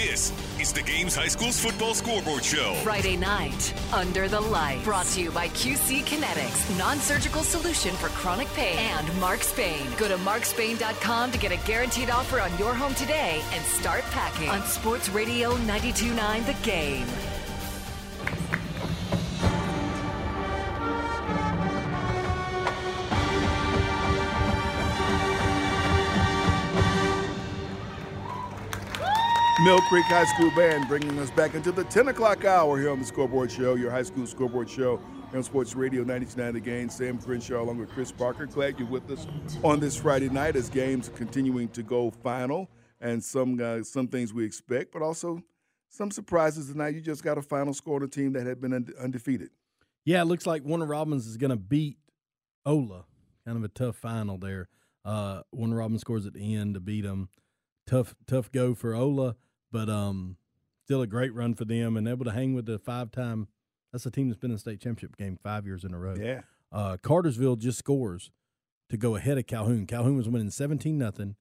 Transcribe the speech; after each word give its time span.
This 0.00 0.32
is 0.58 0.72
the 0.72 0.80
Games 0.80 1.14
High 1.14 1.28
School's 1.28 1.60
football 1.60 1.92
scoreboard 1.92 2.42
show. 2.42 2.72
Friday 2.82 3.18
night, 3.18 3.74
Under 3.92 4.28
the 4.28 4.40
Light. 4.40 4.82
Brought 4.82 5.04
to 5.08 5.20
you 5.20 5.30
by 5.30 5.48
QC 5.48 6.00
Kinetix, 6.04 6.78
non 6.78 6.96
surgical 6.96 7.42
solution 7.42 7.94
for 7.96 8.08
chronic 8.08 8.48
pain, 8.54 8.78
and 8.78 9.20
Mark 9.20 9.42
Spain. 9.42 9.86
Go 9.98 10.08
to 10.08 10.16
markspain.com 10.16 11.32
to 11.32 11.38
get 11.38 11.52
a 11.52 11.66
guaranteed 11.66 12.08
offer 12.08 12.40
on 12.40 12.56
your 12.56 12.72
home 12.72 12.94
today 12.94 13.42
and 13.52 13.62
start 13.62 14.02
packing 14.04 14.48
on 14.48 14.62
Sports 14.62 15.10
Radio 15.10 15.50
929 15.50 16.44
The 16.46 16.54
Game. 16.62 17.06
Mill 29.62 29.80
Creek 29.82 30.06
High 30.06 30.24
School 30.24 30.50
Band 30.52 30.88
bringing 30.88 31.18
us 31.18 31.30
back 31.32 31.54
into 31.54 31.70
the 31.70 31.84
10 31.84 32.08
o'clock 32.08 32.46
hour 32.46 32.78
here 32.80 32.90
on 32.90 32.98
the 32.98 33.04
Scoreboard 33.04 33.50
Show, 33.52 33.74
your 33.74 33.90
high 33.90 34.02
school 34.02 34.26
scoreboard 34.26 34.70
show 34.70 34.98
on 35.34 35.42
Sports 35.42 35.74
Radio 35.74 36.02
99 36.02 36.54
The 36.54 36.60
Game. 36.60 36.88
Sam 36.88 37.18
Crenshaw 37.18 37.60
along 37.62 37.76
with 37.76 37.90
Chris 37.90 38.10
Parker. 38.10 38.46
Glad 38.46 38.78
you're 38.78 38.88
with 38.88 39.10
us 39.10 39.26
on 39.62 39.78
this 39.78 39.96
Friday 39.96 40.30
night 40.30 40.56
as 40.56 40.70
games 40.70 41.10
continuing 41.14 41.68
to 41.68 41.82
go 41.82 42.10
final 42.10 42.70
and 43.02 43.22
some 43.22 43.60
uh, 43.60 43.82
some 43.82 44.08
things 44.08 44.32
we 44.32 44.46
expect, 44.46 44.92
but 44.92 45.02
also 45.02 45.42
some 45.90 46.10
surprises 46.10 46.70
tonight. 46.70 46.94
You 46.94 47.02
just 47.02 47.22
got 47.22 47.36
a 47.36 47.42
final 47.42 47.74
score 47.74 47.96
on 47.96 48.02
a 48.02 48.08
team 48.08 48.32
that 48.32 48.46
had 48.46 48.62
been 48.62 48.72
unde- 48.72 48.94
undefeated. 48.98 49.50
Yeah, 50.06 50.22
it 50.22 50.24
looks 50.24 50.46
like 50.46 50.64
Warner 50.64 50.86
Robins 50.86 51.26
is 51.26 51.36
going 51.36 51.50
to 51.50 51.56
beat 51.56 51.98
Ola. 52.64 53.04
Kind 53.44 53.58
of 53.58 53.64
a 53.64 53.68
tough 53.68 53.96
final 53.96 54.38
there. 54.38 54.68
Uh, 55.04 55.42
Warner 55.52 55.76
Robins 55.76 56.00
scores 56.00 56.24
at 56.24 56.32
the 56.32 56.54
end 56.54 56.74
to 56.74 56.80
beat 56.80 57.02
them. 57.02 57.28
Tough, 57.86 58.14
tough 58.26 58.50
go 58.52 58.74
for 58.74 58.94
Ola, 58.94 59.36
but 59.72 59.88
um, 59.88 60.36
still 60.84 61.02
a 61.02 61.06
great 61.06 61.34
run 61.34 61.54
for 61.54 61.64
them 61.64 61.96
and 61.96 62.08
able 62.08 62.24
to 62.24 62.32
hang 62.32 62.54
with 62.54 62.66
the 62.66 62.78
five-time. 62.78 63.48
That's 63.92 64.06
a 64.06 64.10
team 64.10 64.28
that's 64.28 64.38
been 64.40 64.50
in 64.50 64.56
the 64.56 64.60
state 64.60 64.80
championship 64.80 65.16
game 65.16 65.38
five 65.42 65.66
years 65.66 65.84
in 65.84 65.92
a 65.94 65.98
row. 65.98 66.14
Yeah. 66.14 66.42
Uh, 66.72 66.96
Cartersville 67.02 67.56
just 67.56 67.78
scores 67.78 68.30
to 68.88 68.96
go 68.96 69.16
ahead 69.16 69.36
of 69.38 69.46
Calhoun. 69.46 69.86
Calhoun 69.86 70.16
was 70.16 70.28
winning 70.28 70.50
seventeen 70.50 70.96
nothing. 70.98 71.34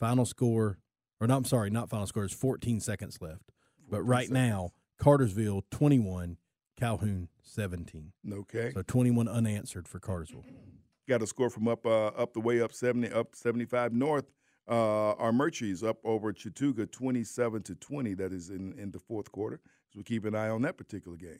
Final 0.00 0.24
score, 0.26 0.78
or 1.20 1.26
not? 1.26 1.36
I'm 1.38 1.44
sorry, 1.44 1.70
not 1.70 1.88
final 1.90 2.06
score. 2.06 2.24
It's 2.24 2.34
14 2.34 2.80
seconds 2.80 3.18
left. 3.20 3.50
But 3.90 4.02
right 4.02 4.26
seconds. 4.28 4.34
now, 4.34 4.70
Cartersville 4.98 5.64
21, 5.70 6.36
Calhoun 6.78 7.28
17. 7.42 8.12
Okay. 8.30 8.72
So 8.74 8.82
21 8.82 9.26
unanswered 9.28 9.88
for 9.88 9.98
Cartersville. 9.98 10.44
got 11.08 11.22
a 11.22 11.26
score 11.26 11.48
from 11.50 11.68
up 11.68 11.86
uh, 11.86 12.08
up 12.08 12.34
the 12.34 12.40
way 12.40 12.60
up 12.60 12.72
70 12.72 13.10
up 13.12 13.34
75 13.34 13.92
north 13.94 14.26
uh, 14.68 15.14
Armuchee's 15.14 15.82
up 15.82 15.98
over 16.04 16.32
Chattooga 16.32 16.90
27 16.90 17.62
to 17.62 17.74
20 17.74 18.14
that 18.14 18.32
is 18.32 18.50
in, 18.50 18.72
in 18.78 18.90
the 18.90 18.98
fourth 18.98 19.30
quarter 19.32 19.60
so 19.90 19.98
we 19.98 20.02
keep 20.04 20.24
an 20.24 20.34
eye 20.34 20.48
on 20.48 20.62
that 20.62 20.76
particular 20.76 21.16
game 21.16 21.38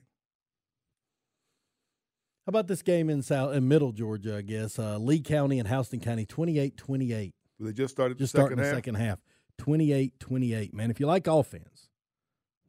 How 2.47 2.51
about 2.51 2.69
this 2.69 2.83
game 2.83 3.11
in 3.11 3.23
South 3.23 3.55
in 3.55 3.67
Middle 3.67 3.93
Georgia? 3.93 4.37
I 4.37 4.43
guess 4.43 4.79
uh, 4.79 4.99
Lee 4.99 5.21
County 5.21 5.59
and 5.59 5.69
Houston 5.69 5.99
County 6.01 6.25
28-28. 6.27 7.33
they 7.59 7.73
just 7.73 7.93
started 7.95 8.19
Just 8.19 8.33
the 8.33 8.39
second 8.39 8.59
starting 8.59 8.59
the 8.59 8.77
second 8.77 8.95
half. 8.95 9.19
28-28. 9.59 10.73
Man, 10.73 10.91
if 10.91 11.01
you 11.01 11.07
like 11.07 11.27
offense, 11.27 11.89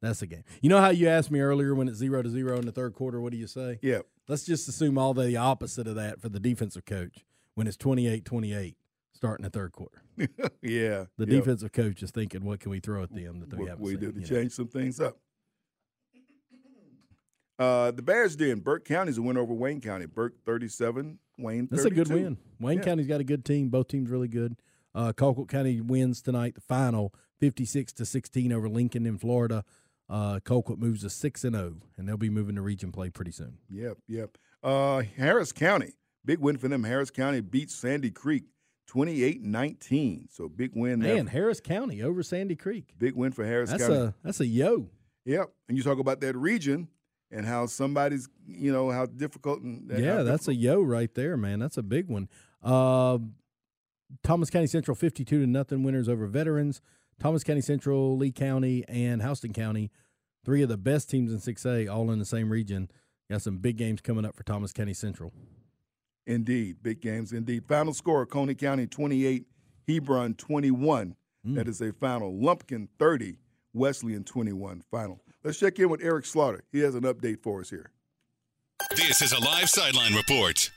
that's 0.02 0.22
the 0.22 0.28
game. 0.28 0.44
You 0.62 0.70
know 0.70 0.80
how 0.82 0.90
you 0.90 1.08
asked 1.08 1.30
me 1.32 1.40
earlier 1.42 1.76
when 1.76 1.88
it's 1.88 1.98
zero 1.98 2.22
to 2.22 2.30
zero 2.30 2.58
in 2.58 2.66
the 2.66 2.72
third 2.72 2.94
quarter? 2.94 3.20
What 3.22 3.32
do 3.32 3.38
you 3.38 3.48
say? 3.48 3.78
yeah 3.82 4.00
Let's 4.28 4.46
just 4.46 4.68
assume 4.68 4.98
all 4.98 5.14
the 5.14 5.38
opposite 5.38 5.88
of 5.88 5.96
that 5.96 6.20
for 6.22 6.30
the 6.30 6.40
defensive 6.40 6.86
coach 6.86 7.26
when 7.56 7.68
it's 7.68 7.78
28-28 7.78 8.76
starting 9.18 9.44
the 9.44 9.50
third 9.50 9.72
quarter. 9.74 10.02
yeah 10.18 11.06
The 11.18 11.26
yeah. 11.26 11.26
defensive 11.26 11.72
coach 11.74 12.02
is 12.02 12.12
thinking, 12.12 12.46
what 12.46 12.60
can 12.62 12.72
we 12.72 12.80
throw 12.80 13.04
at 13.04 13.14
them 13.14 13.40
that 13.42 13.54
we 13.54 13.60
what 13.64 13.70
haven't 13.70 13.84
we 13.84 13.92
seen? 13.92 14.00
do 14.00 14.12
to 14.14 14.20
you 14.20 14.22
know? 14.22 14.28
change 14.42 14.52
some 14.54 14.68
things 14.68 15.00
up 15.00 15.18
uh, 17.60 17.90
the 17.92 18.04
Bears 18.04 18.36
did. 18.36 18.64
Burke 18.64 18.86
County's 18.86 19.18
a 19.18 19.22
win 19.22 19.36
over 19.36 19.52
Wayne 19.54 19.82
County. 19.82 20.06
Burke 20.06 20.36
37, 20.46 21.18
Wayne 21.40 21.68
32. 21.68 21.76
That's 21.76 21.86
a 21.86 21.90
good 21.90 22.08
win. 22.14 22.38
Wayne 22.60 22.78
Yeah. 22.78 22.84
County's 22.84 23.08
got 23.08 23.20
a 23.20 23.24
good 23.24 23.44
team. 23.44 23.70
Both 23.70 23.88
teams 23.88 24.12
really 24.12 24.28
good. 24.28 24.56
Uh, 24.94 25.12
Colquitt 25.12 25.50
County 25.50 25.82
wins 25.82 26.22
tonight, 26.22 26.54
the 26.56 26.62
final, 26.62 27.14
fifty-six 27.40 27.94
to 27.94 28.06
sixteen 28.06 28.52
over 28.54 28.70
Lincoln 28.70 29.06
in 29.08 29.18
Florida. 29.18 29.64
Uh, 30.10 30.40
Colquitt 30.46 30.78
moves 30.78 31.02
to 31.02 31.10
six 31.10 31.44
and 31.44 31.56
zero, 31.56 31.76
and 31.98 32.08
they'll 32.08 32.16
be 32.18 32.30
moving 32.30 32.56
to 32.56 32.62
region 32.62 32.92
play 32.92 33.10
pretty 33.10 33.32
soon. 33.32 33.58
Yep, 33.70 33.98
yep. 34.08 34.38
Uh, 34.64 35.02
Harris 35.18 35.52
County, 35.52 35.94
big 36.26 36.40
win 36.40 36.58
for 36.58 36.68
them. 36.68 36.84
Harris 36.84 37.10
County 37.12 37.42
beats 37.42 37.74
Sandy 37.76 38.10
Creek 38.12 38.46
28-19. 38.92 40.32
So 40.32 40.48
big 40.50 40.72
win 40.76 41.00
there. 41.00 41.16
Man, 41.16 41.28
Harris 41.28 41.60
County 41.60 42.02
over 42.02 42.24
Sandy 42.24 42.56
Creek. 42.56 42.94
Big 42.98 43.16
win 43.16 43.32
for 43.32 43.46
Harris 43.46 43.70
That's 43.70 43.84
County. 43.84 43.96
a 43.98 44.14
that's 44.24 44.40
a 44.40 44.46
yo. 44.46 44.90
Yep. 45.26 45.52
And 45.68 45.78
you 45.78 45.84
talk 45.84 46.00
about 46.00 46.22
that 46.22 46.36
region 46.38 46.88
and 47.32 47.46
how 47.46 47.66
somebody's, 47.66 48.30
you 48.48 48.72
know, 48.72 48.90
how 48.90 49.06
difficult 49.06 49.62
and 49.62 49.92
and 49.92 50.04
yeah, 50.04 50.24
that's 50.24 50.48
a 50.48 50.56
yo 50.56 50.82
right 50.82 51.14
there, 51.14 51.36
man. 51.38 51.60
That's 51.60 51.78
a 51.78 51.84
big 51.84 52.08
one. 52.08 52.30
Uh, 52.64 53.20
Thomas 54.24 54.50
County 54.50 54.68
Central 54.68 54.96
fifty-two 54.96 55.42
to 55.42 55.48
nothing 55.48 55.84
winners 55.84 56.08
over 56.08 56.28
Veterans. 56.28 56.82
Thomas 57.20 57.44
County 57.44 57.62
Central, 57.62 58.16
Lee 58.16 58.32
County, 58.32 58.86
and 58.88 59.22
Houston 59.22 59.52
County, 59.52 59.92
three 60.46 60.62
of 60.62 60.70
the 60.70 60.78
best 60.78 61.10
teams 61.10 61.32
in 61.32 61.40
six 61.40 61.66
A, 61.66 61.88
all 61.88 62.12
in 62.12 62.20
the 62.20 62.26
same 62.26 62.50
region. 62.50 62.90
Got 63.30 63.42
some 63.42 63.58
big 63.58 63.76
games 63.76 64.00
coming 64.00 64.24
up 64.24 64.36
for 64.36 64.44
Thomas 64.44 64.72
County 64.72 64.94
Central. 64.94 65.34
Indeed, 66.28 66.84
big 66.84 67.02
games 67.02 67.32
indeed. 67.32 67.66
Final 67.68 67.94
score: 67.94 68.26
Coney 68.26 68.54
County 68.54 68.86
28, 68.86 69.48
Hebron 69.88 70.36
21. 70.36 71.16
Mm. 71.46 71.56
That 71.56 71.68
is 71.68 71.82
a 71.82 71.94
final. 71.94 72.38
Lumpkin 72.38 72.90
30, 73.00 73.40
Wesleyan 73.74 74.24
21. 74.24 74.84
Final. 74.92 75.22
Let's 75.44 75.58
check 75.58 75.80
in 75.80 75.90
with 75.90 76.04
Eric 76.04 76.26
Slaughter. 76.26 76.64
He 76.72 76.82
has 76.82 76.96
an 76.96 77.04
update 77.04 77.42
for 77.42 77.62
us 77.62 77.70
here. 77.70 77.92
This 78.96 79.22
is 79.22 79.32
a 79.32 79.40
live 79.40 79.70
sideline 79.70 80.14
report. 80.14 80.70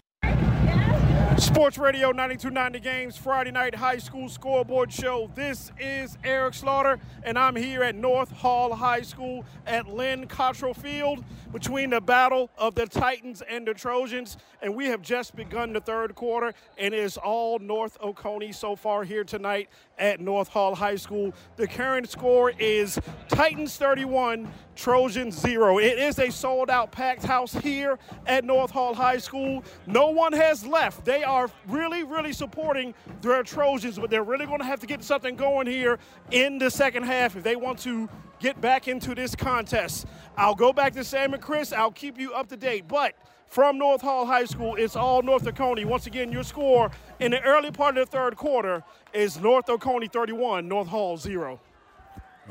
Sports 1.40 1.78
Radio 1.78 2.08
929 2.08 2.72
The 2.72 2.78
Games 2.80 3.16
Friday 3.16 3.50
night 3.50 3.74
high 3.74 3.96
school 3.96 4.28
scoreboard 4.28 4.92
show. 4.92 5.30
This 5.34 5.72
is 5.80 6.18
Eric 6.22 6.52
Slaughter, 6.52 7.00
and 7.22 7.38
I'm 7.38 7.56
here 7.56 7.82
at 7.82 7.94
North 7.94 8.30
Hall 8.30 8.74
High 8.74 9.00
School 9.00 9.46
at 9.66 9.88
Lynn 9.88 10.26
Cottrell 10.26 10.74
Field 10.74 11.24
between 11.50 11.90
the 11.90 12.00
battle 12.00 12.50
of 12.58 12.74
the 12.74 12.84
Titans 12.84 13.42
and 13.48 13.66
the 13.66 13.72
Trojans. 13.72 14.36
And 14.60 14.74
we 14.74 14.86
have 14.86 15.00
just 15.00 15.34
begun 15.34 15.72
the 15.72 15.80
third 15.80 16.14
quarter, 16.14 16.52
and 16.76 16.92
it's 16.92 17.16
all 17.16 17.58
North 17.58 17.96
Oconee 18.02 18.52
so 18.52 18.76
far 18.76 19.02
here 19.02 19.24
tonight 19.24 19.70
at 20.00 20.18
North 20.20 20.48
Hall 20.48 20.74
High 20.74 20.96
School. 20.96 21.32
The 21.56 21.68
current 21.68 22.08
score 22.08 22.50
is 22.58 22.98
Titans 23.28 23.76
31, 23.76 24.50
Trojans 24.74 25.38
0. 25.38 25.78
It 25.78 25.98
is 25.98 26.18
a 26.18 26.30
sold 26.30 26.70
out 26.70 26.90
packed 26.90 27.22
house 27.22 27.52
here 27.52 27.98
at 28.26 28.44
North 28.44 28.70
Hall 28.70 28.94
High 28.94 29.18
School. 29.18 29.62
No 29.86 30.08
one 30.08 30.32
has 30.32 30.66
left. 30.66 31.04
They 31.04 31.22
are 31.22 31.50
really, 31.68 32.02
really 32.02 32.32
supporting 32.32 32.94
their 33.20 33.42
Trojans, 33.42 33.98
but 33.98 34.10
they're 34.10 34.24
really 34.24 34.46
going 34.46 34.58
to 34.60 34.64
have 34.64 34.80
to 34.80 34.86
get 34.86 35.04
something 35.04 35.36
going 35.36 35.66
here 35.66 35.98
in 36.30 36.58
the 36.58 36.70
second 36.70 37.04
half 37.04 37.36
if 37.36 37.44
they 37.44 37.56
want 37.56 37.78
to 37.80 38.08
get 38.40 38.60
back 38.60 38.88
into 38.88 39.14
this 39.14 39.36
contest. 39.36 40.06
I'll 40.36 40.54
go 40.54 40.72
back 40.72 40.94
to 40.94 41.04
Sam 41.04 41.34
and 41.34 41.42
Chris. 41.42 41.72
I'll 41.72 41.90
keep 41.90 42.18
you 42.18 42.32
up 42.32 42.48
to 42.48 42.56
date. 42.56 42.88
But 42.88 43.14
from 43.50 43.76
North 43.78 44.00
Hall 44.00 44.24
High 44.24 44.44
School. 44.44 44.76
It's 44.76 44.96
all 44.96 45.22
North 45.22 45.46
Oconee. 45.46 45.84
Once 45.84 46.06
again, 46.06 46.32
your 46.32 46.44
score 46.44 46.90
in 47.18 47.32
the 47.32 47.42
early 47.42 47.70
part 47.70 47.98
of 47.98 48.06
the 48.08 48.10
third 48.10 48.36
quarter 48.36 48.82
is 49.12 49.38
North 49.40 49.68
Oconee 49.68 50.06
31, 50.06 50.66
North 50.66 50.88
Hall 50.88 51.16
0. 51.16 51.60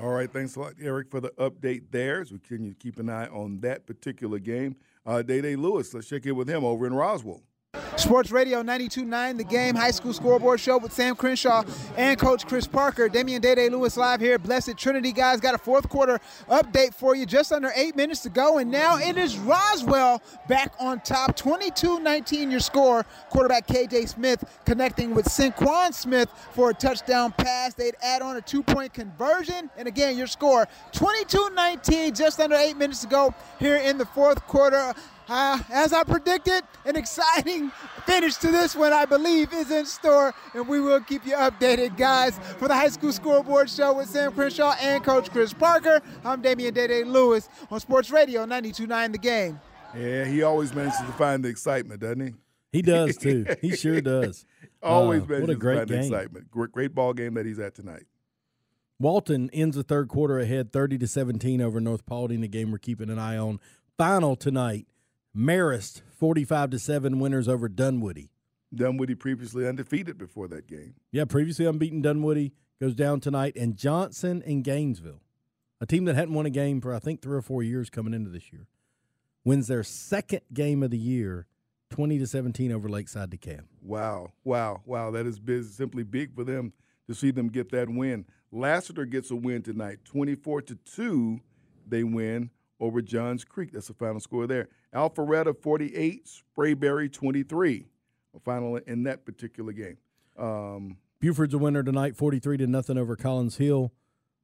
All 0.01 0.09
right, 0.09 0.31
thanks 0.31 0.55
a 0.55 0.59
lot, 0.59 0.73
Eric, 0.79 1.09
for 1.09 1.19
the 1.19 1.29
update 1.31 1.83
there. 1.91 2.21
As 2.21 2.31
we 2.31 2.39
continue 2.39 2.73
to 2.73 2.77
keep 2.77 2.99
an 2.99 3.09
eye 3.09 3.27
on 3.27 3.59
that 3.61 3.87
particular 3.87 4.39
game. 4.39 4.75
Uh, 5.05 5.21
Day 5.21 5.41
Day 5.41 5.55
Lewis, 5.55 5.93
let's 5.93 6.07
check 6.07 6.25
in 6.25 6.35
with 6.35 6.49
him 6.49 6.63
over 6.63 6.85
in 6.85 6.93
Roswell. 6.93 7.41
Sports 7.99 8.31
Radio 8.31 8.63
92.9, 8.63 9.37
the 9.37 9.43
game 9.43 9.75
high 9.75 9.91
school 9.91 10.13
scoreboard 10.13 10.59
show 10.59 10.77
with 10.77 10.93
Sam 10.93 11.17
Crenshaw 11.17 11.63
and 11.97 12.17
Coach 12.17 12.47
Chris 12.47 12.65
Parker. 12.65 13.09
Damian 13.09 13.41
Day 13.41 13.69
Lewis 13.69 13.97
live 13.97 14.21
here. 14.21 14.39
Blessed 14.39 14.77
Trinity 14.77 15.11
guys 15.11 15.41
got 15.41 15.53
a 15.53 15.57
fourth 15.57 15.89
quarter 15.89 16.19
update 16.49 16.93
for 16.93 17.13
you. 17.13 17.25
Just 17.25 17.51
under 17.51 17.71
eight 17.75 17.97
minutes 17.97 18.21
to 18.21 18.29
go, 18.29 18.57
and 18.57 18.71
now 18.71 18.97
it 18.97 19.17
is 19.17 19.37
Roswell 19.37 20.21
back 20.47 20.73
on 20.79 21.01
top. 21.01 21.35
22-19 21.35 22.49
your 22.49 22.61
score. 22.61 23.05
Quarterback 23.29 23.67
KJ 23.67 24.07
Smith 24.07 24.43
connecting 24.65 25.13
with 25.13 25.25
Sinquan 25.25 25.93
Smith 25.93 26.29
for 26.53 26.69
a 26.69 26.73
touchdown 26.73 27.33
pass. 27.33 27.73
They'd 27.73 27.95
add 28.01 28.21
on 28.21 28.37
a 28.37 28.41
two-point 28.41 28.93
conversion, 28.93 29.69
and 29.77 29.89
again 29.89 30.17
your 30.17 30.27
score 30.27 30.67
22-19. 30.93 32.15
Just 32.17 32.39
under 32.39 32.55
eight 32.55 32.77
minutes 32.77 33.01
to 33.01 33.07
go 33.07 33.33
here 33.59 33.75
in 33.75 33.97
the 33.97 34.05
fourth 34.05 34.45
quarter. 34.47 34.93
Uh, 35.29 35.59
as 35.69 35.93
I 35.93 36.03
predicted, 36.03 36.63
an 36.85 36.95
exciting 36.95 37.69
finish 38.07 38.35
to 38.37 38.47
this 38.51 38.75
one, 38.75 38.91
I 38.93 39.05
believe, 39.05 39.53
is 39.53 39.69
in 39.69 39.85
store, 39.85 40.33
and 40.55 40.67
we 40.67 40.79
will 40.81 41.01
keep 41.01 41.25
you 41.25 41.35
updated, 41.35 41.97
guys. 41.97 42.39
For 42.57 42.67
the 42.67 42.73
High 42.73 42.89
School 42.89 43.11
Scoreboard 43.13 43.69
Show 43.69 43.93
with 43.93 44.09
Sam 44.09 44.31
Crenshaw 44.31 44.73
and 44.81 45.03
Coach 45.03 45.29
Chris 45.29 45.53
Parker, 45.53 46.01
I'm 46.25 46.41
Damian 46.41 46.73
Dede 46.73 47.05
Lewis 47.05 47.47
on 47.69 47.79
Sports 47.79 48.09
Radio 48.09 48.45
92.9 48.45 49.11
The 49.11 49.17
Game. 49.19 49.59
Yeah, 49.95 50.25
he 50.25 50.41
always 50.41 50.73
manages 50.73 50.97
to 50.99 51.05
find 51.13 51.45
the 51.45 51.49
excitement, 51.49 52.01
doesn't 52.01 52.25
he? 52.25 52.33
He 52.71 52.81
does 52.81 53.15
too. 53.17 53.45
He 53.61 53.75
sure 53.75 54.01
does. 54.01 54.45
always 54.83 55.21
Uh, 55.23 55.25
manages 55.25 55.41
what 55.41 55.49
a 55.51 55.53
to 55.53 55.59
great 55.59 55.77
find 55.77 55.89
the 55.89 55.93
game. 55.93 56.03
excitement. 56.13 56.51
Great, 56.51 56.71
great 56.71 56.95
ball 56.95 57.13
game 57.13 57.35
that 57.35 57.45
he's 57.45 57.59
at 57.59 57.75
tonight. 57.75 58.03
Walton 58.99 59.49
ends 59.53 59.75
the 59.75 59.83
third 59.83 60.09
quarter 60.09 60.39
ahead 60.39 60.71
30 60.73 60.97
to 60.97 61.07
17 61.07 61.61
over 61.61 61.79
North 61.79 62.05
Paulding, 62.05 62.41
the 62.41 62.47
game 62.47 62.71
we're 62.71 62.77
keeping 62.79 63.09
an 63.09 63.17
eye 63.19 63.37
on. 63.37 63.59
Final 63.97 64.35
tonight, 64.35 64.87
Marist 65.39 66.01
45 66.17 66.71
to 66.71 66.79
7 66.79 67.17
winners 67.17 67.47
over 67.47 67.69
Dunwoody. 67.69 68.29
Dunwoody 68.75 69.15
previously 69.15 69.65
undefeated 69.65 70.17
before 70.17 70.49
that 70.49 70.67
game. 70.67 70.95
Yeah, 71.13 71.23
previously 71.23 71.65
unbeaten 71.65 72.01
Dunwoody 72.01 72.51
goes 72.81 72.93
down 72.93 73.21
tonight, 73.21 73.55
and 73.55 73.77
Johnson 73.77 74.43
and 74.45 74.65
Gainesville, 74.65 75.21
a 75.79 75.85
team 75.85 76.03
that 76.05 76.15
hadn't 76.15 76.33
won 76.33 76.45
a 76.45 76.49
game 76.49 76.81
for 76.81 76.93
I 76.93 76.99
think 76.99 77.21
three 77.21 77.37
or 77.37 77.41
four 77.41 77.63
years 77.63 77.89
coming 77.89 78.13
into 78.13 78.29
this 78.29 78.51
year, 78.51 78.67
wins 79.45 79.67
their 79.67 79.81
second 79.81 80.41
game 80.53 80.83
of 80.83 80.91
the 80.91 80.97
year, 80.97 81.47
20 81.91 82.19
to 82.19 82.27
17 82.27 82.73
over 82.73 82.89
Lakeside 82.89 83.31
DeKalb. 83.31 83.63
Wow, 83.81 84.33
wow, 84.43 84.81
wow. 84.85 85.09
That 85.09 85.25
is 85.25 85.39
big, 85.39 85.63
simply 85.63 86.03
big 86.03 86.35
for 86.35 86.43
them 86.43 86.73
to 87.07 87.15
see 87.15 87.31
them 87.31 87.47
get 87.47 87.71
that 87.71 87.87
win. 87.87 88.25
Lassiter 88.51 89.05
gets 89.05 89.31
a 89.31 89.37
win 89.37 89.61
tonight. 89.61 89.99
24 90.03 90.63
to 90.63 90.75
2, 90.75 91.39
they 91.87 92.03
win 92.03 92.49
over 92.79 93.01
Johns 93.01 93.43
Creek. 93.43 93.71
That's 93.73 93.87
the 93.87 93.93
final 93.93 94.19
score 94.19 94.47
there. 94.47 94.69
Alpharetta 94.93 95.55
48, 95.61 96.27
Sprayberry 96.57 97.11
23. 97.11 97.87
A 98.35 98.39
final 98.39 98.75
in 98.77 99.03
that 99.03 99.25
particular 99.25 99.73
game. 99.73 99.97
Um, 100.37 100.97
Buford's 101.19 101.53
a 101.53 101.57
winner 101.57 101.83
tonight, 101.83 102.15
43 102.15 102.57
to 102.57 102.67
nothing 102.67 102.97
over 102.97 103.15
Collins 103.15 103.57
Hill. 103.57 103.91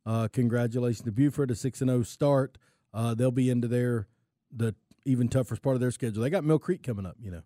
Uh, 0.05 0.27
congratulations 0.31 1.03
to 1.05 1.11
Buford, 1.11 1.51
a 1.51 1.55
6 1.55 1.79
0 1.79 2.03
start. 2.03 2.57
Uh, 2.93 3.13
they'll 3.13 3.31
be 3.31 3.49
into 3.49 3.67
their 3.67 4.07
the 4.55 4.75
even 5.05 5.27
toughest 5.29 5.61
part 5.61 5.75
of 5.75 5.79
their 5.81 5.91
schedule. 5.91 6.23
They 6.23 6.29
got 6.29 6.43
Mill 6.43 6.59
Creek 6.59 6.81
coming 6.83 7.05
up, 7.05 7.15
you 7.21 7.31
know. 7.31 7.43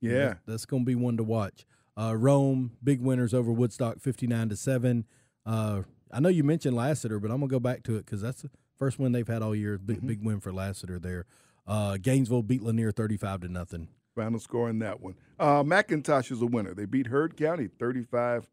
yeah. 0.00 0.10
That- 0.28 0.38
that's 0.46 0.66
going 0.66 0.82
to 0.82 0.86
be 0.86 0.94
one 0.94 1.16
to 1.16 1.22
watch. 1.24 1.64
Uh, 1.96 2.14
Rome, 2.16 2.72
big 2.82 3.00
winners 3.00 3.34
over 3.34 3.50
Woodstock, 3.52 3.98
59 4.00 4.50
to 4.50 4.56
7. 4.56 5.04
Uh, 5.46 5.82
I 6.12 6.20
know 6.20 6.28
you 6.28 6.44
mentioned 6.44 6.76
Lassiter, 6.76 7.18
but 7.18 7.30
I'm 7.30 7.38
going 7.38 7.48
to 7.48 7.52
go 7.54 7.60
back 7.60 7.82
to 7.84 7.96
it 7.96 8.04
because 8.06 8.20
that's 8.22 8.42
the 8.42 8.50
first 8.78 8.98
win 8.98 9.12
they've 9.12 9.26
had 9.28 9.42
all 9.42 9.54
year. 9.54 9.78
Big, 9.78 10.06
big 10.06 10.24
win 10.24 10.40
for 10.40 10.52
Lassiter 10.52 10.98
there. 10.98 11.26
Uh, 11.66 11.96
Gainesville 12.00 12.42
beat 12.42 12.62
Lanier 12.62 12.90
35 12.92 13.42
to 13.42 13.48
nothing. 13.48 13.88
Final 14.14 14.38
score 14.40 14.68
in 14.70 14.78
that 14.80 15.00
one. 15.00 15.14
Uh, 15.38 15.62
McIntosh 15.62 16.32
is 16.32 16.40
a 16.42 16.46
winner. 16.46 16.74
They 16.74 16.86
beat 16.86 17.08
Heard 17.08 17.36
County 17.36 17.68
35 17.78 18.48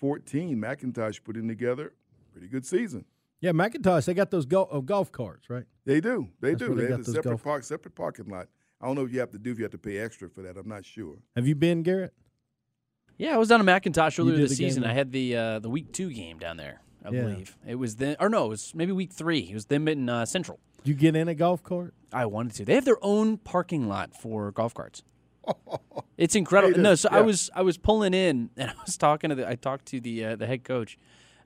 14. 0.00 0.56
McIntosh 0.60 1.22
putting 1.24 1.48
together 1.48 1.92
a 2.28 2.32
pretty 2.32 2.48
good 2.48 2.66
season. 2.66 3.04
Yeah, 3.40 3.52
McIntosh, 3.52 4.04
they 4.06 4.14
got 4.14 4.30
those 4.30 4.46
gol- 4.46 4.68
uh, 4.70 4.80
golf 4.80 5.12
carts, 5.12 5.48
right? 5.48 5.64
They 5.84 6.00
do. 6.00 6.28
They 6.40 6.50
That's 6.54 6.62
do. 6.62 6.74
they 6.74 6.82
They, 6.82 6.88
got 6.88 6.90
have 6.90 7.00
a 7.00 7.02
those 7.04 7.14
separate 7.14 7.30
golf- 7.30 7.44
park, 7.44 7.64
separate 7.64 7.94
parking 7.94 8.26
lot. 8.28 8.48
I 8.80 8.86
don't 8.86 8.94
know 8.96 9.04
if 9.04 9.12
you 9.12 9.20
have 9.20 9.30
to 9.30 9.38
do 9.38 9.52
if 9.52 9.58
you 9.58 9.64
have 9.64 9.72
to 9.72 9.78
pay 9.78 9.98
extra 9.98 10.28
for 10.28 10.42
that. 10.42 10.56
I'm 10.58 10.68
not 10.68 10.84
sure. 10.84 11.16
Have 11.34 11.46
you 11.46 11.54
been, 11.54 11.82
Garrett? 11.82 12.12
Yeah, 13.16 13.34
I 13.34 13.38
was 13.38 13.48
down 13.48 13.60
in 13.60 13.66
McIntosh 13.66 14.18
earlier 14.18 14.36
this 14.36 14.50
the 14.50 14.56
game 14.56 14.68
season. 14.70 14.84
I 14.84 14.92
had 14.92 15.12
the 15.12 15.34
uh, 15.36 15.58
the 15.60 15.70
week 15.70 15.92
two 15.92 16.12
game 16.12 16.38
down 16.38 16.58
there. 16.58 16.82
I 17.06 17.10
Yeah. 17.10 17.22
believe 17.22 17.56
it 17.66 17.76
was 17.76 17.96
then, 17.96 18.16
or 18.18 18.28
no, 18.28 18.46
it 18.46 18.48
was 18.48 18.74
maybe 18.74 18.92
week 18.92 19.12
three. 19.12 19.48
It 19.50 19.54
was 19.54 19.66
them 19.66 19.86
in 19.88 20.08
uh, 20.08 20.26
Central. 20.26 20.58
You 20.84 20.94
get 20.94 21.14
in 21.16 21.28
a 21.28 21.34
golf 21.34 21.62
cart? 21.62 21.94
I 22.12 22.26
wanted 22.26 22.54
to. 22.56 22.64
They 22.64 22.74
have 22.74 22.84
their 22.84 23.02
own 23.02 23.38
parking 23.38 23.88
lot 23.88 24.14
for 24.14 24.50
golf 24.52 24.74
carts. 24.74 25.02
It's 26.18 26.34
incredible. 26.34 26.80
No, 26.80 26.94
so 26.94 27.10
I 27.12 27.20
was 27.20 27.50
I 27.54 27.60
was 27.60 27.76
pulling 27.76 28.14
in 28.14 28.48
and 28.56 28.70
I 28.70 28.74
was 28.86 28.96
talking 28.96 29.28
to 29.30 29.36
the 29.36 29.46
I 29.46 29.54
talked 29.54 29.84
to 29.86 30.00
the 30.00 30.24
uh, 30.24 30.36
the 30.36 30.46
head 30.46 30.64
coach, 30.64 30.98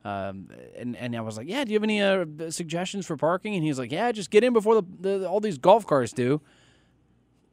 um, 0.05 0.49
and 0.79 0.97
and 0.97 1.17
I 1.17 1.21
was 1.23 1.37
like, 1.37 1.49
yeah, 1.49 1.65
do 1.65 1.73
you 1.73 1.77
have 1.77 1.83
any 1.83 2.01
uh, 2.01 2.25
suggestions 2.51 3.05
for 3.05 3.17
parking? 3.17 3.55
And 3.57 3.65
he 3.65 3.69
was 3.69 3.81
like, 3.81 3.91
yeah, 3.91 4.12
just 4.12 4.31
get 4.31 4.45
in 4.45 4.53
before 4.53 4.77
the, 4.81 4.85
the 5.01 5.29
all 5.29 5.41
these 5.41 5.59
golf 5.59 5.87
cars 5.89 6.12
do, 6.12 6.41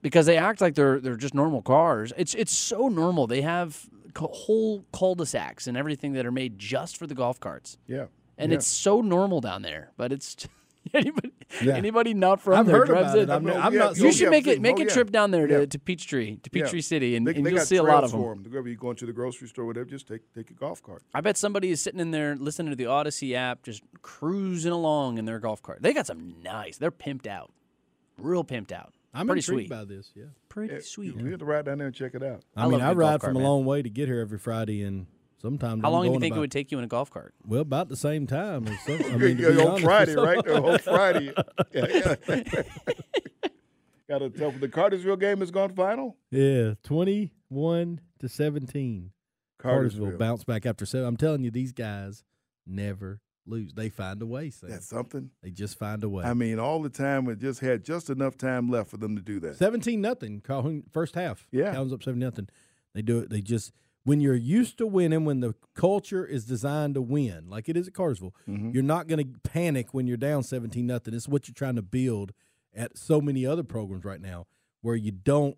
because 0.02 0.26
they 0.26 0.38
act 0.38 0.62
like 0.62 0.76
they're 0.76 1.00
they're 1.00 1.16
just 1.18 1.34
normal 1.34 1.62
cars. 1.62 2.14
It's 2.18 2.34
it's 2.36 2.54
so 2.54 2.88
normal. 2.88 3.28
They 3.28 3.42
have 3.42 3.88
co- 4.14 4.28
whole 4.34 4.86
cul-de-sacs 4.94 5.68
and 5.68 5.76
everything 5.78 6.14
that 6.14 6.26
are 6.26 6.32
made 6.32 6.58
just 6.60 6.98
for 6.98 7.08
the 7.08 7.16
golf 7.16 7.40
carts, 7.40 7.78
Yeah. 7.88 8.06
and 8.38 8.52
Yeah. 8.52 8.58
it's 8.58 8.68
so 8.68 9.02
normal 9.02 9.42
down 9.42 9.62
there. 9.62 9.92
But 9.98 10.12
it's 10.12 10.36
anybody 10.94 11.32
Yeah. 11.62 11.76
anybody 11.76 12.14
not 12.14 12.40
from 12.42 12.54
I've 12.56 12.66
there 12.66 12.78
heard 12.78 12.88
drives 12.88 13.14
about 13.14 13.18
in. 13.18 13.30
it. 13.30 13.34
I'm, 13.34 13.58
Oh, 13.58 13.62
I'm 13.62 13.74
yeah, 13.74 13.80
not. 13.80 13.98
You 13.98 14.12
should 14.12 14.22
yeah, 14.26 14.30
make 14.30 14.48
it 14.48 14.62
make 14.62 14.78
Oh, 14.78 14.82
a 14.82 14.86
yeah. 14.86 14.94
trip 14.94 15.12
down 15.12 15.32
there 15.32 15.46
to, 15.48 15.60
Yeah. 15.62 15.66
to 15.66 15.80
Peachtree 15.80 16.38
to 16.38 16.50
Yeah. 16.52 16.62
Peachtree 16.64 16.82
City, 16.82 17.16
and, 17.16 17.28
They, 17.28 17.36
and 17.36 17.46
they 17.46 17.52
you'll 17.52 17.60
see 17.60 17.76
a 17.78 17.84
lot 17.84 18.04
of 18.04 18.10
trails 18.10 18.12
them. 18.14 18.22
for 18.22 18.32
'em. 18.34 18.44
Whenever 18.44 18.70
you 18.70 18.76
go 18.78 18.90
into 18.92 19.06
the 19.06 19.14
grocery 19.14 19.48
store, 19.50 19.66
whatever, 19.66 19.86
just 19.86 20.08
take 20.08 20.22
take 20.34 20.50
a 20.52 20.54
golf 20.54 20.82
cart. 20.82 21.04
I 21.14 21.22
bet 21.22 21.38
somebody 21.38 21.70
is 21.72 21.82
sitting 21.82 22.00
in 22.00 22.12
there 22.12 22.36
listening 22.36 22.70
to 22.72 22.76
the 22.76 22.86
Odyssey 22.86 23.36
app, 23.36 23.64
just 23.64 23.82
cruising 24.02 24.72
along 24.72 25.18
in 25.18 25.26
their 25.26 25.40
golf 25.40 25.62
cart. 25.62 25.82
They 25.82 25.94
got 25.94 26.08
some 26.08 26.36
nice. 26.44 26.78
They're 26.78 26.92
pimped 26.92 27.28
out, 27.28 27.52
real 28.18 28.44
pimped 28.44 28.72
out. 28.72 28.94
I'm 29.20 29.28
pretty 29.28 29.40
intrigued 29.40 29.68
sweet. 29.68 29.70
by 29.70 29.86
this. 29.86 30.12
Yeah. 30.16 30.26
Pretty 30.50 30.74
Yeah, 30.74 30.80
sweet. 30.84 31.16
You 31.16 31.32
have 31.32 31.40
to 31.40 31.46
ride 31.46 31.66
down 31.66 31.78
there 31.80 31.88
and 31.88 31.96
check 31.96 32.14
it 32.16 32.24
out. 32.24 32.44
I, 32.56 32.66
I 32.66 32.68
mean, 32.68 32.82
I 32.82 32.86
a 32.86 32.92
I 32.92 32.94
good 32.94 33.00
golf 33.00 33.12
ride 33.12 33.22
cart, 33.22 33.30
from 33.32 33.36
a 33.38 33.40
man. 33.40 33.48
long 33.48 33.66
way 33.66 33.82
to 33.82 33.90
get 33.90 34.08
here 34.08 34.20
every 34.20 34.38
Friday, 34.38 34.84
and 34.84 35.08
sometimes 35.42 35.82
How 35.82 35.88
I'm 35.90 35.94
long 35.94 36.02
do 36.04 36.06
you 36.08 36.12
going 36.12 36.22
think 36.22 36.36
it 36.36 36.40
would 36.40 36.52
take 36.52 36.72
you 36.72 36.78
in 36.78 36.84
a 36.84 36.88
golf 36.88 37.10
cart? 37.12 37.34
Well, 37.46 37.62
about 37.62 37.90
the 37.90 37.96
same 37.98 38.28
time. 38.28 38.68
As 38.68 38.80
some, 38.82 38.96
I 39.14 39.18
mean, 39.18 39.38
to 39.38 39.54
yeah, 39.54 39.62
on 39.64 39.68
honest. 39.70 39.84
Friday, 39.84 40.16
right? 40.16 40.48
on 40.48 40.80
Friday. 40.80 41.34
Yeah, 41.74 42.16
yeah. 42.26 42.64
Got 44.10 44.20
to 44.20 44.30
tell 44.30 44.52
the 44.52 44.70
Cartersville 44.70 45.18
game 45.18 45.40
has 45.42 45.52
gone 45.52 45.70
final. 45.74 46.16
Yeah, 46.32 46.76
twenty-one 46.84 48.00
to 48.20 48.30
seventeen. 48.30 49.12
Cartersville 49.60 50.06
Cartersville. 50.06 50.18
bounce 50.20 50.44
back 50.46 50.66
after 50.66 50.86
seven. 50.86 51.08
I'm 51.08 51.18
telling 51.18 51.44
you, 51.44 51.52
these 51.52 51.74
guys 51.74 52.24
never 52.66 53.20
lose. 53.48 53.74
They 53.74 53.90
find 53.90 54.22
a 54.22 54.26
way. 54.26 54.50
Sam. 54.50 54.70
That's 54.70 54.88
something. 54.88 55.32
They 55.42 55.50
just 55.52 55.78
find 55.80 56.04
a 56.04 56.10
way. 56.10 56.24
I 56.26 56.34
mean, 56.34 56.60
all 56.60 56.82
the 56.82 56.90
time, 56.90 57.26
we 57.26 57.36
just 57.36 57.60
had 57.62 57.84
just 57.84 58.10
enough 58.10 58.38
time 58.38 58.70
left 58.70 58.90
for 58.90 58.98
them 58.98 59.16
to 59.16 59.22
do 59.22 59.40
that. 59.42 59.56
Seventeen 59.58 60.02
nothing. 60.02 60.42
Calhoun 60.42 60.84
first 60.92 61.16
half. 61.16 61.48
Yeah. 61.52 61.66
Calhoun's 61.72 61.94
up 61.94 62.04
seven 62.04 62.20
nothing. 62.20 62.48
They 62.94 63.02
do 63.02 63.20
it. 63.20 63.30
They 63.30 63.42
just 63.42 63.72
when 64.04 64.22
you're 64.22 64.36
used 64.36 64.78
to 64.78 64.88
winning, 64.88 65.26
when 65.26 65.42
the 65.42 65.54
culture 65.76 66.26
is 66.26 66.46
designed 66.46 66.94
to 66.96 67.02
win, 67.02 67.50
like 67.50 67.68
it 67.68 67.76
is 67.76 67.88
at 67.90 67.94
Carsville, 67.94 68.32
Mm-hmm. 68.48 68.70
you're 68.72 68.82
not 68.84 69.08
going 69.08 69.20
to 69.34 69.40
panic 69.42 69.94
when 69.94 70.08
you're 70.08 70.16
down 70.18 70.44
seventeen 70.44 70.88
nothing. 70.88 71.14
It's 71.14 71.28
what 71.28 71.48
you're 71.48 71.54
trying 71.56 71.76
to 71.76 71.82
build 71.82 72.32
at 72.76 72.98
so 72.98 73.20
many 73.20 73.46
other 73.46 73.64
programs 73.64 74.06
right 74.06 74.22
now, 74.22 74.46
where 74.82 74.96
you 74.96 75.12
don't 75.12 75.58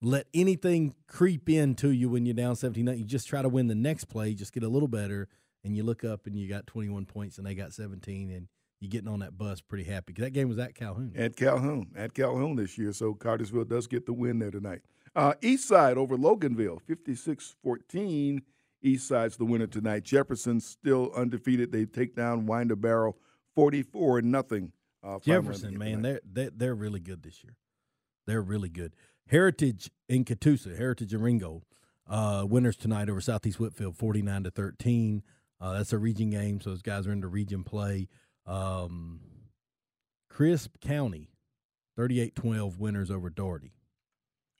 let 0.00 0.26
anything 0.34 0.94
creep 1.06 1.48
into 1.48 1.88
you 1.90 2.08
when 2.10 2.26
you're 2.26 2.34
down 2.34 2.56
seventeen 2.56 2.86
nothing. 2.86 3.00
You 3.00 3.06
just 3.06 3.28
try 3.28 3.42
to 3.42 3.48
win 3.48 3.66
the 3.68 3.74
next 3.74 4.04
play, 4.04 4.34
just 4.34 4.52
get 4.52 4.62
a 4.62 4.68
little 4.68 4.88
better, 4.88 5.28
and 5.64 5.76
you 5.76 5.82
look 5.82 6.04
up 6.04 6.26
and 6.26 6.36
you 6.38 6.48
got 6.48 6.66
twenty 6.66 6.88
one 6.88 7.06
points 7.06 7.38
and 7.38 7.46
they 7.46 7.54
got 7.54 7.72
seventeen, 7.72 8.30
and 8.30 8.48
you're 8.80 8.90
getting 8.90 9.08
on 9.08 9.20
that 9.20 9.36
bus 9.38 9.60
pretty 9.60 9.84
happy. 9.84 10.12
'Cause 10.12 10.24
that 10.24 10.30
game 10.32 10.48
was 10.48 10.58
at 10.58 10.74
Calhoun. 10.74 11.12
At 11.16 11.36
Calhoun, 11.36 11.90
at 11.96 12.12
Calhoun 12.14 12.56
this 12.56 12.76
year, 12.78 12.92
so 12.92 13.14
Cartersville 13.14 13.64
does 13.64 13.86
get 13.86 14.04
the 14.06 14.12
win 14.12 14.38
there 14.38 14.50
tonight. 14.50 14.82
Uh, 15.16 15.34
East 15.40 15.66
Side 15.68 15.96
over 15.96 16.16
Loganville, 16.16 16.80
56-14. 16.82 18.42
East 18.82 19.06
Side's 19.08 19.36
the 19.36 19.44
winner 19.44 19.66
tonight. 19.66 20.02
Jefferson's 20.04 20.66
still 20.66 21.10
undefeated. 21.16 21.72
They 21.72 21.86
take 21.86 22.14
down 22.14 22.44
Winder 22.46 22.76
Barrow, 22.76 23.16
44 23.54 24.20
nothing. 24.22 24.72
Uh, 25.02 25.18
Jefferson, 25.20 25.78
man, 25.78 25.96
tonight. 26.02 26.02
they're, 26.02 26.20
they're 26.24 26.50
they're 26.56 26.74
really 26.74 27.00
good 27.00 27.22
this 27.22 27.42
year. 27.44 27.56
They're 28.26 28.42
really 28.42 28.68
good. 28.70 28.94
Heritage 29.28 29.90
in 30.08 30.24
Catoosa, 30.24 30.76
Heritage 30.76 31.12
and 31.14 31.22
Ringgold, 31.22 31.64
uh, 32.06 32.46
winners 32.48 32.76
tonight 32.76 33.08
over 33.10 33.20
Southeast 33.20 33.60
Whitfield, 33.60 33.96
forty 33.96 34.22
nine 34.22 34.44
to 34.44 34.50
thirteen. 34.50 35.22
Uh, 35.60 35.72
that's 35.74 35.92
a 35.92 35.98
region 35.98 36.30
game, 36.30 36.60
so 36.60 36.70
those 36.70 36.82
guys 36.82 37.06
are 37.06 37.12
into 37.12 37.28
region 37.28 37.64
play. 37.64 38.08
Um, 38.46 39.20
Crisp 40.28 40.80
County, 40.80 41.30
38-12 41.98 42.78
winners 42.78 43.10
over 43.10 43.30
Dougherty. 43.30 43.72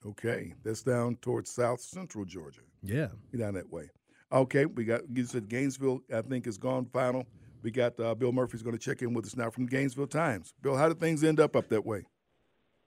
Okay, 0.05 0.53
that's 0.63 0.83
down 0.83 1.15
towards 1.17 1.49
South 1.51 1.81
Central 1.81 2.25
Georgia. 2.25 2.61
Yeah. 2.83 3.07
down 3.35 3.55
that 3.55 3.71
way. 3.71 3.89
Okay, 4.31 4.65
we 4.65 4.85
got 4.85 5.01
you 5.11 5.25
said 5.25 5.49
Gainesville. 5.49 6.01
I 6.13 6.21
think 6.21 6.47
is 6.47 6.57
gone 6.57 6.85
final. 6.85 7.25
We 7.63 7.71
got 7.71 7.99
uh, 7.99 8.13
Bill 8.13 8.31
Murphy's 8.31 8.61
going 8.61 8.77
to 8.77 8.81
check 8.81 9.01
in 9.01 9.13
with 9.13 9.25
us 9.25 9.35
now 9.35 9.49
from 9.49 9.65
Gainesville 9.65 10.07
Times. 10.07 10.53
Bill, 10.61 10.77
how 10.77 10.87
did 10.87 10.99
things 10.99 11.23
end 11.23 11.39
up 11.39 11.55
up 11.55 11.69
that 11.69 11.85
way? 11.85 12.05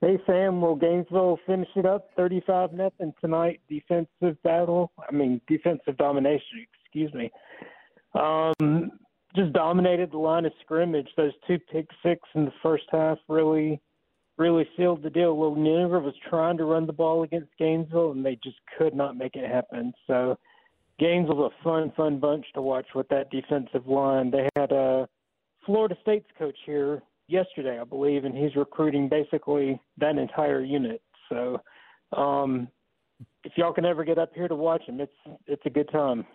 Hey 0.00 0.16
Sam, 0.26 0.60
well 0.60 0.76
Gainesville 0.76 1.40
finished 1.44 1.72
it 1.74 1.84
up 1.84 2.10
35 2.16 2.72
nothing 2.72 3.12
tonight. 3.20 3.60
Defensive 3.68 4.40
battle, 4.44 4.92
I 5.08 5.12
mean 5.12 5.40
defensive 5.48 5.96
domination. 5.96 6.66
Excuse 6.84 7.12
me. 7.14 7.32
Um, 8.14 8.92
just 9.36 9.52
dominated 9.52 10.10
the 10.10 10.18
line 10.18 10.44
of 10.46 10.52
scrimmage. 10.62 11.08
Those 11.16 11.32
two 11.46 11.58
pick 11.70 11.86
six 12.02 12.20
in 12.34 12.44
the 12.44 12.52
first 12.62 12.84
half 12.90 13.18
really, 13.28 13.80
really 14.36 14.66
sealed 14.76 15.02
the 15.02 15.10
deal. 15.10 15.36
Well, 15.36 15.54
Nineveh 15.54 16.00
was 16.00 16.14
trying 16.28 16.56
to 16.58 16.64
run 16.64 16.86
the 16.86 16.92
ball 16.92 17.22
against 17.22 17.50
Gainesville, 17.58 18.12
and 18.12 18.24
they 18.24 18.38
just 18.42 18.56
could 18.76 18.94
not 18.94 19.16
make 19.16 19.36
it 19.36 19.48
happen. 19.48 19.92
So 20.06 20.38
Gainesville's 20.98 21.52
a 21.52 21.62
fun, 21.62 21.92
fun 21.96 22.18
bunch 22.18 22.46
to 22.54 22.62
watch 22.62 22.86
with 22.94 23.08
that 23.08 23.30
defensive 23.30 23.86
line. 23.86 24.30
They 24.30 24.48
had 24.56 24.72
a 24.72 25.08
Florida 25.64 25.96
State's 26.02 26.30
coach 26.38 26.56
here 26.64 27.02
yesterday, 27.28 27.78
I 27.78 27.84
believe, 27.84 28.24
and 28.24 28.36
he's 28.36 28.56
recruiting 28.56 29.08
basically 29.08 29.80
that 29.98 30.16
entire 30.16 30.62
unit. 30.62 31.02
So 31.28 31.60
um, 32.16 32.68
if 33.44 33.52
y'all 33.56 33.72
can 33.72 33.84
ever 33.84 34.02
get 34.04 34.18
up 34.18 34.32
here 34.34 34.48
to 34.48 34.54
watch 34.54 34.82
him, 34.82 35.00
it's 35.00 35.12
it's 35.46 35.62
a 35.66 35.70
good 35.70 35.90
time. 35.92 36.26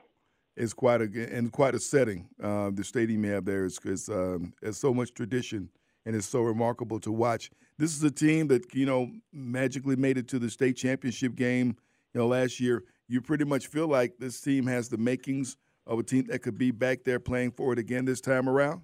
It's 0.55 0.74
quite 0.74 1.01
a 1.01 1.36
and 1.36 1.51
quite 1.51 1.75
a 1.75 1.79
setting. 1.79 2.27
Uh, 2.41 2.69
the 2.72 2.83
stadium 2.83 3.25
you 3.25 3.31
have 3.31 3.45
there 3.45 3.65
is 3.65 3.79
is 3.83 4.10
um, 4.10 4.53
has 4.63 4.77
so 4.77 4.93
much 4.93 5.13
tradition 5.13 5.69
and 6.05 6.15
it's 6.15 6.27
so 6.27 6.41
remarkable 6.41 7.00
to 7.00 7.12
watch. 7.12 7.50
This 7.77 7.95
is 7.95 8.03
a 8.03 8.12
team 8.12 8.48
that 8.48 8.74
you 8.74 8.86
know 8.86 9.12
magically 9.31 9.95
made 9.95 10.17
it 10.17 10.27
to 10.29 10.39
the 10.39 10.50
state 10.50 10.77
championship 10.77 11.36
game. 11.36 11.75
You 12.13 12.22
know, 12.22 12.27
last 12.27 12.60
year 12.60 12.83
you 13.07 13.22
pretty 13.22 13.45
much 13.45 13.67
feel 13.67 13.88
like 13.88 14.17
this 14.19 14.39
team 14.41 14.67
has 14.67 14.89
the 14.89 14.98
makings 14.98 15.57
of 15.86 16.00
a 16.00 16.03
team 16.03 16.25
that 16.27 16.39
could 16.39 16.57
be 16.57 16.72
back 16.72 17.03
there 17.03 17.19
playing 17.19 17.51
for 17.51 17.74
it 17.74 17.79
again 17.79 18.05
this 18.05 18.22
time 18.22 18.48
around. 18.48 18.81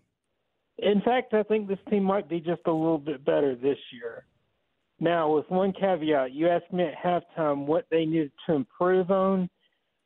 In 0.79 1.01
fact, 1.01 1.33
I 1.33 1.43
think 1.43 1.67
this 1.67 1.79
team 1.89 2.03
might 2.03 2.29
be 2.29 2.39
just 2.39 2.61
a 2.65 2.71
little 2.71 2.97
bit 2.97 3.25
better 3.25 3.55
this 3.55 3.77
year. 3.91 4.25
Now, 4.99 5.33
with 5.33 5.49
one 5.49 5.73
caveat, 5.73 6.33
you 6.33 6.49
asked 6.49 6.71
me 6.73 6.83
at 6.83 6.95
halftime 6.95 7.65
what 7.65 7.85
they 7.89 8.05
needed 8.05 8.31
to 8.45 8.55
improve 8.55 9.11
on, 9.11 9.49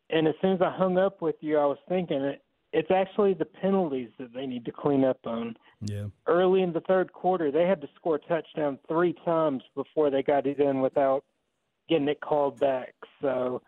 and 0.09 0.27
as 0.27 0.35
soon 0.41 0.53
as 0.53 0.61
I 0.61 0.71
hung 0.71 0.97
up 0.97 1.21
with 1.21 1.35
you, 1.41 1.57
I 1.57 1.65
was 1.65 1.77
thinking 1.89 2.21
it. 2.21 2.41
It's 2.75 2.89
actually 2.89 3.35
the 3.35 3.45
penalties 3.45 4.09
that 4.17 4.33
they 4.33 4.47
need 4.47 4.65
to 4.65 4.71
clean 4.71 5.03
up 5.03 5.19
on. 5.25 5.55
Yeah. 5.81 6.05
Early 6.25 6.63
in 6.63 6.73
the 6.73 6.79
third 6.81 7.13
quarter, 7.13 7.51
they 7.51 7.67
had 7.67 7.81
to 7.81 7.87
score 7.95 8.15
a 8.15 8.19
touchdown 8.19 8.79
three 8.87 9.13
times 9.23 9.61
before 9.75 10.09
they 10.09 10.23
got 10.23 10.47
it 10.47 10.59
in 10.59 10.81
without 10.81 11.23
getting 11.87 12.07
it 12.07 12.19
called 12.21 12.59
back. 12.59 12.95
So 13.21 13.61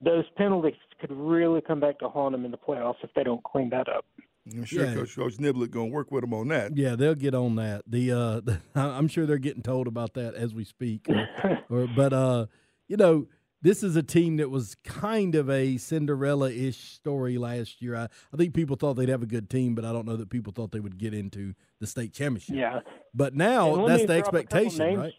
those 0.00 0.24
penalties 0.36 0.74
could 1.00 1.12
really 1.12 1.60
come 1.60 1.78
back 1.78 2.00
to 2.00 2.08
haunt 2.08 2.32
them 2.32 2.44
in 2.44 2.50
the 2.50 2.58
playoffs 2.58 2.96
if 3.04 3.10
they 3.14 3.22
don't 3.22 3.42
clean 3.44 3.70
that 3.70 3.88
up. 3.88 4.04
I'm 4.52 4.64
sure 4.64 4.84
Yeah. 4.84 4.94
Coach, 4.94 5.14
Coach 5.14 5.36
Niblett 5.36 5.70
going 5.70 5.90
to 5.90 5.94
work 5.94 6.10
with 6.10 6.22
them 6.22 6.34
on 6.34 6.48
that. 6.48 6.76
Yeah, 6.76 6.96
they'll 6.96 7.14
get 7.14 7.34
on 7.36 7.54
that. 7.56 7.82
The 7.86 8.10
uh, 8.12 8.40
I'm 8.74 9.06
sure 9.08 9.26
they're 9.26 9.38
getting 9.38 9.62
told 9.62 9.86
about 9.86 10.14
that 10.14 10.34
as 10.34 10.52
we 10.52 10.64
speak. 10.64 11.06
Or, 11.08 11.28
or- 11.84 11.88
but 11.94 12.12
uh, 12.12 12.46
you 12.88 12.96
know, 12.96 13.26
this 13.64 13.82
is 13.82 13.96
a 13.96 14.02
team 14.02 14.36
that 14.36 14.50
was 14.50 14.76
kind 14.84 15.34
of 15.34 15.48
a 15.48 15.78
Cinderella-ish 15.78 16.76
story 16.76 17.38
last 17.38 17.80
year. 17.80 17.96
I, 17.96 18.08
I 18.32 18.36
think 18.36 18.52
people 18.52 18.76
thought 18.76 18.94
they'd 18.94 19.08
have 19.08 19.22
a 19.22 19.26
good 19.26 19.48
team, 19.48 19.74
but 19.74 19.86
I 19.86 19.92
don't 19.92 20.04
know 20.04 20.16
that 20.16 20.28
people 20.28 20.52
thought 20.52 20.70
they 20.70 20.80
would 20.80 20.98
get 20.98 21.14
into 21.14 21.54
the 21.80 21.86
state 21.86 22.12
championship. 22.12 22.56
Yeah. 22.56 22.80
But 23.14 23.34
now 23.34 23.86
that's 23.86 24.02
the 24.02 24.06
drop 24.06 24.18
a 24.18 24.22
couple 24.22 24.38
expectation, 24.38 24.98
right? 24.98 25.14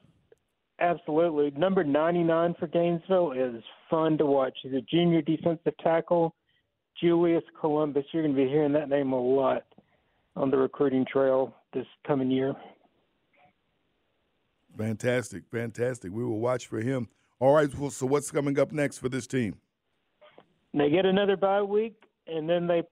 Absolutely. 0.80 1.52
Number 1.60 1.84
99 1.84 2.56
for 2.60 2.68
Gainesville 2.68 3.32
is 3.32 3.64
fun 3.90 4.18
to 4.20 4.28
watch. 4.28 4.56
He's 4.62 4.74
a 4.74 4.82
junior 4.82 5.24
defensive 5.24 5.74
tackle, 5.82 6.36
Julius 7.02 7.44
Columbus. 7.60 8.06
You're 8.12 8.22
going 8.22 8.36
to 8.36 8.44
be 8.44 8.48
hearing 8.48 8.74
that 8.74 8.90
name 8.90 9.12
a 9.12 9.20
lot 9.20 9.64
on 10.36 10.52
the 10.52 10.58
recruiting 10.58 11.06
trail 11.12 11.56
this 11.74 11.88
coming 12.06 12.30
year. 12.30 12.54
Fantastic, 14.78 15.44
fantastic. 15.52 16.12
We 16.12 16.24
will 16.24 16.40
watch 16.40 16.68
for 16.68 16.80
him. 16.82 17.08
All 17.40 17.54
right. 17.54 17.74
Well, 17.76 17.90
so 17.90 18.06
what's 18.06 18.32
coming 18.32 18.58
up 18.60 18.72
next 18.72 19.00
for 19.00 19.10
this 19.10 19.28
team? 19.28 19.56
They 20.74 20.90
get 20.90 21.06
another 21.06 21.38
bye 21.38 21.62
week, 21.62 22.04
and 22.28 22.50
then 22.50 22.68
they 22.68 22.84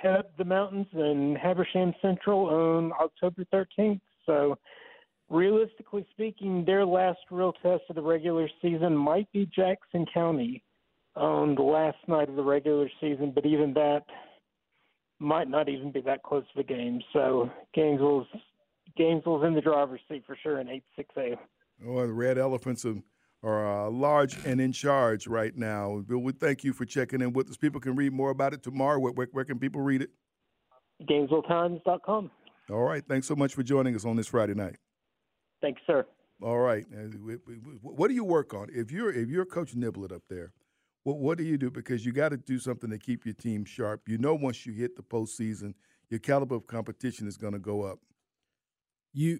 head 0.00 0.16
up 0.18 0.36
the 0.36 0.44
mountains 0.44 0.86
in 0.92 1.36
Habersham 1.40 1.94
Central 2.00 2.46
on 2.46 2.92
October 3.00 3.44
13th. 3.52 4.00
So, 4.26 4.58
realistically 5.28 6.06
speaking, 6.10 6.64
their 6.64 6.84
last 6.84 7.18
real 7.30 7.52
test 7.52 7.82
of 7.88 7.96
the 7.96 8.02
regular 8.02 8.48
season 8.62 8.96
might 8.96 9.30
be 9.32 9.46
Jackson 9.54 10.06
County 10.12 10.62
on 11.16 11.54
the 11.54 11.62
last 11.62 11.98
night 12.08 12.28
of 12.28 12.36
the 12.36 12.42
regular 12.42 12.88
season, 13.00 13.32
but 13.32 13.46
even 13.46 13.72
that 13.74 14.02
might 15.20 15.48
not 15.48 15.68
even 15.68 15.92
be 15.92 16.00
that 16.00 16.22
close 16.22 16.44
of 16.54 16.60
a 16.60 16.64
game. 16.64 17.00
So, 17.12 17.50
Gainesville's 17.72 18.26
Gainesville's 18.96 19.44
in 19.44 19.54
the 19.54 19.60
driver's 19.60 20.00
seat 20.08 20.24
for 20.26 20.36
sure 20.40 20.60
in 20.60 20.68
8-6A. 20.68 21.36
Oh, 21.86 22.06
the 22.06 22.12
Red 22.12 22.38
Elephants 22.38 22.84
are, 22.84 22.94
are 23.44 23.86
uh, 23.86 23.90
large 23.90 24.44
and 24.46 24.60
in 24.60 24.72
charge 24.72 25.26
right 25.26 25.54
now. 25.56 26.02
Bill, 26.08 26.18
we 26.18 26.32
thank 26.32 26.64
you 26.64 26.72
for 26.72 26.84
checking 26.84 27.20
in 27.20 27.32
with 27.32 27.50
us. 27.50 27.56
People 27.56 27.80
can 27.80 27.94
read 27.94 28.12
more 28.12 28.30
about 28.30 28.54
it 28.54 28.62
tomorrow. 28.62 28.98
Where, 28.98 29.12
where, 29.12 29.28
where 29.32 29.44
can 29.44 29.58
people 29.58 29.82
read 29.82 30.02
it? 30.02 30.10
GainesvilleTimes.com. 31.02 32.30
All 32.70 32.82
right. 32.82 33.04
Thanks 33.06 33.26
so 33.26 33.36
much 33.36 33.54
for 33.54 33.62
joining 33.62 33.94
us 33.94 34.04
on 34.04 34.16
this 34.16 34.28
Friday 34.28 34.54
night. 34.54 34.76
Thanks, 35.60 35.82
sir. 35.86 36.06
All 36.42 36.58
right. 36.58 36.84
What 37.82 38.08
do 38.08 38.14
you 38.14 38.24
work 38.24 38.54
on 38.54 38.68
if 38.72 38.90
you're 38.90 39.12
if 39.12 39.28
you're 39.28 39.44
Coach 39.44 39.74
Niblett 39.74 40.12
up 40.12 40.22
there? 40.28 40.52
What 41.04 41.18
what 41.18 41.38
do 41.38 41.44
you 41.44 41.58
do? 41.58 41.70
Because 41.70 42.04
you 42.04 42.12
got 42.12 42.30
to 42.30 42.36
do 42.36 42.58
something 42.58 42.90
to 42.90 42.98
keep 42.98 43.24
your 43.24 43.34
team 43.34 43.64
sharp. 43.64 44.02
You 44.08 44.18
know, 44.18 44.34
once 44.34 44.66
you 44.66 44.72
hit 44.72 44.96
the 44.96 45.02
postseason, 45.02 45.74
your 46.10 46.20
caliber 46.20 46.56
of 46.56 46.66
competition 46.66 47.28
is 47.28 47.36
going 47.36 47.52
to 47.52 47.58
go 47.58 47.82
up. 47.82 47.98
you 49.12 49.38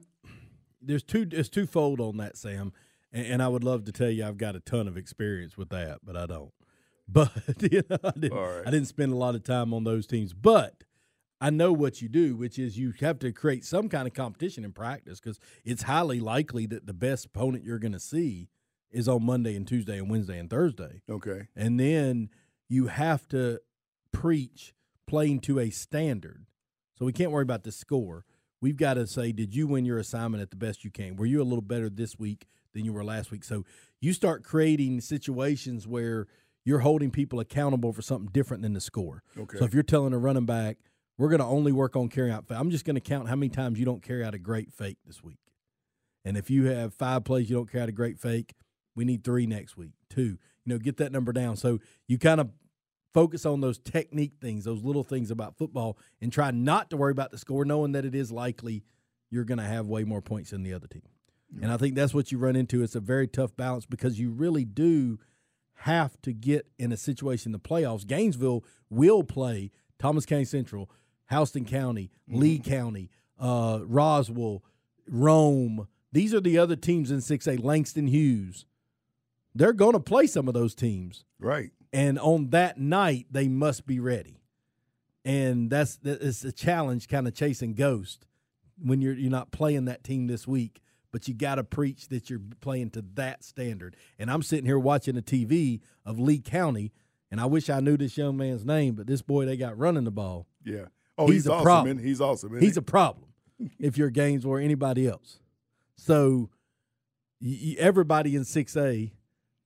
there's 0.80 1.02
two 1.02 1.26
it's 1.30 1.48
twofold 1.48 2.00
on 2.00 2.18
that 2.18 2.36
sam 2.36 2.72
and, 3.14 3.26
and 3.26 3.42
i 3.42 3.48
would 3.48 3.64
love 3.64 3.84
to 3.84 3.92
tell 3.92 4.10
you 4.10 4.26
i've 4.26 4.36
got 4.36 4.54
a 4.54 4.60
ton 4.60 4.86
of 4.86 4.98
experience 4.98 5.56
with 5.56 5.70
that 5.70 6.00
but 6.04 6.16
i 6.16 6.26
don't 6.26 6.52
but 7.08 7.30
you 7.72 7.82
know, 7.88 7.98
I, 8.04 8.10
didn't, 8.12 8.38
right. 8.38 8.62
I 8.66 8.70
didn't 8.70 8.88
spend 8.88 9.12
a 9.12 9.16
lot 9.16 9.34
of 9.34 9.42
time 9.42 9.72
on 9.72 9.84
those 9.84 10.06
teams 10.06 10.34
but 10.34 10.84
i 11.40 11.48
know 11.48 11.72
what 11.72 12.02
you 12.02 12.08
do 12.08 12.36
which 12.36 12.58
is 12.58 12.78
you 12.78 12.92
have 13.00 13.18
to 13.20 13.32
create 13.32 13.64
some 13.64 13.88
kind 13.88 14.06
of 14.06 14.12
competition 14.12 14.64
in 14.64 14.72
practice 14.72 15.20
because 15.20 15.38
it's 15.64 15.84
highly 15.84 16.20
likely 16.20 16.66
that 16.66 16.86
the 16.86 16.94
best 16.94 17.26
opponent 17.26 17.64
you're 17.64 17.78
going 17.78 17.92
to 17.92 18.00
see 18.00 18.48
is 18.90 19.08
on 19.08 19.24
monday 19.24 19.56
and 19.56 19.66
tuesday 19.66 19.98
and 19.98 20.10
wednesday 20.10 20.38
and 20.38 20.50
thursday 20.50 21.00
Okay. 21.10 21.48
and 21.56 21.78
then 21.80 22.28
you 22.68 22.86
have 22.86 23.28
to 23.28 23.60
preach 24.12 24.72
playing 25.06 25.40
to 25.40 25.58
a 25.58 25.70
standard. 25.70 26.46
So 26.98 27.04
we 27.04 27.12
can't 27.12 27.30
worry 27.30 27.42
about 27.42 27.64
the 27.64 27.72
score. 27.72 28.24
We've 28.60 28.76
got 28.76 28.94
to 28.94 29.06
say, 29.06 29.32
did 29.32 29.54
you 29.54 29.66
win 29.66 29.84
your 29.84 29.98
assignment 29.98 30.42
at 30.42 30.50
the 30.50 30.56
best 30.56 30.84
you 30.84 30.90
can? 30.90 31.16
Were 31.16 31.26
you 31.26 31.42
a 31.42 31.44
little 31.44 31.60
better 31.62 31.90
this 31.90 32.18
week 32.18 32.46
than 32.74 32.84
you 32.84 32.92
were 32.92 33.04
last 33.04 33.30
week? 33.30 33.44
So 33.44 33.64
you 34.00 34.12
start 34.12 34.44
creating 34.44 35.00
situations 35.00 35.86
where 35.86 36.26
you're 36.64 36.80
holding 36.80 37.10
people 37.10 37.40
accountable 37.40 37.92
for 37.92 38.02
something 38.02 38.30
different 38.32 38.62
than 38.62 38.72
the 38.72 38.80
score. 38.80 39.22
Okay. 39.38 39.58
So 39.58 39.64
if 39.64 39.74
you're 39.74 39.82
telling 39.82 40.12
a 40.12 40.18
running 40.18 40.46
back, 40.46 40.78
we're 41.16 41.28
going 41.28 41.40
to 41.40 41.46
only 41.46 41.72
work 41.72 41.96
on 41.96 42.08
carrying 42.08 42.34
out. 42.34 42.44
I'm 42.50 42.70
just 42.70 42.84
going 42.84 42.96
to 42.96 43.00
count 43.00 43.28
how 43.28 43.36
many 43.36 43.48
times 43.48 43.78
you 43.78 43.84
don't 43.84 44.02
carry 44.02 44.24
out 44.24 44.34
a 44.34 44.38
great 44.38 44.72
fake 44.72 44.98
this 45.06 45.22
week. 45.22 45.38
And 46.24 46.36
if 46.36 46.50
you 46.50 46.66
have 46.66 46.94
five 46.94 47.24
plays 47.24 47.50
you 47.50 47.56
don't 47.56 47.70
carry 47.70 47.82
out 47.82 47.88
a 47.88 47.92
great 47.92 48.18
fake, 48.18 48.54
we 48.96 49.04
need 49.04 49.24
three 49.24 49.46
next 49.46 49.76
week. 49.76 49.92
Two. 50.08 50.38
You 50.64 50.72
know, 50.72 50.78
get 50.78 50.96
that 50.96 51.12
number 51.12 51.32
down. 51.32 51.56
So 51.56 51.80
you 52.08 52.18
kind 52.18 52.40
of 52.40 52.50
focus 53.12 53.46
on 53.46 53.60
those 53.60 53.78
technique 53.78 54.34
things, 54.40 54.64
those 54.64 54.82
little 54.82 55.04
things 55.04 55.30
about 55.30 55.56
football, 55.56 55.98
and 56.20 56.32
try 56.32 56.50
not 56.50 56.90
to 56.90 56.96
worry 56.96 57.12
about 57.12 57.30
the 57.30 57.38
score, 57.38 57.64
knowing 57.64 57.92
that 57.92 58.04
it 58.04 58.14
is 58.14 58.32
likely 58.32 58.82
you're 59.30 59.44
going 59.44 59.58
to 59.58 59.64
have 59.64 59.86
way 59.86 60.04
more 60.04 60.22
points 60.22 60.50
than 60.50 60.62
the 60.62 60.72
other 60.72 60.86
team. 60.86 61.02
And 61.62 61.72
I 61.72 61.76
think 61.76 61.94
that's 61.94 62.14
what 62.14 62.32
you 62.32 62.38
run 62.38 62.56
into. 62.56 62.82
It's 62.82 62.94
a 62.94 63.00
very 63.00 63.28
tough 63.28 63.56
balance 63.56 63.86
because 63.86 64.18
you 64.18 64.30
really 64.30 64.64
do 64.64 65.18
have 65.78 66.20
to 66.22 66.32
get 66.32 66.66
in 66.78 66.92
a 66.92 66.96
situation 66.96 67.50
in 67.50 67.52
the 67.52 67.58
playoffs. 67.58 68.06
Gainesville 68.06 68.64
will 68.90 69.22
play 69.22 69.70
Thomas 69.98 70.26
Kane 70.26 70.46
Central, 70.46 70.90
Houston 71.30 71.64
County, 71.64 72.10
Lee 72.28 72.58
County, 72.58 73.10
uh, 73.38 73.80
Roswell, 73.84 74.62
Rome. 75.08 75.88
These 76.12 76.34
are 76.34 76.40
the 76.40 76.58
other 76.58 76.76
teams 76.76 77.10
in 77.10 77.18
6A, 77.18 77.62
Langston 77.62 78.06
Hughes. 78.06 78.66
They're 79.54 79.72
going 79.72 79.92
to 79.92 80.00
play 80.00 80.26
some 80.26 80.48
of 80.48 80.54
those 80.54 80.74
teams. 80.74 81.24
Right. 81.38 81.70
And 81.92 82.18
on 82.18 82.50
that 82.50 82.78
night, 82.78 83.26
they 83.30 83.48
must 83.48 83.86
be 83.86 84.00
ready. 84.00 84.40
And 85.24 85.70
that's 85.70 85.96
that 85.98 86.20
is 86.20 86.44
a 86.44 86.52
challenge, 86.52 87.08
kind 87.08 87.26
of 87.26 87.34
chasing 87.34 87.74
ghost 87.74 88.26
when 88.82 89.00
you're 89.00 89.14
you're 89.14 89.30
not 89.30 89.52
playing 89.52 89.86
that 89.86 90.04
team 90.04 90.26
this 90.26 90.46
week. 90.46 90.82
But 91.14 91.28
you 91.28 91.34
got 91.34 91.54
to 91.54 91.62
preach 91.62 92.08
that 92.08 92.28
you're 92.28 92.40
playing 92.60 92.90
to 92.90 93.04
that 93.14 93.44
standard. 93.44 93.94
And 94.18 94.28
I'm 94.28 94.42
sitting 94.42 94.66
here 94.66 94.80
watching 94.80 95.14
the 95.14 95.22
TV 95.22 95.78
of 96.04 96.18
Lee 96.18 96.40
County, 96.40 96.92
and 97.30 97.40
I 97.40 97.46
wish 97.46 97.70
I 97.70 97.78
knew 97.78 97.96
this 97.96 98.16
young 98.18 98.36
man's 98.36 98.64
name, 98.64 98.96
but 98.96 99.06
this 99.06 99.22
boy 99.22 99.44
they 99.46 99.56
got 99.56 99.78
running 99.78 100.02
the 100.02 100.10
ball. 100.10 100.48
Yeah. 100.64 100.86
Oh, 101.16 101.28
he's, 101.28 101.46
a 101.46 101.52
awesome. 101.52 101.64
problem. 101.64 101.96
man. 101.98 102.04
He's 102.04 102.20
awesome. 102.20 102.58
He's 102.58 102.74
he? 102.74 102.78
a 102.80 102.82
problem 102.82 103.28
if 103.78 103.96
you're 103.96 104.10
Gainesville 104.10 104.50
or 104.50 104.58
anybody 104.58 105.06
else. 105.06 105.38
So 105.94 106.50
y 107.40 107.58
y- 107.62 107.76
everybody 107.78 108.34
in 108.34 108.42
6A 108.42 109.12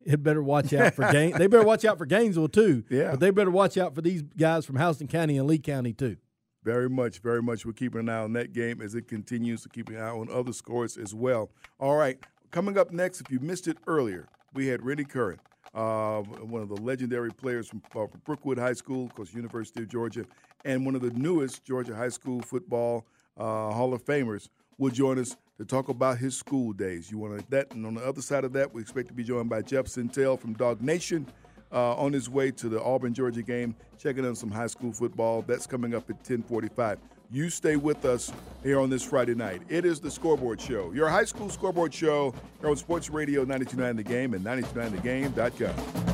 had 0.06 0.22
better 0.22 0.42
watch 0.42 0.74
out 0.74 0.92
for 0.92 1.10
Gain. 1.10 1.32
They 1.38 1.46
better 1.46 1.64
watch 1.64 1.86
out 1.86 1.96
for 1.96 2.04
Gainesville 2.04 2.48
too. 2.48 2.84
Yeah. 2.90 3.12
But 3.12 3.20
they 3.20 3.30
better 3.30 3.50
watch 3.50 3.78
out 3.78 3.94
for 3.94 4.02
these 4.02 4.20
guys 4.20 4.66
from 4.66 4.76
Houston 4.76 5.08
County 5.08 5.38
and 5.38 5.46
Lee 5.46 5.60
County 5.60 5.94
too. 5.94 6.18
Very 6.64 6.90
much, 6.90 7.20
very 7.20 7.42
much. 7.42 7.64
We're 7.64 7.72
keeping 7.72 8.00
an 8.00 8.08
eye 8.08 8.18
on 8.18 8.32
that 8.34 8.52
game 8.52 8.80
as 8.82 8.94
it 8.94 9.08
continues 9.08 9.62
to 9.62 9.68
keep 9.68 9.88
an 9.88 9.96
eye 9.96 10.10
on 10.10 10.28
other 10.30 10.52
scores 10.52 10.96
as 10.96 11.14
well. 11.14 11.50
All 11.78 11.96
right, 11.96 12.18
coming 12.50 12.76
up 12.76 12.90
next, 12.90 13.20
if 13.20 13.30
you 13.30 13.38
missed 13.40 13.68
it 13.68 13.78
earlier, 13.86 14.26
we 14.54 14.66
had 14.66 14.84
Rennie 14.84 15.04
Curran, 15.04 15.38
uh, 15.74 16.20
one 16.20 16.62
of 16.62 16.68
the 16.68 16.80
legendary 16.80 17.30
players 17.32 17.68
from, 17.68 17.82
uh, 17.94 18.06
Brookwood 18.24 18.58
High 18.58 18.72
School, 18.72 19.06
of 19.06 19.14
course, 19.14 19.32
University 19.32 19.82
of 19.82 19.88
Georgia, 19.88 20.24
and 20.64 20.84
one 20.84 20.94
of 20.94 21.02
the 21.02 21.10
newest 21.10 21.64
Georgia 21.64 21.94
high 21.94 22.08
school 22.08 22.40
football 22.42 23.06
uh, 23.38 23.70
Hall 23.72 23.94
of 23.94 24.04
Famers, 24.04 24.48
will 24.78 24.90
join 24.90 25.18
us 25.18 25.36
to 25.58 25.64
talk 25.64 25.88
about 25.88 26.18
his 26.18 26.36
school 26.36 26.72
days. 26.72 27.10
You 27.10 27.18
want 27.18 27.50
that, 27.50 27.72
and 27.74 27.84
on 27.84 27.94
the 27.94 28.04
other 28.04 28.22
side 28.22 28.44
of 28.44 28.52
that, 28.52 28.72
we 28.72 28.80
expect 28.80 29.08
to 29.08 29.14
be 29.14 29.24
joined 29.24 29.48
by 29.48 29.62
Jeff 29.62 29.86
Sentell 29.86 30.38
from 30.38 30.54
Dawgnation. 30.54 31.26
Uh, 31.70 31.94
on 31.96 32.14
his 32.14 32.30
way 32.30 32.50
to 32.50 32.70
the 32.70 32.82
Auburn 32.82 33.12
Georgia 33.12 33.42
game, 33.42 33.74
checking 33.98 34.24
on 34.24 34.34
some 34.34 34.50
high 34.50 34.68
school 34.68 34.90
football. 34.90 35.42
That's 35.42 35.66
coming 35.66 35.94
up 35.94 36.08
at 36.08 36.16
1045. 36.16 36.98
You 37.30 37.50
stay 37.50 37.76
with 37.76 38.06
us 38.06 38.32
here 38.62 38.80
on 38.80 38.88
this 38.88 39.02
Friday 39.02 39.34
night. 39.34 39.60
It 39.68 39.84
is 39.84 40.00
the 40.00 40.10
Scoreboard 40.10 40.58
Show, 40.62 40.92
your 40.92 41.10
high 41.10 41.26
school 41.26 41.50
scoreboard 41.50 41.92
show 41.92 42.32
here 42.60 42.70
on 42.70 42.76
Sports 42.76 43.10
Radio 43.10 43.40
929 43.42 43.96
The 43.96 44.02
Game 44.02 44.32
and 44.32 44.42
929thegame.com. 44.46 46.08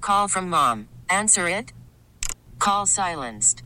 Call 0.00 0.28
from 0.28 0.48
mom. 0.48 0.88
Answer 1.10 1.48
it. 1.48 1.72
Call 2.60 2.86
silenced. 2.86 3.65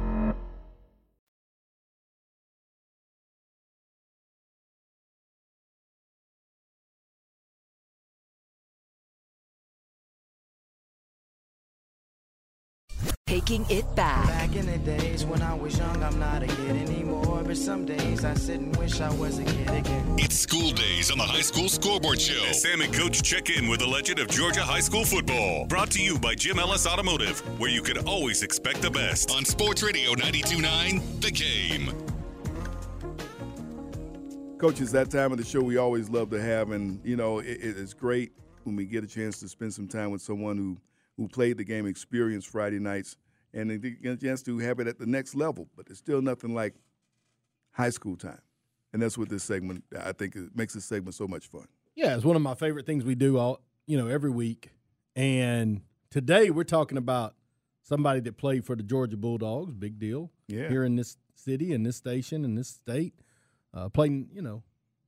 Taking 13.51 13.77
it 13.77 13.95
back. 13.97 14.27
Back 14.27 14.55
in 14.55 14.65
the 14.65 14.77
days 14.77 15.25
when 15.25 15.41
I 15.41 15.53
was 15.53 15.77
young, 15.77 16.01
I'm 16.01 16.17
not 16.17 16.41
a 16.41 16.47
kid 16.47 16.69
anymore. 16.69 17.43
But 17.43 17.57
some 17.57 17.85
days 17.85 18.23
I 18.23 18.33
sit 18.33 18.61
and 18.61 18.73
wish 18.77 19.01
I 19.01 19.13
was 19.15 19.39
a 19.39 19.43
kid 19.43 19.67
again. 19.67 20.15
It's 20.17 20.37
school 20.37 20.71
days 20.71 21.11
on 21.11 21.17
the 21.17 21.25
High 21.25 21.41
School 21.41 21.67
Scoreboard 21.67 22.21
Show. 22.21 22.41
As 22.45 22.61
Sam 22.61 22.79
and 22.79 22.93
Coach 22.93 23.21
check 23.23 23.49
in 23.49 23.67
with 23.67 23.81
the 23.81 23.87
legend 23.87 24.19
of 24.19 24.29
Georgia 24.29 24.61
high 24.61 24.79
school 24.79 25.03
football. 25.03 25.65
Brought 25.65 25.91
to 25.91 26.01
you 26.01 26.17
by 26.17 26.33
Jim 26.33 26.59
Ellis 26.59 26.87
Automotive, 26.87 27.41
where 27.59 27.69
you 27.69 27.81
can 27.81 27.97
always 28.07 28.41
expect 28.41 28.81
the 28.81 28.89
best. 28.89 29.31
On 29.31 29.43
Sports 29.43 29.83
Radio 29.83 30.13
92.9, 30.13 31.19
The 31.19 31.31
Game. 31.31 31.93
Coach, 34.59 34.79
it's 34.79 34.93
that 34.93 35.11
time 35.11 35.33
of 35.33 35.37
the 35.37 35.43
show 35.43 35.59
we 35.59 35.75
always 35.75 36.09
love 36.09 36.29
to 36.29 36.41
have, 36.41 36.71
and 36.71 37.01
you 37.03 37.17
know 37.17 37.39
it, 37.39 37.57
it's 37.61 37.93
great 37.93 38.31
when 38.63 38.77
we 38.77 38.85
get 38.85 39.03
a 39.03 39.07
chance 39.07 39.41
to 39.41 39.49
spend 39.49 39.73
some 39.73 39.89
time 39.89 40.09
with 40.09 40.21
someone 40.21 40.57
who 40.57 40.77
who 41.17 41.27
played 41.27 41.57
the 41.57 41.65
game, 41.65 41.85
experienced 41.85 42.47
Friday 42.47 42.79
nights, 42.79 43.17
and 43.53 43.69
they 43.69 43.77
get 43.77 44.13
a 44.13 44.17
chance 44.17 44.41
to 44.43 44.57
have 44.59 44.79
it 44.79 44.87
at 44.87 44.99
the 44.99 45.05
next 45.05 45.35
level. 45.35 45.67
But 45.75 45.87
it's 45.89 45.99
still 45.99 46.21
nothing 46.21 46.53
like 46.53 46.75
high 47.71 47.89
school 47.89 48.15
time, 48.15 48.41
and 48.93 49.01
that's 49.01 49.17
what 49.17 49.29
this 49.29 49.43
segment 49.43 49.83
I 49.99 50.11
think 50.11 50.35
it 50.35 50.55
makes 50.55 50.73
this 50.73 50.85
segment 50.85 51.15
so 51.15 51.27
much 51.27 51.47
fun. 51.47 51.67
Yeah, 51.95 52.15
it's 52.15 52.25
one 52.25 52.35
of 52.35 52.41
my 52.41 52.55
favorite 52.55 52.85
things 52.85 53.03
we 53.03 53.15
do 53.15 53.37
all 53.37 53.61
you 53.87 53.97
know 53.97 54.07
every 54.07 54.31
week. 54.31 54.69
And 55.15 55.81
today 56.09 56.49
we're 56.49 56.63
talking 56.63 56.97
about 56.97 57.35
somebody 57.83 58.21
that 58.21 58.37
played 58.37 58.65
for 58.65 58.75
the 58.75 58.83
Georgia 58.83 59.17
Bulldogs, 59.17 59.73
big 59.73 59.99
deal. 59.99 60.31
Yeah. 60.47 60.69
Here 60.69 60.83
in 60.83 60.95
this 60.95 61.17
city, 61.35 61.73
in 61.73 61.83
this 61.83 61.97
station, 61.97 62.45
in 62.45 62.55
this 62.55 62.69
state, 62.69 63.13
uh, 63.73 63.89
playing 63.89 64.29
you 64.33 64.41
know, 64.41 64.63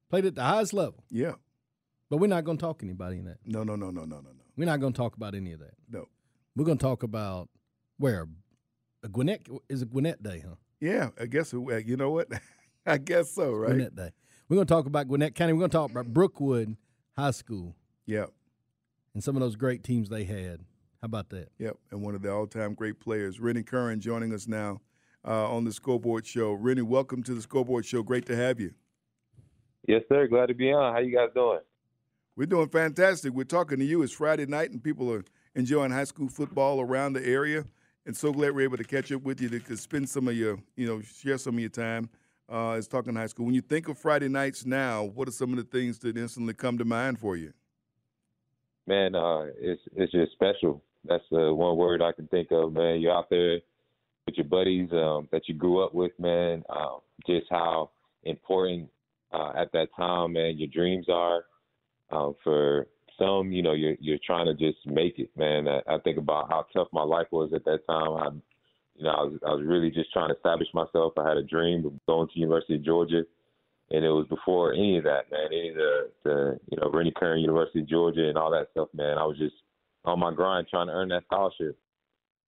played 0.10 0.25
at 0.25 0.36
the 0.36 0.43
highest 0.43 0.73
level. 0.73 1.03
Yeah. 1.10 1.34
But 2.10 2.17
we're 2.17 2.27
not 2.27 2.43
going 2.43 2.58
to 2.58 2.62
talk 2.62 2.84
anybody 2.84 3.17
in 3.17 3.25
that. 3.25 3.38
No, 3.45 3.63
no, 3.63 3.75
no, 3.75 3.89
no, 3.89 4.01
no, 4.01 4.17
no, 4.17 4.21
no. 4.21 4.43
We're 4.56 4.65
not 4.65 4.79
going 4.79 4.93
to 4.93 4.97
talk 4.97 5.15
about 5.15 5.34
any 5.34 5.53
of 5.53 5.60
that. 5.60 5.73
No. 5.89 6.08
We're 6.56 6.65
going 6.65 6.77
to 6.77 6.84
talk 6.84 7.01
about 7.01 7.49
where 8.03 8.27
a 9.01 9.07
Gwinnett 9.07 9.47
is 9.69 9.81
a 9.81 9.85
Gwinnett 9.85 10.21
Day, 10.21 10.43
huh? 10.45 10.55
Yeah, 10.81 11.11
I 11.17 11.25
guess 11.25 11.53
you 11.53 11.95
know 11.95 12.11
what? 12.11 12.27
I 12.85 12.97
guess 12.97 13.31
so, 13.31 13.53
right? 13.53 13.69
Gwinnett 13.69 13.95
Day. 13.95 14.09
We're 14.49 14.55
going 14.55 14.67
to 14.67 14.73
talk 14.73 14.87
about 14.87 15.07
Gwinnett 15.07 15.35
County. 15.35 15.53
We're 15.53 15.59
going 15.59 15.71
to 15.71 15.77
talk 15.77 15.89
about 15.89 16.07
Brookwood 16.07 16.75
High 17.15 17.31
School. 17.31 17.77
Yeah. 18.05 18.25
And 19.13 19.23
some 19.23 19.37
of 19.37 19.41
those 19.41 19.55
great 19.55 19.85
teams 19.85 20.09
they 20.09 20.25
had. 20.25 20.59
How 21.01 21.05
about 21.05 21.29
that? 21.29 21.47
Yep. 21.59 21.77
And 21.91 22.01
one 22.01 22.13
of 22.13 22.21
the 22.21 22.29
all-time 22.29 22.73
great 22.73 22.99
players, 22.99 23.39
Rennie 23.39 23.63
Curran, 23.63 24.01
joining 24.01 24.33
us 24.33 24.49
now 24.49 24.81
uh, 25.25 25.49
on 25.49 25.63
the 25.63 25.71
Scoreboard 25.71 26.27
Show. 26.27 26.51
Rennie, 26.51 26.81
welcome 26.81 27.23
to 27.23 27.33
the 27.33 27.41
Scoreboard 27.41 27.85
Show. 27.85 28.03
Great 28.03 28.25
to 28.25 28.35
have 28.35 28.59
you. 28.59 28.73
Yes, 29.87 30.01
sir. 30.09 30.27
Glad 30.27 30.47
to 30.47 30.53
be 30.53 30.73
on. 30.73 30.93
How 30.93 30.99
you 30.99 31.15
guys 31.15 31.29
doing? 31.33 31.59
We're 32.35 32.47
doing 32.47 32.67
fantastic. 32.67 33.31
We're 33.31 33.45
talking 33.45 33.79
to 33.79 33.85
you. 33.85 34.01
It's 34.01 34.11
Friday 34.11 34.45
night, 34.45 34.71
and 34.71 34.83
people 34.83 35.09
are 35.09 35.23
enjoying 35.55 35.91
high 35.91 36.03
school 36.03 36.27
football 36.27 36.81
around 36.81 37.13
the 37.13 37.25
area. 37.25 37.63
And 38.05 38.15
so 38.15 38.33
glad 38.33 38.53
we're 38.53 38.61
able 38.61 38.77
to 38.77 38.83
catch 38.83 39.11
up 39.11 39.23
with 39.23 39.39
you 39.39 39.47
to 39.47 39.77
spend 39.77 40.09
some 40.09 40.27
of 40.27 40.35
your, 40.35 40.57
you 40.75 40.85
know, 40.85 41.01
share 41.01 41.37
some 41.37 41.55
of 41.55 41.59
your 41.61 41.69
time 41.69 42.09
uh, 42.51 42.71
as 42.71 42.87
talking 42.87 43.15
high 43.15 43.27
school. 43.27 43.45
When 43.45 43.55
you 43.55 43.61
think 43.61 43.87
of 43.87 43.97
Friday 43.97 44.27
nights 44.27 44.65
now, 44.65 45.03
what 45.03 45.27
are 45.27 45.31
some 45.31 45.51
of 45.51 45.57
the 45.57 45.63
things 45.63 45.99
that 45.99 46.17
instantly 46.17 46.53
come 46.53 46.77
to 46.79 46.85
mind 46.85 47.19
for 47.19 47.37
you? 47.37 47.53
Man, 48.87 49.15
uh, 49.15 49.45
it's 49.57 49.81
it's 49.95 50.11
just 50.11 50.33
special. 50.33 50.83
That's 51.05 51.23
the 51.31 51.53
one 51.53 51.77
word 51.77 52.01
I 52.01 52.11
can 52.11 52.27
think 52.27 52.49
of, 52.51 52.73
man. 52.73 52.99
You're 52.99 53.15
out 53.15 53.29
there 53.29 53.59
with 54.25 54.35
your 54.35 54.45
buddies 54.45 54.89
um, 54.91 55.29
that 55.31 55.47
you 55.47 55.53
grew 55.53 55.81
up 55.83 55.93
with, 55.93 56.11
man. 56.19 56.63
Uh, 56.69 56.97
just 57.25 57.45
how 57.49 57.91
important 58.23 58.89
uh, 59.31 59.53
at 59.55 59.71
that 59.71 59.87
time, 59.95 60.33
man, 60.33 60.57
your 60.57 60.67
dreams 60.67 61.05
are. 61.09 61.45
Um, 62.11 62.35
for 62.43 62.87
some, 63.17 63.52
you 63.52 63.62
know, 63.62 63.73
you're 63.73 63.95
you're 63.99 64.19
trying 64.26 64.45
to 64.45 64.54
just 64.54 64.86
make 64.86 65.19
it, 65.19 65.30
man. 65.38 65.67
I, 65.67 65.82
I 65.88 65.97
think 65.99 66.17
about 66.17 66.49
how 66.49 66.65
tough 66.73 66.88
my 66.91 67.04
life 67.04 67.28
was 67.32 67.52
at 67.54 67.65
that 67.65 67.86
time. 67.88 68.13
I, 68.13 68.28
you 68.95 69.04
know, 69.04 69.12
I 69.12 69.23
was 69.23 69.39
I 69.45 69.52
was 69.52 69.65
really 69.65 69.91
just 69.91 70.12
trying 70.12 70.30
to 70.30 70.36
establish 70.36 70.67
myself. 70.73 71.13
I 71.17 71.28
had 71.28 71.38
a 71.38 71.43
dream 71.43 71.86
of 71.86 71.93
going 72.06 72.28
to 72.28 72.39
University 72.39 72.76
of 72.76 72.86
Georgia, 72.86 73.23
and 73.91 74.06
it 74.06 74.10
was 74.10 74.28
before 74.28 74.73
any 74.73 74.97
of 74.97 75.04
that, 75.06 75.32
man. 75.32 75.47
Any 75.47 75.69
of 75.69 75.76
the 75.76 76.10
the 76.23 76.60
you 76.71 76.78
know 76.78 76.91
Rennie 76.91 77.13
Curran 77.15 77.41
University 77.41 77.80
of 77.80 77.89
Georgia 77.89 78.28
and 78.28 78.38
all 78.38 78.52
that 78.52 78.69
stuff, 78.71 78.89
man. 78.93 79.17
I 79.17 79.26
was 79.26 79.38
just 79.38 79.56
on 80.06 80.19
my 80.19 80.34
grind 80.34 80.67
trying 80.69 80.88
to 80.88 80.93
earn 80.93 81.10
that 81.10 81.23
scholarship, 81.26 81.78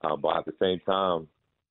uh, 0.03 0.15
but 0.15 0.37
at 0.37 0.45
the 0.45 0.53
same 0.59 0.79
time 0.85 1.27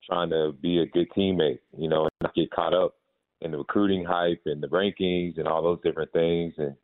trying 0.06 0.30
to 0.30 0.52
be 0.60 0.78
a 0.78 0.86
good 0.86 1.10
teammate, 1.16 1.60
you 1.78 1.88
know, 1.88 2.02
and 2.02 2.10
not 2.20 2.34
get 2.34 2.50
caught 2.50 2.74
up 2.74 2.94
in 3.40 3.50
the 3.50 3.58
recruiting 3.58 4.04
hype 4.04 4.42
and 4.46 4.62
the 4.62 4.68
rankings 4.68 5.38
and 5.38 5.48
all 5.48 5.62
those 5.62 5.80
different 5.82 6.12
things 6.12 6.54
and 6.58 6.74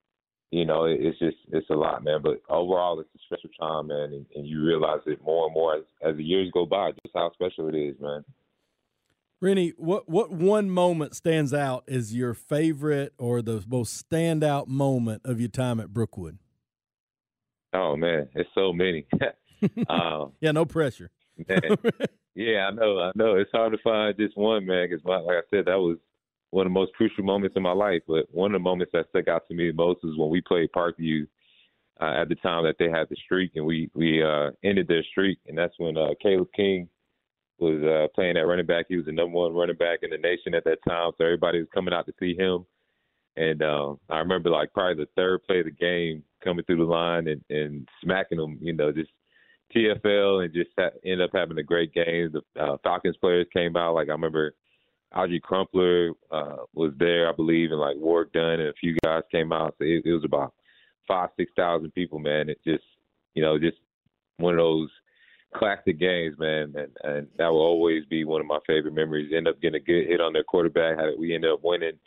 you 0.51 0.65
know, 0.65 0.85
it's 0.85 1.19
just 1.19 1.37
it's 1.53 1.71
a 1.71 1.75
lot, 1.75 2.03
man. 2.03 2.21
But 2.23 2.43
overall, 2.49 2.99
it's 3.01 3.09
a 3.15 3.19
special 3.25 3.51
time, 3.59 3.89
man, 3.89 4.13
and, 4.13 4.27
and 4.35 4.47
you 4.47 4.65
realize 4.65 5.01
it 5.07 5.23
more 5.25 5.47
and 5.47 5.55
more 5.55 5.77
as, 5.77 5.85
as 6.03 6.17
the 6.17 6.25
years 6.25 6.51
go 6.53 6.67
by, 6.67 6.91
just 6.91 7.15
how 7.15 7.31
special 7.33 7.69
it 7.69 7.77
is, 7.77 7.95
man. 8.01 8.25
Rennie, 9.41 9.73
what 9.77 10.09
what 10.09 10.31
one 10.33 10.71
moment 10.71 11.15
stands 11.15 11.55
out 11.55 11.85
as 11.89 12.15
your 12.15 12.35
favorite 12.35 13.15
or 13.17 13.43
the 13.43 13.65
most 13.69 14.05
standout 14.09 14.67
moment 14.67 15.23
of 15.25 15.41
your 15.41 15.49
time 15.49 15.79
at 15.79 15.93
Brookwood? 15.93 16.39
Oh 17.73 17.97
man, 17.97 18.29
it's 18.35 18.51
so 18.55 18.73
many. 18.73 19.07
um, 19.89 20.33
yeah, 20.41 20.53
no 20.53 20.65
pressure. 20.65 21.11
man, 21.49 21.61
yeah, 22.35 22.69
I 22.69 22.71
know, 22.73 22.99
I 22.99 23.13
know. 23.15 23.37
It's 23.37 23.51
hard 23.53 23.73
to 23.73 23.79
find 23.79 24.17
just 24.17 24.37
one, 24.37 24.67
man, 24.67 24.89
because 24.91 25.05
like 25.05 25.23
I 25.23 25.41
said, 25.51 25.67
that 25.67 25.79
was 25.79 25.99
one 26.51 26.67
of 26.67 26.73
the 26.73 26.79
most 26.79 26.93
crucial 26.95 27.25
moments 27.25 27.57
in 27.57 27.63
my 27.63 27.73
life. 27.73 28.03
But 28.07 28.27
one 28.33 28.55
of 28.55 28.61
the 28.61 28.65
moments 28.65 28.93
that 28.93 29.07
stuck 29.11 29.29
out 29.29 29.47
to 29.49 29.55
me 29.55 29.69
the 29.69 29.75
most 29.75 30.01
is 30.05 30.17
when 30.17 30.31
we 30.31 30.41
played 30.41 30.71
Parkview 30.73 31.27
uh, 32.01 32.23
at 32.23 32.29
the 32.29 32.35
time 32.37 32.65
that 32.65 32.77
they 32.79 32.89
had 32.89 33.09
the 33.09 33.17
streak, 33.25 33.53
and 33.57 33.65
we 33.65 33.91
we 33.95 34.23
uh, 34.23 34.51
ended 34.65 34.89
their 34.89 35.05
streak, 35.05 35.39
and 35.47 35.57
that's 35.57 35.75
when 35.79 35.97
uh, 35.97 36.11
Caleb 36.23 36.49
King 36.55 36.89
was 37.59 37.83
uh, 37.85 38.09
playing 38.15 38.37
at 38.37 38.47
running 38.47 38.67
back. 38.67 38.87
He 38.89 38.97
was 38.97 39.07
the 39.07 39.13
number 39.13 39.37
one 39.37 39.55
running 39.55 39.77
back 39.77 40.01
in 40.03 40.11
the 40.11 40.19
nation 40.19 40.55
at 40.55 40.65
that 40.65 40.79
time, 40.89 41.13
so 41.17 41.25
everybody 41.25 41.59
was 41.59 41.69
coming 41.75 41.95
out 41.95 42.07
to 42.07 42.15
see 42.19 42.35
him. 42.35 42.65
And 43.37 43.63
uh, 43.63 43.95
I 44.09 44.19
remember 44.19 44.51
like 44.51 44.73
probably 44.73 45.05
the 45.05 45.11
third 45.15 45.43
play 45.45 45.61
of 45.61 45.67
the 45.67 45.71
game, 45.71 46.25
coming 46.43 46.65
through 46.65 46.79
the 46.79 46.85
line 46.85 47.29
and, 47.29 47.45
and 47.51 47.89
smacking 48.03 48.39
them, 48.39 48.59
you 48.61 48.73
know, 48.73 48.93
just 48.93 49.11
TFL 49.75 50.45
and 50.45 50.55
just 50.55 50.71
ha- 50.79 50.91
ended 51.05 51.23
up 51.23 51.31
having 51.33 51.59
a 51.59 51.63
great 51.63 51.93
game. 51.93 52.33
The 52.33 52.61
uh, 52.61 52.77
Falcons 52.83 53.17
players 53.19 53.47
came 53.53 53.77
out. 53.77 53.95
Like 53.95 54.09
I 54.09 54.13
remember 54.13 54.55
Alge 55.15 55.41
Crumpler 55.43 56.13
uh, 56.31 56.57
was 56.75 56.93
there, 56.99 57.29
I 57.29 57.33
believe, 57.33 57.73
and 57.73 57.81
like 57.81 57.97
Warrick 57.97 58.33
Dunn 58.33 58.61
and 58.61 58.69
a 58.69 58.75
few 58.75 58.97
guys 59.05 59.23
came 59.31 59.53
out. 59.53 59.75
So 59.79 59.85
it, 59.85 60.03
it 60.05 60.13
was 60.13 60.25
about 60.25 60.55
five, 61.09 61.31
six 61.37 61.51
thousand 61.57 61.93
people, 61.93 62.19
man. 62.19 62.49
It 62.49 62.59
just, 62.65 62.85
you 63.35 63.43
know, 63.43 63.59
just 63.59 63.79
one 64.37 64.55
of 64.55 64.59
those 64.59 64.89
classic 65.57 65.99
games, 65.99 66.37
man. 66.39 66.75
And, 66.77 66.97
and 67.03 67.27
that 67.39 67.49
will 67.49 67.61
always 67.61 68.05
be 68.07 68.25
one 68.25 68.41
of 68.41 68.47
my 68.47 68.61
favorite 68.67 68.95
memories. 68.95 69.33
End 69.35 69.49
up 69.49 69.61
getting 69.61 69.81
a 69.81 69.85
good 69.85 70.07
hit 70.07 70.21
on 70.21 70.33
their 70.33 70.45
quarterback. 70.45 70.99
Had 70.99 71.19
we 71.19 71.35
ended 71.35 71.53
up 71.53 71.61
winning. 71.63 71.99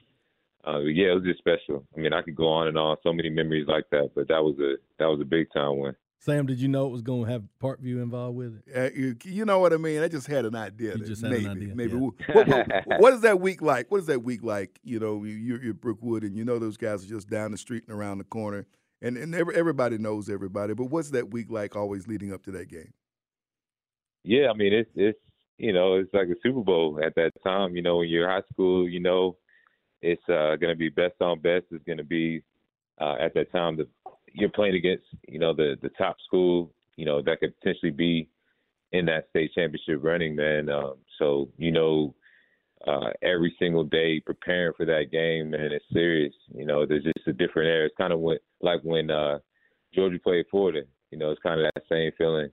Uh, 0.66 0.80
yeah, 0.80 1.12
it 1.12 1.16
was 1.16 1.26
just 1.26 1.40
special. 1.40 1.86
I 1.94 2.00
mean, 2.00 2.14
I 2.14 2.22
could 2.22 2.38
go 2.38 2.48
on 2.48 2.70
and 2.70 2.78
on. 2.78 2.96
So 3.04 3.12
many 3.12 3.30
memories 3.30 3.68
like 3.68 3.84
that, 3.92 4.12
but 4.16 4.30
that 4.30 4.42
was 4.42 4.58
a 4.60 4.76
that 4.98 5.08
was 5.08 5.20
a 5.20 5.26
big 5.26 5.48
time 5.54 5.78
win. 5.78 5.94
Sam, 6.24 6.46
did 6.46 6.62
you 6.62 6.70
know 6.70 6.86
it 6.86 6.92
was 6.92 7.02
going 7.02 7.26
to 7.26 7.32
have 7.34 7.44
Parkview 7.62 8.02
involved 8.02 8.38
with 8.38 8.64
it? 8.66 8.78
Uh, 8.78 8.98
you, 8.98 9.18
you, 9.26 9.44
know 9.44 9.60
what 9.60 9.74
I 9.74 9.78
mean? 9.78 10.02
I 10.02 10.08
just 10.08 10.26
had 10.26 10.46
an 10.46 10.56
idea. 10.56 10.96
You 10.96 11.04
just 11.04 11.22
had 11.22 11.32
maybe, 11.32 11.44
an 11.44 11.52
idea. 11.52 11.76
Maybe. 11.76 11.94
Yeah. 11.98 12.00
What, 12.34 12.48
what, 12.48 13.02
what 13.02 13.14
is 13.14 13.22
that 13.22 13.42
week 13.42 13.62
like? 13.62 13.92
What 13.92 13.98
is 13.98 14.06
that 14.06 14.24
week 14.24 14.42
like? 14.42 14.80
You 14.86 15.02
know, 15.02 15.26
you're, 15.26 15.62
you're 15.62 15.74
Brookwood, 15.74 16.24
and 16.24 16.38
you 16.38 16.46
know 16.46 16.60
those 16.60 16.78
guys 16.78 17.04
are 17.04 17.10
just 17.10 17.30
down 17.30 17.52
the 17.52 17.58
street 17.58 17.84
and 17.90 17.98
around 17.98 18.20
the 18.20 18.24
corner, 18.24 18.66
and 19.02 19.18
and 19.18 19.36
every, 19.36 19.54
everybody 19.54 19.98
knows 19.98 20.30
everybody. 20.30 20.74
But 20.74 20.86
what's 20.86 21.10
that 21.10 21.32
week 21.32 21.48
like? 21.52 21.76
Always 21.76 22.08
leading 22.08 22.32
up 22.32 22.42
to 22.44 22.52
that 22.52 22.70
game. 22.70 22.94
Yeah, 24.24 24.50
I 24.50 24.54
mean 24.54 24.72
it's 24.72 24.90
it's 24.96 25.20
you 25.58 25.74
know 25.74 25.96
it's 25.96 26.14
like 26.14 26.30
a 26.30 26.36
Super 26.42 26.64
Bowl 26.64 27.02
at 27.06 27.16
that 27.16 27.32
time. 27.44 27.76
You 27.76 27.82
know, 27.82 27.98
when 27.98 28.08
you're 28.08 28.30
high 28.30 28.44
school, 28.50 28.88
you 28.88 29.02
know 29.02 29.36
it's 30.02 30.24
uh, 30.30 30.56
going 30.56 30.72
to 30.72 30.78
be 30.78 30.88
best 30.88 31.16
on 31.20 31.42
best. 31.42 31.66
It's 31.72 31.84
going 31.84 31.98
to 31.98 32.06
be 32.06 32.44
uh, 33.02 33.16
at 33.20 33.34
that 33.34 33.52
time 33.52 33.76
the 33.76 33.90
you're 34.34 34.50
playing 34.50 34.76
against 34.76 35.06
you 35.28 35.40
know 35.40 35.54
the 35.54 35.76
the 35.82 35.90
top 35.90 36.18
school 36.26 36.72
you 36.96 37.06
know 37.06 37.22
that 37.22 37.40
could 37.40 37.58
potentially 37.60 37.92
be 37.92 38.28
in 38.92 39.06
that 39.06 39.28
state 39.30 39.52
championship 39.54 40.04
running 40.04 40.36
man. 40.36 40.70
Um, 40.70 40.96
so 41.18 41.50
you 41.58 41.72
know 41.72 42.14
uh, 42.86 43.12
every 43.22 43.56
single 43.60 43.86
day 43.86 44.20
preparing 44.20 44.74
for 44.76 44.86
that 44.86 45.12
game 45.12 45.52
man 45.52 45.72
it's 45.72 45.86
serious. 45.94 46.34
You 46.54 46.66
know 46.66 46.86
there's 46.86 47.04
just 47.04 47.28
a 47.28 47.34
different 47.34 47.70
air. 47.70 47.86
It's 47.86 47.96
kind 47.98 48.14
of 48.14 48.20
what, 48.20 48.40
like 48.62 48.82
when 48.84 49.10
uh, 49.10 49.40
Georgia 49.94 50.20
played 50.20 50.46
Florida 50.52 50.82
you 51.12 51.18
know 51.18 51.32
it's 51.32 51.42
kind 51.42 51.62
of 51.62 51.72
that 51.76 51.84
same 51.90 52.12
feeling 52.18 52.50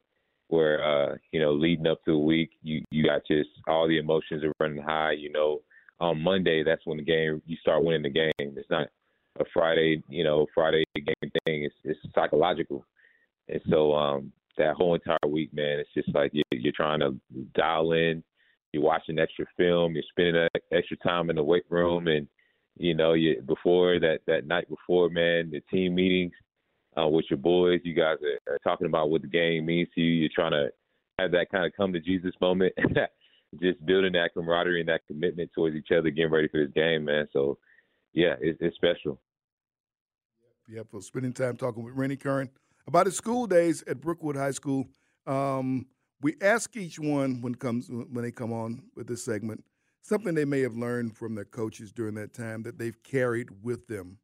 where 0.49 0.85
uh, 0.85 1.17
you 1.33 1.41
know 1.41 1.53
leading 1.53 1.87
up 1.87 2.05
to 2.05 2.13
the 2.13 2.19
week 2.19 2.51
you 2.63 2.83
you 2.91 3.05
got 3.05 3.23
just 3.27 3.51
all 3.67 3.89
the 3.89 3.99
emotions 3.99 4.45
are 4.45 4.53
running 4.61 4.83
high 4.83 5.13
you 5.13 5.33
know. 5.33 5.61
On 5.99 6.19
Monday 6.19 6.63
that's 6.63 6.87
when 6.87 6.97
the 6.97 7.03
game 7.03 7.43
you 7.45 7.59
start 7.61 7.85
winning 7.85 8.03
the 8.03 8.09
game. 8.09 8.33
It's 8.39 8.71
not 8.71 8.89
a 9.39 9.45
Friday, 9.53 10.03
you 10.09 10.25
know, 10.25 10.47
Friday 10.55 10.85
game 10.95 11.31
thing. 11.45 11.65
It's 11.65 11.75
it's 11.85 12.01
psychological, 12.15 12.85
and 13.49 13.61
so 13.69 13.95
um, 13.95 14.33
that 14.59 14.75
whole 14.75 14.95
entire 14.95 15.19
week, 15.29 15.53
man, 15.55 15.79
it's 15.79 15.93
just 15.95 16.15
like 16.15 16.33
you're, 16.33 16.45
you're 16.53 16.73
trying 16.73 17.01
to 17.01 17.17
dial 17.55 17.93
in. 17.93 18.23
You're 18.73 18.83
watching 18.83 19.19
extra 19.19 19.47
film. 19.57 19.95
You're 19.95 20.05
spending 20.11 20.49
extra 20.73 20.97
time 20.99 21.31
in 21.31 21.37
the 21.37 21.43
weight 21.43 21.65
room, 21.69 22.07
and 22.09 22.27
you 22.77 22.95
know, 22.95 23.15
you 23.15 23.43
before 23.47 23.99
that 24.01 24.21
that 24.27 24.47
night 24.47 24.69
before, 24.69 25.09
man, 25.09 25.51
the 25.51 25.61
team 25.71 25.95
meetings 25.95 26.33
uh, 26.99 27.09
with 27.09 27.27
your 27.31 27.39
boys. 27.39 27.81
You 27.85 27.95
guys 27.95 28.17
are, 28.23 28.55
are 28.55 28.59
talking 28.65 28.87
about 28.87 29.11
what 29.11 29.23
the 29.23 29.29
game 29.29 29.67
means 29.67 29.89
to 29.95 30.01
you. 30.01 30.13
You're 30.13 30.31
trying 30.35 30.53
to 30.53 30.71
have 31.19 31.31
that 31.33 31.51
kind 31.51 31.65
of 31.65 31.73
come 31.77 31.93
to 31.93 32.01
Jesus 32.01 32.33
moment. 32.41 32.73
just 33.61 33.85
building 33.85 34.13
that 34.13 34.31
camaraderie 34.33 34.81
and 34.81 34.89
that 34.89 35.07
commitment 35.07 35.51
towards 35.55 35.75
each 35.75 35.91
other, 35.91 36.11
getting 36.11 36.31
ready 36.31 36.49
for 36.49 36.65
this 36.65 36.73
game, 36.73 37.05
man. 37.05 37.27
So 37.33 37.59
yeah, 38.13 38.35
it, 38.41 38.57
it's 38.61 38.77
special. 38.77 39.21
Yep, 40.69 40.87
for 40.91 41.03
spending 41.03 41.33
time 41.33 41.57
talking 41.57 41.83
with 41.83 41.95
Rennie 41.95 42.17
Curran 42.17 42.51
about 42.87 43.07
his 43.07 43.17
school 43.17 43.47
days 43.47 43.83
at 43.87 44.01
Brookwood 44.01 44.37
High 44.37 44.53
School. 44.53 44.87
Um, 45.27 45.87
we 46.23 46.37
ask 46.41 46.77
each 46.77 46.99
one 46.99 47.41
when 47.41 47.55
comes 47.55 47.89
when 47.89 48.23
they 48.23 48.31
come 48.31 48.53
on 48.53 48.83
with 48.95 49.07
this 49.07 49.25
segment 49.25 49.65
something 50.03 50.35
they 50.35 50.45
may 50.45 50.61
have 50.61 50.77
learned 50.77 51.17
from 51.17 51.35
their 51.35 51.45
coaches 51.45 51.93
during 51.93 52.15
that 52.15 52.33
time 52.33 52.63
that 52.63 52.79
they've 52.79 53.03
carried 53.03 53.49
with 53.63 53.87
them 53.87 54.19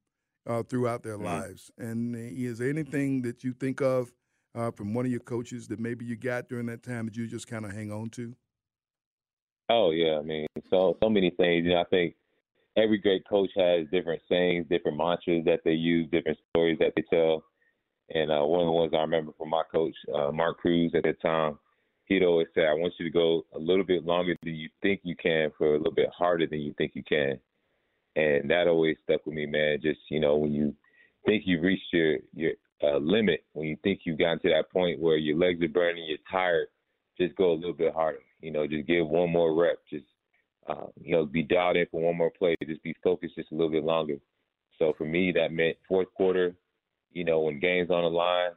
uh, 0.46 0.62
throughout 0.62 1.02
their 1.02 1.14
mm-hmm. 1.14 1.24
lives. 1.24 1.70
And 1.78 2.14
uh, 2.14 2.18
is 2.18 2.58
there 2.58 2.70
anything 2.70 3.22
that 3.22 3.44
you 3.44 3.52
think 3.52 3.80
of 3.80 4.12
uh, 4.54 4.70
from 4.70 4.94
one 4.94 5.04
of 5.04 5.10
your 5.10 5.20
coaches 5.20 5.68
that 5.68 5.78
maybe 5.78 6.04
you 6.04 6.16
got 6.16 6.48
during 6.48 6.66
that 6.66 6.82
time 6.82 7.06
that 7.06 7.16
you 7.16 7.26
just 7.26 7.46
kind 7.46 7.64
of 7.64 7.72
hang 7.72 7.92
on 7.92 8.10
to? 8.10 8.34
Oh 9.68 9.90
yeah, 9.90 10.18
I 10.18 10.22
mean, 10.22 10.46
so 10.70 10.96
so 11.02 11.10
many 11.10 11.30
things. 11.30 11.66
You 11.66 11.72
know, 11.72 11.80
I 11.80 11.84
think 11.84 12.14
every 12.76 12.98
great 12.98 13.26
coach 13.28 13.50
has 13.56 13.86
different 13.90 14.22
sayings, 14.28 14.66
different 14.68 14.98
mantras 14.98 15.44
that 15.44 15.60
they 15.64 15.72
use, 15.72 16.08
different 16.10 16.38
stories 16.50 16.78
that 16.78 16.92
they 16.94 17.02
tell. 17.10 17.44
And 18.10 18.30
uh, 18.30 18.44
one 18.44 18.60
of 18.60 18.66
the 18.66 18.72
ones 18.72 18.92
I 18.94 19.00
remember 19.00 19.32
from 19.36 19.50
my 19.50 19.62
coach, 19.72 19.94
uh, 20.14 20.30
Mark 20.30 20.58
Crews, 20.58 20.92
at 20.94 21.02
that 21.04 21.20
time, 21.20 21.58
he'd 22.04 22.22
always 22.22 22.46
say, 22.54 22.66
"I 22.66 22.72
want 22.72 22.94
you 22.98 23.04
to 23.04 23.10
go 23.10 23.44
a 23.54 23.58
little 23.58 23.84
bit 23.84 24.04
longer 24.04 24.36
than 24.42 24.54
you 24.54 24.68
think 24.80 25.00
you 25.02 25.16
can, 25.16 25.50
for 25.58 25.74
a 25.74 25.78
little 25.78 25.92
bit 25.92 26.10
harder 26.16 26.46
than 26.46 26.60
you 26.60 26.72
think 26.78 26.92
you 26.94 27.02
can." 27.02 27.40
And 28.14 28.48
that 28.50 28.68
always 28.68 28.96
stuck 29.02 29.26
with 29.26 29.34
me, 29.34 29.46
man. 29.46 29.80
Just 29.82 30.00
you 30.08 30.20
know, 30.20 30.36
when 30.36 30.52
you 30.52 30.74
think 31.26 31.42
you've 31.46 31.64
reached 31.64 31.92
your 31.92 32.18
your 32.32 32.52
uh, 32.82 32.98
limit, 32.98 33.44
when 33.54 33.66
you 33.66 33.76
think 33.82 34.00
you've 34.04 34.18
gotten 34.18 34.38
to 34.40 34.50
that 34.50 34.70
point 34.70 35.00
where 35.00 35.16
your 35.16 35.36
legs 35.36 35.62
are 35.62 35.68
burning, 35.68 36.04
you're 36.06 36.18
tired, 36.30 36.68
just 37.18 37.34
go 37.36 37.52
a 37.52 37.54
little 37.54 37.72
bit 37.72 37.92
harder. 37.92 38.20
You 38.40 38.52
know, 38.52 38.66
just 38.68 38.86
give 38.86 39.08
one 39.08 39.32
more 39.32 39.52
rep. 39.54 39.78
Just 39.90 40.04
uh, 40.68 40.86
you 41.00 41.12
know, 41.12 41.26
be 41.26 41.42
dialed 41.42 41.76
in 41.76 41.86
for 41.90 42.00
one 42.00 42.16
more 42.16 42.30
play, 42.30 42.56
just 42.66 42.82
be 42.82 42.94
focused 43.02 43.36
just 43.36 43.52
a 43.52 43.54
little 43.54 43.70
bit 43.70 43.84
longer. 43.84 44.16
So 44.78 44.92
for 44.98 45.04
me, 45.04 45.32
that 45.32 45.52
meant 45.52 45.76
fourth 45.88 46.12
quarter, 46.14 46.54
you 47.12 47.24
know, 47.24 47.40
when 47.40 47.60
game's 47.60 47.90
on 47.90 48.02
the 48.02 48.10
line, 48.10 48.50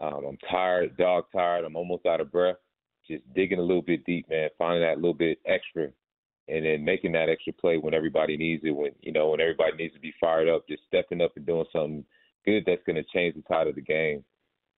um, 0.00 0.24
I'm 0.26 0.38
tired, 0.50 0.96
dog 0.96 1.24
tired, 1.32 1.64
I'm 1.64 1.76
almost 1.76 2.06
out 2.06 2.20
of 2.20 2.32
breath, 2.32 2.56
just 3.06 3.22
digging 3.34 3.58
a 3.58 3.62
little 3.62 3.82
bit 3.82 4.04
deep, 4.04 4.28
man, 4.30 4.48
finding 4.56 4.82
that 4.82 4.96
little 4.96 5.14
bit 5.14 5.38
extra, 5.46 5.88
and 6.48 6.64
then 6.64 6.84
making 6.84 7.12
that 7.12 7.28
extra 7.28 7.52
play 7.52 7.76
when 7.76 7.94
everybody 7.94 8.36
needs 8.36 8.62
it, 8.64 8.70
when 8.70 8.92
you 9.00 9.12
know, 9.12 9.30
when 9.30 9.40
everybody 9.40 9.76
needs 9.76 9.94
to 9.94 10.00
be 10.00 10.14
fired 10.20 10.48
up, 10.48 10.66
just 10.68 10.82
stepping 10.86 11.20
up 11.20 11.32
and 11.36 11.44
doing 11.44 11.66
something 11.72 12.04
good 12.44 12.62
that's 12.66 12.82
going 12.86 12.96
to 12.96 13.04
change 13.12 13.34
the 13.34 13.42
tide 13.42 13.66
of 13.66 13.74
the 13.74 13.80
game. 13.80 14.24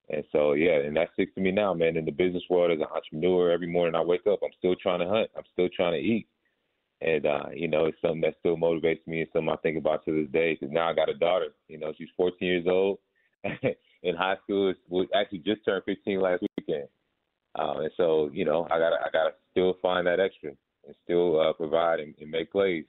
And 0.09 0.25
so, 0.33 0.55
yeah, 0.55 0.81
and 0.81 0.97
that 0.97 1.11
sticks 1.13 1.33
to 1.37 1.41
me 1.41 1.53
now, 1.53 1.73
man. 1.73 1.97
In 1.97 2.05
the 2.05 2.11
business 2.11 2.43
world, 2.51 2.73
as 2.73 2.81
an 2.81 2.93
entrepreneur, 2.93 3.53
every 3.53 3.69
morning 3.69 3.95
I 3.95 4.03
wake 4.03 4.27
up, 4.27 4.41
I'm 4.43 4.51
still 4.59 4.75
trying 4.75 4.99
to 4.99 5.07
hunt. 5.07 5.31
I'm 5.37 5.45
still 5.53 5.69
trying 5.69 5.93
to 5.93 6.01
eat 6.01 6.27
and 7.03 7.27
uh, 7.27 7.47
you 7.55 7.69
know, 7.69 7.87
it's 7.87 8.01
something 8.03 8.21
that 8.23 8.35
still 8.41 8.57
motivates 8.57 9.07
me 9.07 9.21
and 9.21 9.31
something 9.33 9.49
I 9.49 9.57
think 9.57 9.79
about 9.79 10.05
to 10.05 10.23
this 10.23 10.33
day. 10.33 10.57
Because 10.59 10.73
now 10.73 10.89
I 10.89 10.95
got 10.95 11.09
a 11.09 11.15
daughter. 11.15 11.49
You 11.69 11.79
know, 11.79 11.93
she's 11.97 12.09
14 12.17 12.37
years 12.41 12.67
old 12.69 12.99
in 14.03 14.17
high 14.17 14.37
school. 14.45 14.73
We 14.89 15.09
actually 15.15 15.39
just 15.39 15.65
turned 15.65 15.85
15 15.85 16.21
last 16.21 16.43
weekend, 16.59 16.89
uh, 17.59 17.79
and 17.79 17.91
so 17.97 18.31
you 18.33 18.45
know, 18.45 18.67
I 18.71 18.79
got 18.79 18.93
I 18.93 19.11
got 19.13 19.25
to 19.25 19.33
still 19.51 19.77
find 19.81 20.07
that 20.07 20.21
extra 20.21 20.51
and 20.87 20.95
still 21.05 21.41
uh, 21.41 21.53
provide 21.53 22.01
and, 22.01 22.15
and 22.21 22.31
make 22.31 22.53
plays. 22.53 22.85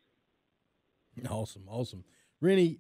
Awesome, 1.30 1.64
awesome, 1.68 2.04
Rennie. 2.42 2.80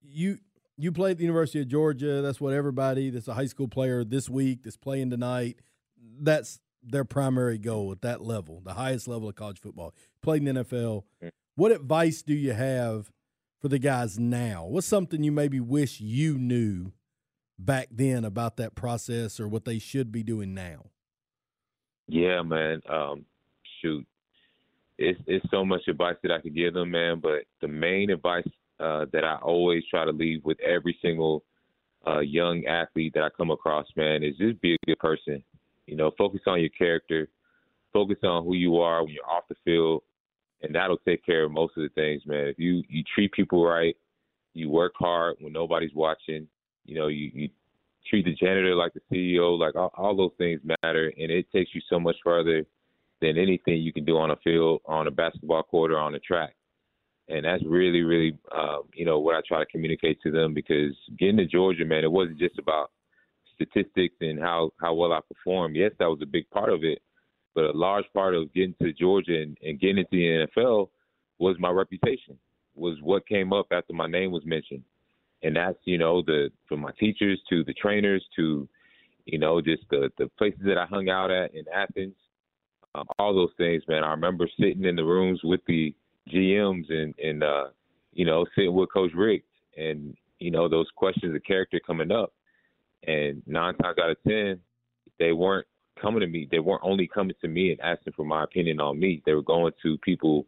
You 0.00 0.38
you 0.76 0.92
played 0.92 1.12
at 1.12 1.18
the 1.18 1.24
University 1.24 1.60
of 1.60 1.68
Georgia. 1.68 2.22
That's 2.22 2.40
what 2.40 2.54
everybody 2.54 3.10
that's 3.10 3.26
a 3.26 3.34
high 3.34 3.46
school 3.46 3.68
player 3.68 4.04
this 4.04 4.28
week 4.28 4.62
that's 4.62 4.76
playing 4.76 5.10
tonight. 5.10 5.56
That's 6.20 6.60
their 6.82 7.04
primary 7.04 7.58
goal 7.58 7.92
at 7.92 8.02
that 8.02 8.22
level, 8.22 8.60
the 8.64 8.74
highest 8.74 9.08
level 9.08 9.28
of 9.28 9.34
college 9.34 9.60
football. 9.60 9.94
Played 10.22 10.46
in 10.46 10.54
the 10.54 10.64
NFL. 10.64 11.04
What 11.54 11.72
advice 11.72 12.22
do 12.22 12.34
you 12.34 12.52
have 12.52 13.10
for 13.60 13.68
the 13.68 13.78
guys 13.78 14.18
now? 14.18 14.66
What's 14.66 14.86
something 14.86 15.22
you 15.22 15.32
maybe 15.32 15.60
wish 15.60 16.00
you 16.00 16.38
knew 16.38 16.92
back 17.58 17.88
then 17.90 18.24
about 18.24 18.56
that 18.56 18.74
process 18.74 19.40
or 19.40 19.48
what 19.48 19.64
they 19.64 19.78
should 19.78 20.12
be 20.12 20.22
doing 20.22 20.54
now? 20.54 20.86
Yeah, 22.06 22.42
man. 22.42 22.80
Um, 22.88 23.24
shoot, 23.82 24.06
it's 24.98 25.20
it's 25.26 25.44
so 25.50 25.64
much 25.64 25.82
advice 25.88 26.16
that 26.22 26.32
I 26.32 26.40
could 26.40 26.54
give 26.54 26.74
them, 26.74 26.90
man. 26.90 27.20
But 27.20 27.44
the 27.60 27.68
main 27.68 28.10
advice 28.10 28.48
uh, 28.80 29.06
that 29.12 29.24
I 29.24 29.36
always 29.36 29.82
try 29.90 30.04
to 30.04 30.12
leave 30.12 30.44
with 30.44 30.58
every 30.60 30.96
single 31.02 31.44
uh, 32.06 32.20
young 32.20 32.64
athlete 32.66 33.12
that 33.14 33.24
I 33.24 33.28
come 33.36 33.50
across, 33.50 33.86
man, 33.96 34.22
is 34.22 34.36
just 34.36 34.60
be 34.60 34.74
a 34.74 34.86
good 34.86 34.98
person. 34.98 35.42
You 35.86 35.96
know, 35.96 36.10
focus 36.16 36.40
on 36.46 36.60
your 36.60 36.70
character, 36.70 37.28
focus 37.92 38.18
on 38.22 38.44
who 38.44 38.54
you 38.54 38.78
are 38.78 39.04
when 39.04 39.12
you're 39.12 39.28
off 39.28 39.44
the 39.48 39.56
field, 39.64 40.02
and 40.62 40.74
that'll 40.74 40.98
take 40.98 41.24
care 41.24 41.44
of 41.44 41.52
most 41.52 41.76
of 41.76 41.82
the 41.82 41.88
things, 41.90 42.22
man. 42.26 42.46
If 42.46 42.58
you 42.58 42.82
you 42.88 43.02
treat 43.14 43.32
people 43.32 43.64
right, 43.64 43.96
you 44.54 44.70
work 44.70 44.92
hard 44.96 45.36
when 45.40 45.52
nobody's 45.52 45.94
watching. 45.94 46.48
You 46.84 46.94
know, 46.96 47.08
you, 47.08 47.30
you 47.34 47.48
treat 48.08 48.24
the 48.24 48.34
janitor 48.34 48.74
like 48.74 48.92
the 48.94 49.00
CEO, 49.12 49.58
like 49.58 49.76
all, 49.76 49.92
all 49.96 50.16
those 50.16 50.32
things 50.38 50.60
matter, 50.82 51.12
and 51.16 51.30
it 51.30 51.46
takes 51.52 51.74
you 51.74 51.80
so 51.88 52.00
much 52.00 52.16
further 52.24 52.64
than 53.20 53.36
anything 53.36 53.78
you 53.78 53.92
can 53.92 54.04
do 54.04 54.16
on 54.16 54.30
a 54.30 54.36
field, 54.36 54.80
on 54.86 55.06
a 55.06 55.10
basketball 55.10 55.62
court, 55.62 55.90
or 55.90 55.98
on 55.98 56.14
a 56.14 56.18
track. 56.20 56.54
and 57.28 57.44
that's 57.44 57.62
really, 57.66 58.02
really, 58.02 58.38
um, 58.56 58.84
you 58.94 59.04
know, 59.04 59.18
what 59.18 59.36
I 59.36 59.40
try 59.46 59.58
to 59.58 59.66
communicate 59.70 60.20
to 60.22 60.30
them 60.30 60.54
because 60.54 60.96
getting 61.18 61.36
to 61.38 61.46
Georgia, 61.46 61.84
man, 61.84 62.04
it 62.04 62.10
wasn't 62.12 62.38
just 62.38 62.58
about 62.58 62.90
statistics 63.54 64.14
and 64.20 64.38
how 64.38 64.72
how 64.80 64.94
well 64.94 65.12
I 65.12 65.20
performed. 65.28 65.76
Yes, 65.76 65.92
that 65.98 66.06
was 66.06 66.20
a 66.22 66.26
big 66.26 66.48
part 66.50 66.72
of 66.72 66.84
it, 66.84 67.00
but 67.58 67.74
a 67.74 67.76
large 67.76 68.04
part 68.14 68.36
of 68.36 68.54
getting 68.54 68.76
to 68.80 68.92
Georgia 68.92 69.42
and, 69.42 69.58
and 69.64 69.80
getting 69.80 69.98
into 69.98 70.10
the 70.12 70.46
NFL 70.56 70.90
was 71.40 71.56
my 71.58 71.68
reputation, 71.68 72.38
was 72.76 72.98
what 73.02 73.26
came 73.26 73.52
up 73.52 73.66
after 73.72 73.92
my 73.92 74.06
name 74.06 74.30
was 74.30 74.46
mentioned, 74.46 74.84
and 75.42 75.56
that's 75.56 75.76
you 75.84 75.98
know 75.98 76.22
the 76.22 76.50
from 76.68 76.78
my 76.78 76.92
teachers 77.00 77.40
to 77.50 77.64
the 77.64 77.74
trainers 77.74 78.24
to 78.36 78.68
you 79.24 79.40
know 79.40 79.60
just 79.60 79.82
the 79.90 80.08
the 80.18 80.28
places 80.38 80.60
that 80.66 80.78
I 80.78 80.86
hung 80.86 81.08
out 81.08 81.32
at 81.32 81.52
in 81.52 81.64
Athens, 81.74 82.14
um, 82.94 83.08
all 83.18 83.34
those 83.34 83.50
things, 83.58 83.82
man. 83.88 84.04
I 84.04 84.10
remember 84.12 84.48
sitting 84.56 84.84
in 84.84 84.94
the 84.94 85.02
rooms 85.02 85.40
with 85.42 85.60
the 85.66 85.92
GMs 86.32 86.84
and 86.92 87.12
and 87.18 87.42
uh, 87.42 87.64
you 88.12 88.24
know 88.24 88.46
sitting 88.54 88.72
with 88.72 88.92
Coach 88.92 89.14
Richt 89.16 89.48
and 89.76 90.14
you 90.38 90.52
know 90.52 90.68
those 90.68 90.86
questions 90.94 91.34
of 91.34 91.42
character 91.42 91.80
coming 91.84 92.12
up, 92.12 92.32
and 93.04 93.42
nine 93.48 93.74
times 93.78 93.96
out 94.00 94.10
of 94.10 94.22
ten, 94.24 94.60
they 95.18 95.32
weren't 95.32 95.66
coming 96.00 96.20
to 96.20 96.26
me. 96.26 96.48
They 96.50 96.58
weren't 96.58 96.82
only 96.84 97.06
coming 97.06 97.36
to 97.40 97.48
me 97.48 97.70
and 97.72 97.80
asking 97.80 98.14
for 98.14 98.24
my 98.24 98.44
opinion 98.44 98.80
on 98.80 98.98
me. 98.98 99.22
They 99.24 99.34
were 99.34 99.42
going 99.42 99.72
to 99.82 99.98
people 99.98 100.46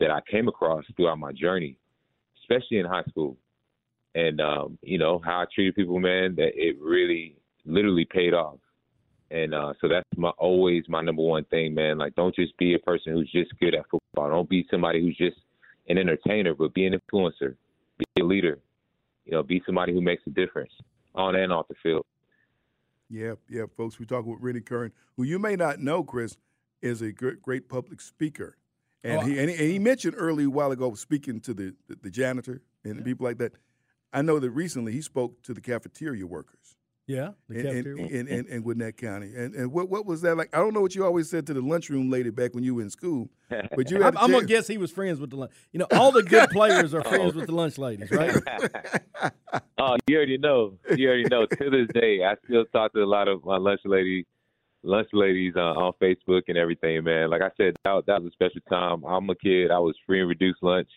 that 0.00 0.10
I 0.10 0.20
came 0.30 0.48
across 0.48 0.84
throughout 0.96 1.18
my 1.18 1.32
journey, 1.32 1.76
especially 2.42 2.78
in 2.78 2.86
high 2.86 3.04
school. 3.08 3.36
And 4.14 4.40
um, 4.40 4.78
you 4.82 4.98
know 4.98 5.20
how 5.24 5.40
I 5.40 5.44
treated 5.54 5.74
people, 5.74 5.98
man. 6.00 6.34
That 6.36 6.50
it 6.54 6.76
really, 6.80 7.36
literally 7.64 8.04
paid 8.04 8.34
off. 8.34 8.58
And 9.30 9.54
uh, 9.54 9.74
so 9.80 9.88
that's 9.88 10.08
my 10.16 10.30
always 10.30 10.84
my 10.88 11.02
number 11.02 11.22
one 11.22 11.44
thing, 11.44 11.74
man. 11.74 11.98
Like, 11.98 12.14
don't 12.14 12.34
just 12.34 12.56
be 12.56 12.74
a 12.74 12.78
person 12.78 13.12
who's 13.12 13.30
just 13.30 13.58
good 13.60 13.74
at 13.74 13.84
football. 13.90 14.30
Don't 14.30 14.48
be 14.48 14.66
somebody 14.70 15.02
who's 15.02 15.16
just 15.16 15.36
an 15.88 15.98
entertainer, 15.98 16.54
but 16.54 16.74
be 16.74 16.86
an 16.86 16.94
influencer, 16.94 17.54
be 17.98 18.22
a 18.22 18.24
leader. 18.24 18.58
You 19.26 19.32
know, 19.32 19.42
be 19.42 19.62
somebody 19.66 19.92
who 19.92 20.00
makes 20.00 20.22
a 20.26 20.30
difference 20.30 20.72
on 21.14 21.36
and 21.36 21.52
off 21.52 21.68
the 21.68 21.74
field. 21.82 22.06
Yep, 23.10 23.38
yep, 23.48 23.70
folks. 23.76 23.98
We're 23.98 24.06
talking 24.06 24.30
with 24.30 24.40
Rennie 24.42 24.60
Curran, 24.60 24.92
who 25.16 25.22
you 25.24 25.38
may 25.38 25.56
not 25.56 25.80
know, 25.80 26.04
Chris, 26.04 26.36
is 26.82 27.00
a 27.02 27.12
great, 27.12 27.40
great 27.42 27.68
public 27.68 28.00
speaker. 28.00 28.56
And, 29.02 29.18
Oh, 29.18 29.24
he, 29.24 29.38
and, 29.38 29.48
he, 29.48 29.56
and 29.56 29.70
he 29.72 29.78
mentioned 29.78 30.14
early 30.16 30.44
a 30.44 30.50
while 30.50 30.72
ago 30.72 30.94
speaking 30.94 31.40
to 31.40 31.54
the, 31.54 31.74
the, 31.88 31.96
the 32.02 32.10
janitor 32.10 32.62
and 32.84 33.04
people 33.04 33.24
like 33.24 33.38
that. 33.38 33.52
I 34.12 34.22
know 34.22 34.38
that 34.38 34.50
recently 34.50 34.92
he 34.92 35.02
spoke 35.02 35.42
to 35.42 35.54
the 35.54 35.60
cafeteria 35.60 36.26
workers. 36.26 36.76
Yeah, 37.08 37.30
the 37.48 37.54
in, 37.54 37.62
cafeteria. 37.62 38.06
in, 38.06 38.10
in, 38.10 38.28
in, 38.28 38.46
in 38.48 38.62
Gwinnett 38.62 38.98
County. 38.98 39.32
And, 39.34 39.54
and 39.54 39.72
what, 39.72 39.88
what 39.88 40.04
was 40.04 40.20
that 40.20 40.36
like? 40.36 40.54
I 40.54 40.58
don't 40.58 40.74
know 40.74 40.82
what 40.82 40.94
you 40.94 41.06
always 41.06 41.30
said 41.30 41.46
to 41.46 41.54
the 41.54 41.62
lunchroom 41.62 42.10
lady 42.10 42.28
back 42.28 42.54
when 42.54 42.64
you 42.64 42.74
were 42.74 42.82
in 42.82 42.90
school, 42.90 43.30
but 43.48 43.90
you 43.90 44.02
had 44.02 44.14
I'm, 44.14 44.16
a 44.16 44.24
I'm 44.24 44.30
gonna 44.30 44.46
guess 44.46 44.66
he 44.66 44.76
was 44.76 44.92
friends 44.92 45.18
with 45.18 45.30
the 45.30 45.36
lunch. 45.36 45.52
You 45.72 45.78
know, 45.78 45.86
all 45.92 46.12
the 46.12 46.22
good 46.22 46.50
players 46.50 46.92
are 46.92 47.02
friends 47.02 47.34
with 47.34 47.46
the 47.46 47.54
lunch 47.54 47.78
ladies, 47.78 48.10
right? 48.10 48.36
Oh, 49.80 49.96
you 50.08 50.16
already 50.16 50.38
know. 50.38 50.74
You 50.94 51.08
already 51.08 51.24
know. 51.24 51.46
to 51.46 51.70
this 51.70 51.86
day, 51.94 52.24
I 52.24 52.34
still 52.44 52.64
talk 52.66 52.92
to 52.92 53.02
a 53.02 53.06
lot 53.06 53.28
of 53.28 53.44
my 53.44 53.56
lunch 53.56 53.80
lady, 53.84 54.26
lunch 54.82 55.08
ladies 55.12 55.54
uh, 55.56 55.60
on 55.60 55.92
Facebook 56.02 56.42
and 56.48 56.58
everything. 56.58 57.02
Man, 57.04 57.30
like 57.30 57.42
I 57.42 57.50
said, 57.56 57.76
that, 57.84 58.02
that 58.06 58.22
was 58.22 58.32
a 58.32 58.32
special 58.32 58.60
time. 58.68 59.04
I'm 59.04 59.30
a 59.30 59.36
kid. 59.36 59.70
I 59.70 59.78
was 59.78 59.94
free 60.04 60.20
and 60.20 60.28
reduced 60.28 60.62
lunch. 60.62 60.88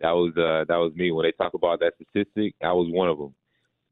That 0.00 0.12
was 0.12 0.32
uh, 0.36 0.64
that 0.68 0.76
was 0.76 0.92
me. 0.94 1.10
When 1.12 1.24
they 1.24 1.32
talk 1.32 1.54
about 1.54 1.80
that 1.80 1.94
statistic, 1.94 2.54
I 2.62 2.72
was 2.72 2.88
one 2.90 3.08
of 3.08 3.18
them. 3.18 3.34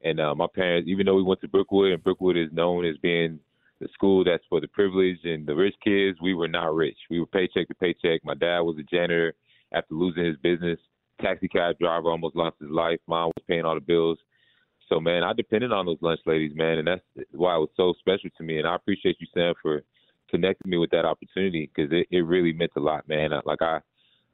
And 0.03 0.19
uh, 0.19 0.33
my 0.35 0.47
parents, 0.53 0.89
even 0.89 1.05
though 1.05 1.15
we 1.15 1.23
went 1.23 1.41
to 1.41 1.47
Brookwood, 1.47 1.91
and 1.91 2.03
Brookwood 2.03 2.37
is 2.37 2.51
known 2.51 2.85
as 2.85 2.95
being 2.97 3.39
the 3.81 3.87
school 3.93 4.23
that's 4.23 4.43
for 4.49 4.61
the 4.61 4.67
privileged 4.67 5.25
and 5.25 5.45
the 5.45 5.55
rich 5.55 5.75
kids, 5.83 6.19
we 6.21 6.33
were 6.33 6.47
not 6.47 6.73
rich. 6.73 6.97
We 7.09 7.19
were 7.19 7.25
paycheck 7.25 7.67
to 7.67 7.75
paycheck. 7.75 8.23
My 8.23 8.33
dad 8.33 8.59
was 8.61 8.77
a 8.77 8.83
janitor 8.83 9.33
after 9.73 9.93
losing 9.93 10.25
his 10.25 10.37
business. 10.37 10.79
Taxi 11.21 11.47
cab 11.47 11.77
driver 11.79 12.09
almost 12.09 12.35
lost 12.35 12.57
his 12.59 12.69
life. 12.69 12.99
Mom 13.07 13.27
was 13.35 13.43
paying 13.47 13.65
all 13.65 13.75
the 13.75 13.81
bills. 13.81 14.17
So 14.87 14.99
man, 14.99 15.23
I 15.23 15.33
depended 15.33 15.71
on 15.71 15.85
those 15.85 15.97
lunch 16.01 16.21
ladies, 16.25 16.55
man, 16.55 16.79
and 16.79 16.87
that's 16.87 17.01
why 17.31 17.55
it 17.55 17.59
was 17.59 17.69
so 17.77 17.93
special 17.99 18.29
to 18.37 18.43
me. 18.43 18.57
And 18.57 18.67
I 18.67 18.75
appreciate 18.75 19.17
you, 19.19 19.27
Sam, 19.33 19.53
for 19.61 19.83
connecting 20.29 20.69
me 20.69 20.77
with 20.77 20.89
that 20.91 21.05
opportunity 21.05 21.69
because 21.73 21.91
it, 21.91 22.07
it 22.11 22.21
really 22.21 22.53
meant 22.53 22.71
a 22.75 22.79
lot, 22.79 23.07
man. 23.07 23.31
Like 23.45 23.61
I, 23.61 23.79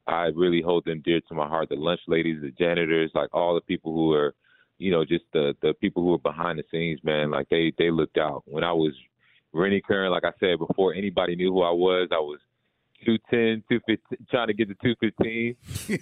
I 0.07 0.25
really 0.35 0.61
hold 0.61 0.85
them 0.85 1.01
dear 1.03 1.19
to 1.27 1.35
my 1.35 1.47
heart. 1.47 1.69
The 1.69 1.75
lunch 1.75 2.01
ladies, 2.07 2.41
the 2.41 2.51
janitors, 2.51 3.11
like 3.13 3.29
all 3.33 3.55
the 3.55 3.61
people 3.61 3.93
who 3.93 4.13
are, 4.13 4.33
you 4.77 4.91
know, 4.91 5.05
just 5.05 5.25
the 5.33 5.55
the 5.61 5.73
people 5.75 6.03
who 6.03 6.13
are 6.13 6.19
behind 6.19 6.59
the 6.59 6.63
scenes, 6.71 6.99
man. 7.03 7.31
Like 7.31 7.49
they 7.49 7.73
they 7.77 7.91
looked 7.91 8.17
out. 8.17 8.43
When 8.45 8.63
I 8.63 8.73
was 8.73 8.93
Rennie 9.53 9.81
Curran, 9.81 10.11
like 10.11 10.25
I 10.25 10.31
said 10.39 10.59
before, 10.59 10.93
anybody 10.93 11.35
knew 11.35 11.51
who 11.53 11.61
I 11.61 11.71
was. 11.71 12.09
I 12.11 12.15
was 12.19 12.39
210, 13.05 13.63
215, 13.69 14.25
trying 14.31 14.47
to 14.47 14.53
get 14.53 14.67
to 14.69 14.75
215, 14.75 15.55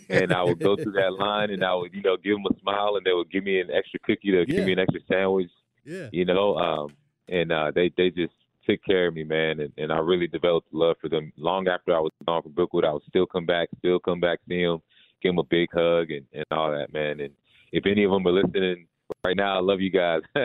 and 0.10 0.32
I 0.32 0.44
would 0.44 0.60
go 0.60 0.76
through 0.76 0.94
that 0.94 1.14
line, 1.14 1.50
and 1.50 1.64
I 1.64 1.74
would, 1.76 1.94
you 1.94 2.02
know, 2.02 2.16
give 2.18 2.36
them 2.36 2.46
a 2.50 2.60
smile, 2.62 2.96
and 2.96 3.06
they 3.06 3.12
would 3.14 3.32
give 3.32 3.44
me 3.44 3.60
an 3.60 3.70
extra 3.72 4.00
cookie, 4.00 4.32
to 4.32 4.46
give 4.46 4.56
Yeah. 4.60 4.66
me 4.66 4.74
an 4.74 4.80
extra 4.80 5.02
sandwich, 5.08 5.50
Yeah. 5.86 6.10
you 6.12 6.24
know, 6.26 6.56
um, 6.56 6.94
and 7.28 7.52
uh, 7.52 7.72
they 7.74 7.92
they 7.98 8.10
just 8.10 8.34
took 8.66 8.80
care 8.86 9.08
of 9.08 9.14
me, 9.16 9.24
man, 9.24 9.60
and, 9.60 9.74
and 9.78 9.92
I 9.92 9.98
really 9.98 10.28
developed 10.28 10.74
love 10.74 10.96
for 11.02 11.10
them. 11.10 11.34
Long 11.38 11.68
after 11.68 11.94
I 11.94 12.00
was 12.00 12.12
gone 12.26 12.42
from 12.44 12.54
Brookwood, 12.54 12.86
I 12.86 12.94
would 12.94 13.04
still 13.10 13.26
come 13.26 13.46
back, 13.46 13.68
still 13.80 14.00
come 14.00 14.20
back, 14.22 14.40
see 14.48 14.64
them, 14.64 14.82
give 15.22 15.32
them 15.32 15.40
a 15.40 15.44
big 15.44 15.70
hug, 15.74 16.12
and, 16.12 16.26
and 16.32 16.46
all 16.52 16.72
that, 16.72 16.94
man. 16.94 17.20
And 17.20 17.34
if 17.74 17.86
any 17.86 18.06
of 18.06 18.12
them 18.12 18.26
are 18.26 18.32
listening 18.32 18.88
right 19.26 19.36
now, 19.36 19.58
I 19.58 19.62
love 19.62 19.82
you 19.82 19.90
guys. 19.90 20.22
so, 20.36 20.42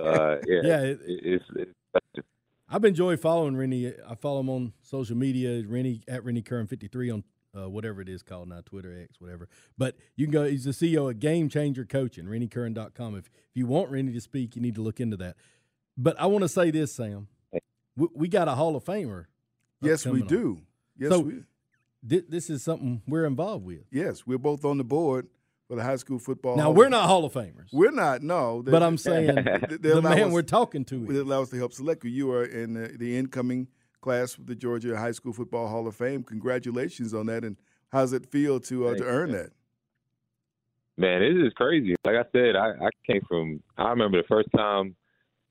uh, 0.00 0.40
yeah, 0.46 0.60
Yeah, 0.62 0.80
it, 0.82 1.00
it- 1.04 1.20
it's, 1.24 1.44
it's 1.56 2.26
I've 2.68 2.84
enjoyed 2.84 3.20
following 3.20 3.56
Rennie. 3.56 3.92
I 4.08 4.14
follow 4.14 4.40
him 4.40 4.48
on 4.50 4.72
social 4.82 5.16
media, 5.16 5.62
Rennie 5.66 6.02
at 6.08 6.24
Rennie 6.24 6.42
Curran 6.42 6.66
fifty 6.66 6.88
three 6.88 7.10
on 7.10 7.22
uh, 7.56 7.68
whatever 7.68 8.00
it 8.00 8.08
is 8.08 8.22
called 8.22 8.48
now, 8.48 8.60
Twitter 8.64 8.96
X, 9.00 9.20
whatever. 9.20 9.48
But 9.78 9.96
you 10.16 10.26
can 10.26 10.32
go. 10.32 10.44
He's 10.44 10.64
the 10.64 10.70
CEO 10.72 11.08
of 11.10 11.20
Game 11.20 11.48
Changer 11.48 11.84
Coaching, 11.84 12.24
RennieCurran.com. 12.24 13.16
If 13.16 13.26
if 13.26 13.30
you 13.54 13.66
want 13.66 13.90
Rennie 13.90 14.12
to 14.12 14.20
speak, 14.20 14.56
you 14.56 14.62
need 14.62 14.74
to 14.76 14.82
look 14.82 14.98
into 14.98 15.16
that. 15.18 15.36
But 15.96 16.18
I 16.18 16.26
want 16.26 16.42
to 16.42 16.48
say 16.48 16.70
this, 16.72 16.92
Sam. 16.94 17.28
We, 17.96 18.08
we 18.14 18.28
got 18.28 18.48
a 18.48 18.52
Hall 18.56 18.74
of 18.74 18.82
Famer. 18.84 19.26
Yes, 19.80 20.04
we 20.04 20.22
upcoming 20.22 20.22
on. 20.22 20.28
do. 20.28 20.60
Yes, 20.98 21.10
so 21.10 21.20
we. 21.20 21.32
thi- 22.08 22.24
this 22.28 22.50
is 22.50 22.64
something 22.64 23.02
we're 23.06 23.26
involved 23.26 23.64
with. 23.66 23.84
Yes, 23.92 24.26
we're 24.26 24.38
both 24.38 24.64
on 24.64 24.78
the 24.78 24.84
board 24.84 25.28
for 25.68 25.76
the 25.76 25.82
high 25.82 25.96
school 25.96 26.18
football. 26.18 26.56
Now 26.56 26.70
we're 26.70 26.88
not 26.88 27.06
Hall 27.06 27.24
of 27.24 27.32
Famers. 27.32 27.68
We're 27.72 27.90
not. 27.90 28.22
No, 28.22 28.62
But 28.64 28.82
I'm 28.82 28.98
saying 28.98 29.34
They- 29.34 29.42
they 29.80 29.90
the 29.90 30.02
man 30.02 30.24
us- 30.24 30.32
we're 30.32 30.42
talking 30.42 30.84
to 30.86 31.06
They 31.06 31.18
allows 31.18 31.44
us 31.44 31.50
to 31.50 31.56
help 31.56 31.72
select 31.72 32.04
you. 32.04 32.10
You 32.10 32.32
are 32.32 32.44
in 32.44 32.74
the, 32.74 32.88
the 32.88 33.16
incoming 33.16 33.68
class 34.00 34.36
of 34.36 34.46
the 34.46 34.54
Georgia 34.54 34.96
High 34.98 35.12
School 35.12 35.32
Football 35.32 35.68
Hall 35.68 35.86
of 35.86 35.96
Fame. 35.96 36.22
Congratulations 36.22 37.14
on 37.14 37.26
that. 37.26 37.44
And 37.44 37.56
how 37.90 38.00
does 38.00 38.12
it 38.12 38.26
feel 38.26 38.60
to 38.60 38.88
uh, 38.88 38.94
to 38.96 39.04
earn 39.04 39.30
you. 39.30 39.36
that? 39.36 39.50
Man, 40.96 41.22
it 41.22 41.36
is 41.36 41.52
crazy. 41.54 41.96
Like 42.04 42.16
I 42.16 42.24
said, 42.32 42.54
I, 42.56 42.68
I 42.86 42.90
came 43.06 43.22
from. 43.28 43.62
I 43.76 43.88
remember 43.90 44.20
the 44.20 44.28
first 44.28 44.48
time 44.56 44.94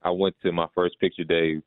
I 0.02 0.10
went 0.12 0.36
to 0.44 0.52
my 0.52 0.68
first 0.74 1.00
picture 1.00 1.24
day 1.26 1.62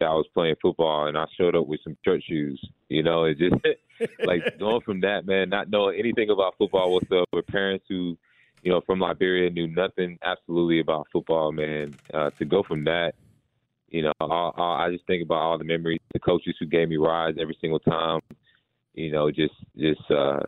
I 0.00 0.14
was 0.14 0.26
playing 0.34 0.56
football, 0.60 1.06
and 1.06 1.16
I 1.16 1.26
showed 1.36 1.56
up 1.56 1.66
with 1.66 1.80
some 1.84 1.96
church 2.04 2.24
shoes. 2.28 2.62
You 2.88 3.02
know, 3.02 3.24
it 3.24 3.38
just 3.38 3.54
like 4.24 4.42
going 4.58 4.80
from 4.82 5.00
that, 5.00 5.26
man, 5.26 5.48
not 5.48 5.70
knowing 5.70 5.98
anything 5.98 6.30
about 6.30 6.54
football 6.58 6.92
whatsoever. 6.92 7.42
Parents 7.48 7.84
who, 7.88 8.16
you 8.62 8.72
know, 8.72 8.80
from 8.86 9.00
Liberia 9.00 9.50
knew 9.50 9.68
nothing 9.68 10.18
absolutely 10.24 10.80
about 10.80 11.06
football, 11.12 11.52
man. 11.52 11.94
Uh, 12.12 12.30
to 12.38 12.44
go 12.44 12.62
from 12.62 12.84
that, 12.84 13.12
you 13.88 14.02
know, 14.02 14.12
all, 14.20 14.54
all, 14.56 14.76
I 14.76 14.90
just 14.90 15.06
think 15.06 15.22
about 15.22 15.38
all 15.38 15.58
the 15.58 15.64
memories, 15.64 16.00
the 16.12 16.18
coaches 16.18 16.56
who 16.58 16.66
gave 16.66 16.88
me 16.88 16.96
rides 16.96 17.38
every 17.40 17.56
single 17.60 17.80
time. 17.80 18.20
You 18.94 19.12
know, 19.12 19.30
just 19.30 19.54
just 19.76 20.10
uh, 20.10 20.40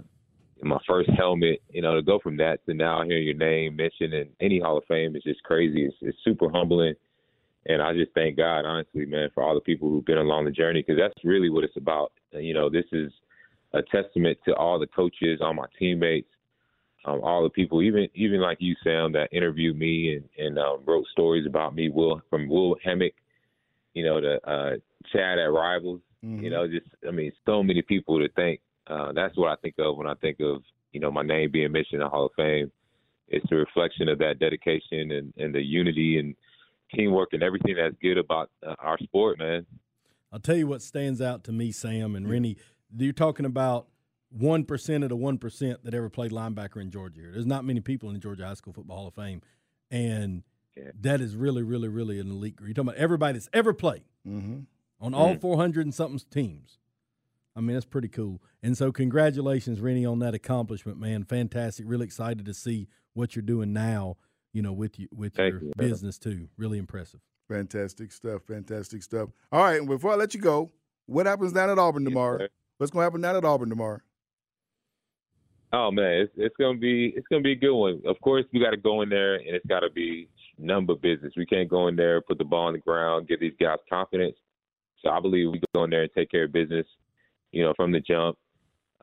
my 0.63 0.79
first 0.87 1.11
helmet, 1.17 1.63
you 1.71 1.83
know, 1.83 1.95
to 1.95 2.03
go 2.03 2.19
from 2.19 2.37
that 2.39 2.65
to 2.67 2.75
now 2.75 3.03
hearing 3.03 3.25
your 3.25 3.35
name 3.35 3.77
mentioned 3.77 4.13
in 4.13 4.29
any 4.41 4.61
Hall 4.61 4.79
of 4.79 4.85
Fame 4.89 5.17
is 5.17 5.23
just 5.23 5.43
crazy. 5.43 5.85
It's, 5.85 5.97
it's 6.01 6.19
super 6.25 6.51
humbling. 6.51 6.95
And 7.67 7.83
I 7.83 7.93
just 7.93 8.13
thank 8.15 8.37
God, 8.37 8.65
honestly, 8.65 9.05
man, 9.05 9.29
for 9.35 9.43
all 9.43 9.55
the 9.55 9.61
people 9.61 9.89
who've 9.89 10.05
been 10.05 10.19
along 10.19 10.47
the 10.47 10.51
journey 10.51 10.83
because 10.83 10.99
that's 10.99 11.25
really 11.25 11.51
what 11.51 11.65
it's 11.65 11.77
about. 11.77 12.13
You 12.33 12.55
know, 12.55 12.71
this 12.71 12.87
is 12.93 13.13
a 13.75 13.83
testament 13.83 14.39
to 14.47 14.55
all 14.55 14.79
the 14.79 14.87
coaches, 14.87 15.41
all 15.43 15.55
my 15.55 15.67
teammates, 15.79 16.31
um, 17.05 17.21
all 17.23 17.43
the 17.43 17.51
people, 17.51 17.83
even 17.83 18.09
even 18.15 18.41
like 18.41 18.59
you, 18.61 18.75
Sam, 18.85 19.13
that 19.13 19.29
interviewed 19.33 19.79
me 19.79 20.17
and, 20.17 20.47
and 20.47 20.59
um, 20.59 20.81
wrote 20.85 21.07
stories 21.13 21.47
about 21.47 21.75
me. 21.75 21.91
Will 21.91 22.21
from 22.29 22.49
Will 22.49 22.77
Hammock, 22.85 23.15
you 23.95 24.05
know, 24.05 24.21
to 24.21 24.51
uh, 24.51 24.71
Chad 25.13 25.39
at 25.39 25.51
Rivals. 25.51 26.01
You 26.43 26.51
know, 26.51 26.69
just 26.69 26.87
I 27.07 27.11
mean, 27.11 27.33
so 27.47 27.63
many 27.63 27.81
people 27.83 28.19
to 28.19 28.29
thank. 28.37 28.61
Uh, 28.87 29.13
that's 29.13 29.37
what 29.37 29.51
I 29.51 29.57
think 29.57 29.77
of 29.79 29.97
when 29.97 30.07
I 30.07 30.15
think 30.15 30.41
of 30.41 30.63
you 30.93 31.01
know 31.01 31.11
my 31.11 31.23
name 31.23 31.51
being 31.51 31.73
mentioned 31.73 32.01
in 32.01 32.05
the 32.05 32.09
Hall 32.09 32.27
of 32.27 32.33
Fame. 32.37 32.71
It's 33.29 33.47
a 33.53 33.55
reflection 33.55 34.09
of 34.09 34.19
that 34.19 34.41
dedication 34.41 35.13
and, 35.13 35.33
and 35.39 35.55
the 35.55 35.63
unity 35.63 36.19
and 36.19 36.35
teamwork 36.95 37.31
and 37.33 37.43
everything 37.43 37.77
that's 37.77 37.97
good 38.03 38.19
about 38.19 38.51
uh, 38.67 38.75
our 38.79 38.99
sport, 38.99 39.39
man. 39.39 39.67
I'll 40.33 40.39
tell 40.41 40.57
you 40.57 40.67
what 40.67 40.83
stands 40.83 41.21
out 41.21 41.45
to 41.45 41.53
me, 41.53 41.73
Sam 41.73 42.15
and 42.15 42.29
Rennie. 42.31 42.57
You're 42.97 43.13
talking 43.13 43.47
about 43.47 43.89
one 44.31 44.65
percent 44.65 45.03
of 45.03 45.11
the 45.11 45.17
one 45.17 45.39
percent 45.39 45.85
that 45.85 45.93
ever 45.95 46.09
played 46.09 46.31
linebacker 46.31 46.81
in 46.81 46.91
Georgia. 46.91 47.23
There's 47.33 47.47
not 47.47 47.65
many 47.65 47.81
people 47.81 48.09
in 48.09 48.15
the 48.15 48.21
Georgia 48.21 48.47
High 48.47 48.55
School 48.55 48.73
Football 48.73 48.97
Hall 48.99 49.07
of 49.09 49.15
Fame, 49.15 49.43
and 49.91 50.43
that 51.01 51.21
is 51.21 51.35
really, 51.35 51.63
really, 51.63 51.89
really 51.89 52.21
an 52.21 52.31
elite 52.31 52.55
group. 52.57 52.69
You're 52.69 52.75
talking 52.75 52.89
about 52.91 53.01
everybody 53.01 53.35
that's 53.35 53.49
ever 53.53 53.73
played 53.73 54.05
Mm-hmm. 54.29 54.61
on 55.01 55.15
all 55.15 55.35
Mhm. 55.35 55.41
400 55.41 55.87
and 55.87 55.95
something 55.95 56.21
teams. 56.31 56.79
I 57.57 57.61
mean, 57.61 57.75
that's 57.75 57.87
pretty 57.87 58.09
cool. 58.09 58.41
And 58.63 58.77
so, 58.79 58.93
congratulations, 58.93 59.81
Rennie, 59.81 60.07
on 60.07 60.21
that 60.21 60.35
accomplishment, 60.35 60.99
man. 61.01 61.25
Fantastic. 61.25 61.87
Really 61.89 62.05
excited 62.05 62.45
to 62.47 62.55
see 62.55 62.87
what 63.15 63.35
you're 63.35 63.43
doing 63.43 63.73
now. 63.73 64.17
You 64.53 64.63
know, 64.63 64.73
with 64.73 64.99
you 64.99 65.09
with 65.15 65.35
Thank 65.35 65.55
your 65.55 65.63
you, 65.63 65.73
business 65.77 66.19
too. 66.19 66.49
Really 66.57 66.79
impressive. 66.79 67.21
Fantastic 67.49 68.13
stuff. 68.13 68.43
Fantastic 68.47 69.03
stuff. 69.03 69.31
All 69.53 69.63
right, 69.63 69.79
and 69.79 69.89
before 69.89 70.13
I 70.13 70.17
let 70.17 70.35
you 70.35 70.41
go, 70.41 70.71
what 71.07 71.27
happens 71.27 71.53
down 71.53 71.71
at 71.71 71.79
Auburn 71.79 72.05
tomorrow? 72.05 72.39
sir. 72.39 72.49
What's 72.79 72.91
going 72.91 73.03
to 73.03 73.05
happen 73.05 73.21
down 73.21 73.37
at 73.37 73.45
Auburn 73.45 73.69
tomorrow? 73.69 74.01
Oh 75.73 75.91
man, 75.93 76.23
it's 76.23 76.33
it's 76.37 76.57
gonna 76.59 76.79
be 76.79 77.13
it's 77.17 77.27
gonna 77.29 77.43
be 77.43 77.53
a 77.53 77.57
good 77.57 77.75
one. 77.75 78.03
Of 78.05 78.21
course, 78.21 78.45
we 78.53 78.59
got 78.59 78.71
to 78.71 78.77
go 78.77 79.03
in 79.03 79.09
there 79.09 79.37
and 79.37 79.55
it's 79.55 79.67
got 79.67 79.81
to 79.81 79.91
be 79.91 80.29
number 80.59 80.97
business. 80.97 81.33
We 81.37 81.47
can't 81.47 81.69
go 81.69 81.87
in 81.87 81.95
there, 81.95 82.21
put 82.21 82.39
the 82.39 82.45
ball 82.45 82.67
on 82.67 82.73
the 82.73 82.81
ground, 82.81 83.29
give 83.29 83.39
these 83.39 83.55
guys 83.61 83.79
confidence. 83.89 84.37
So 85.03 85.11
I 85.11 85.21
believe 85.21 85.51
we 85.53 85.61
go 85.75 85.85
in 85.85 85.91
there 85.91 86.03
and 86.03 86.11
take 86.13 86.31
care 86.31 86.45
of 86.45 86.53
business. 86.53 86.87
You 87.53 87.63
know, 87.65 87.73
from 87.77 87.93
the 87.93 88.01
jump, 88.01 88.37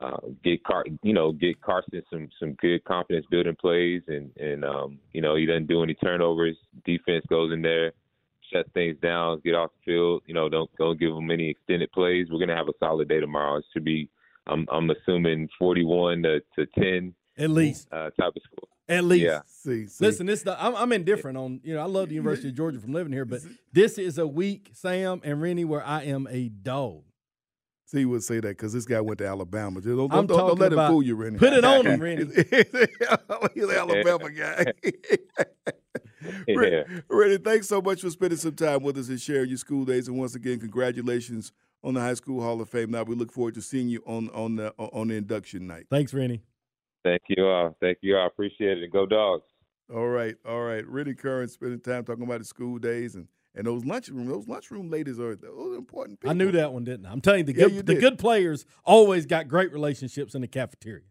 uh, 0.00 0.16
get 0.44 0.62
Car, 0.64 0.84
you 1.02 1.12
know, 1.12 1.32
get 1.32 1.60
Carson 1.60 2.02
some 2.10 2.28
some 2.38 2.52
good 2.54 2.84
confidence 2.84 3.26
building 3.30 3.56
plays, 3.60 4.02
and 4.08 4.30
and 4.36 4.64
um, 4.64 4.98
you 5.12 5.20
know 5.20 5.34
he 5.36 5.46
doesn't 5.46 5.66
do 5.66 5.82
any 5.82 5.94
turnovers. 5.94 6.56
Defense 6.84 7.24
goes 7.28 7.52
in 7.52 7.62
there, 7.62 7.92
shuts 8.52 8.68
things 8.74 8.96
down, 9.02 9.40
get 9.44 9.54
off 9.54 9.70
the 9.84 9.92
field. 9.92 10.22
You 10.26 10.34
know, 10.34 10.48
don't 10.48 10.70
don't 10.78 11.00
give 11.00 11.14
them 11.14 11.30
any 11.30 11.50
extended 11.50 11.90
plays. 11.92 12.28
We're 12.30 12.38
gonna 12.38 12.56
have 12.56 12.68
a 12.68 12.72
solid 12.78 13.08
day 13.08 13.20
tomorrow. 13.20 13.58
It 13.58 13.64
should 13.72 13.84
be. 13.84 14.08
I'm 14.46 14.66
I'm 14.72 14.88
assuming 14.90 15.48
41 15.58 16.22
to, 16.22 16.40
to 16.58 16.66
10 16.78 17.14
At 17.36 17.50
least. 17.50 17.86
uh, 17.92 18.08
type 18.18 18.32
of 18.34 18.42
score. 18.50 18.68
At 18.88 19.04
least. 19.04 19.24
Yeah. 19.26 19.40
See, 19.46 19.86
Listen, 20.00 20.24
this 20.24 20.42
the, 20.42 20.64
I'm, 20.64 20.74
I'm 20.74 20.92
indifferent 20.92 21.36
on. 21.36 21.60
You 21.62 21.74
know, 21.74 21.82
I 21.82 21.84
love 21.84 22.08
the 22.08 22.14
University 22.22 22.48
of 22.48 22.54
Georgia 22.54 22.80
from 22.80 22.94
living 22.94 23.12
here, 23.12 23.26
but 23.26 23.40
this 23.74 23.98
is 23.98 24.16
a 24.16 24.26
week, 24.26 24.70
Sam 24.72 25.20
and 25.24 25.42
Rennie, 25.42 25.66
where 25.66 25.84
I 25.84 26.04
am 26.04 26.26
a 26.30 26.48
dog. 26.48 27.02
See, 27.88 28.00
you 28.00 28.10
would 28.10 28.22
say 28.22 28.34
that 28.34 28.48
because 28.48 28.74
this 28.74 28.84
guy 28.84 29.00
went 29.00 29.16
to 29.20 29.26
Alabama. 29.26 29.80
Just 29.80 29.96
Don't, 29.96 30.12
I'm 30.12 30.26
don't, 30.26 30.36
don't 30.36 30.38
talking 30.38 30.58
let 30.58 30.72
him 30.74 30.90
fool 30.90 31.02
you, 31.02 31.14
Rennie. 31.14 31.38
Put 31.38 31.54
it 31.54 31.64
on 31.64 31.86
him, 31.86 31.98
Rennie. 32.02 32.26
He's 33.54 33.64
an 33.64 33.70
Alabama 33.70 34.30
guy. 34.30 34.66
Rennie, 36.54 36.84
Rennie, 37.08 37.38
thanks 37.38 37.66
so 37.66 37.80
much 37.80 38.02
for 38.02 38.10
spending 38.10 38.36
some 38.36 38.54
time 38.54 38.82
with 38.82 38.98
us 38.98 39.08
and 39.08 39.18
sharing 39.18 39.48
your 39.48 39.56
school 39.56 39.86
days. 39.86 40.06
And 40.06 40.18
once 40.18 40.34
again, 40.34 40.60
congratulations 40.60 41.50
on 41.82 41.94
the 41.94 42.00
High 42.00 42.12
School 42.12 42.42
Hall 42.42 42.60
of 42.60 42.68
Fame. 42.68 42.90
Now 42.90 43.04
we 43.04 43.14
look 43.14 43.32
forward 43.32 43.54
to 43.54 43.62
seeing 43.62 43.88
you 43.88 44.02
on 44.06 44.28
on 44.34 44.56
the 44.56 44.74
on 44.76 45.08
the 45.08 45.14
induction 45.14 45.66
night. 45.66 45.86
Thanks, 45.88 46.12
Rennie. 46.12 46.42
Thank 47.04 47.22
you 47.28 47.46
all. 47.46 47.74
Thank 47.80 47.98
you 48.02 48.18
all. 48.18 48.24
I 48.24 48.26
appreciate 48.26 48.82
it. 48.82 48.92
Go 48.92 49.06
dogs. 49.06 49.44
All 49.90 50.08
right, 50.08 50.36
all 50.46 50.60
right. 50.60 50.86
Rennie 50.86 51.14
Curran 51.14 51.48
spending 51.48 51.80
time 51.80 52.04
talking 52.04 52.24
about 52.24 52.40
his 52.40 52.50
school 52.50 52.78
days 52.78 53.14
and 53.14 53.28
and 53.58 53.66
those 53.66 53.84
lunchroom 53.84 54.26
those 54.26 54.48
lunchroom 54.48 54.88
ladies 54.88 55.18
are 55.18 55.34
those 55.36 55.74
are 55.74 55.74
important 55.74 56.20
people. 56.20 56.30
I 56.30 56.32
knew 56.32 56.52
that 56.52 56.72
one, 56.72 56.84
didn't 56.84 57.06
I? 57.06 57.10
I'm 57.10 57.20
telling 57.20 57.40
you, 57.40 57.44
the 57.44 57.52
good 57.52 57.76
the 57.86 57.94
did. 57.94 58.00
good 58.00 58.18
players 58.18 58.64
always 58.84 59.26
got 59.26 59.48
great 59.48 59.72
relationships 59.72 60.34
in 60.34 60.40
the 60.40 60.48
cafeteria. 60.48 61.02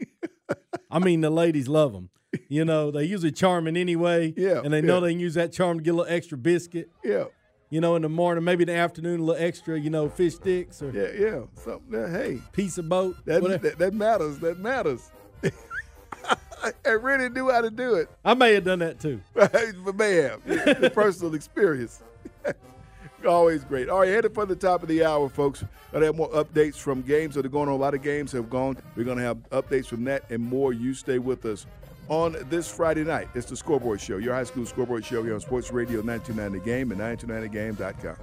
I 0.90 0.98
mean, 0.98 1.22
the 1.22 1.30
ladies 1.30 1.68
love 1.68 1.92
them. 1.92 2.10
You 2.48 2.64
know, 2.64 2.90
they 2.90 3.02
use 3.02 3.10
usually 3.10 3.32
charming 3.32 3.76
anyway. 3.76 4.34
Yeah, 4.36 4.60
and 4.62 4.72
they 4.72 4.82
know 4.82 4.94
yeah. 4.96 5.00
they 5.00 5.12
can 5.12 5.20
use 5.20 5.34
that 5.34 5.52
charm 5.52 5.78
to 5.78 5.84
get 5.84 5.92
a 5.92 5.96
little 5.96 6.12
extra 6.12 6.36
biscuit. 6.36 6.90
Yeah. 7.04 7.24
You 7.70 7.80
know, 7.80 7.96
in 7.96 8.02
the 8.02 8.08
morning, 8.10 8.44
maybe 8.44 8.64
in 8.64 8.66
the 8.66 8.74
afternoon, 8.74 9.20
a 9.20 9.22
little 9.22 9.42
extra. 9.42 9.78
You 9.78 9.88
know, 9.88 10.08
fish 10.08 10.34
sticks 10.34 10.82
or 10.82 10.90
Yeah, 10.90 11.08
yeah. 11.16 11.42
Something 11.54 12.12
hey, 12.12 12.40
piece 12.52 12.76
of 12.76 12.88
boat. 12.88 13.16
that, 13.24 13.42
that 13.62 13.78
that 13.78 13.94
matters. 13.94 14.38
That 14.40 14.58
matters. 14.58 15.10
and 16.84 17.02
really 17.02 17.28
knew 17.28 17.50
how 17.50 17.60
to 17.60 17.70
do 17.70 17.94
it. 17.94 18.08
I 18.24 18.34
may 18.34 18.54
have 18.54 18.64
done 18.64 18.80
that 18.80 19.00
too. 19.00 19.20
but 19.34 19.96
may 19.96 20.14
have. 20.16 20.44
Personal 20.94 21.34
experience. 21.34 22.02
Always 23.26 23.62
great. 23.64 23.88
All 23.88 24.00
right, 24.00 24.08
headed 24.08 24.34
for 24.34 24.46
the 24.46 24.56
top 24.56 24.82
of 24.82 24.88
the 24.88 25.04
hour, 25.04 25.28
folks. 25.28 25.64
Gonna 25.92 26.06
have 26.06 26.16
more 26.16 26.30
updates 26.30 26.76
from 26.76 27.02
games 27.02 27.36
that 27.36 27.46
are 27.46 27.50
going 27.50 27.68
on. 27.68 27.74
A 27.74 27.78
lot 27.78 27.94
of 27.94 28.02
games 28.02 28.32
have 28.32 28.50
gone. 28.50 28.76
We're 28.96 29.04
gonna 29.04 29.22
have 29.22 29.38
updates 29.50 29.86
from 29.86 30.02
that 30.04 30.24
and 30.30 30.42
more. 30.42 30.72
You 30.72 30.92
stay 30.94 31.18
with 31.18 31.44
us 31.44 31.66
on 32.08 32.36
this 32.50 32.68
Friday 32.68 33.04
night. 33.04 33.28
It's 33.34 33.46
the 33.46 33.56
Scoreboard 33.56 34.00
Show, 34.00 34.16
your 34.16 34.34
high 34.34 34.44
school 34.44 34.66
scoreboard 34.66 35.04
show 35.04 35.22
here 35.22 35.34
on 35.34 35.40
Sports 35.40 35.70
Radio 35.72 36.00
929 36.02 36.52
The 36.52 36.58
Game 36.60 36.90
and 36.90 37.00
929thegame.com. 37.00 38.16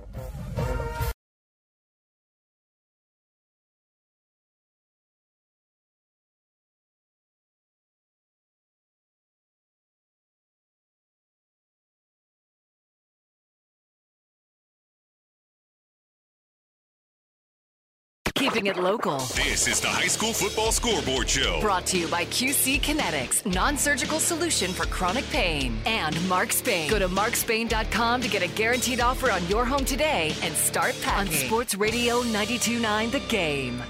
Keeping 18.40 18.68
it 18.68 18.78
local. 18.78 19.18
This 19.36 19.68
is 19.68 19.82
the 19.82 19.90
High 19.90 20.08
School 20.08 20.32
Football 20.32 20.72
Scoreboard 20.72 21.28
Show. 21.28 21.60
Brought 21.60 21.86
to 21.88 21.98
you 21.98 22.08
by 22.08 22.24
QC 22.24 22.80
Kinetix, 22.80 23.46
non-surgical 23.46 24.18
solution 24.18 24.72
for 24.72 24.86
chronic 24.86 25.30
pain, 25.30 25.78
and 25.86 26.16
Mark 26.30 26.54
Spain. 26.54 26.90
Go 26.90 27.00
to 27.00 27.10
markspain.com 27.10 28.22
to 28.22 28.30
get 28.30 28.42
a 28.42 28.48
guaranteed 28.48 29.02
offer 29.02 29.30
on 29.30 29.46
your 29.50 29.66
home 29.66 29.84
today 29.84 30.34
and 30.42 30.56
start 30.56 30.96
packing. 31.04 31.34
On 31.34 31.40
Sports 31.48 31.76
Radio 31.76 32.22
92.9 32.22 33.12
The 33.12 33.20
Game. 33.28 33.84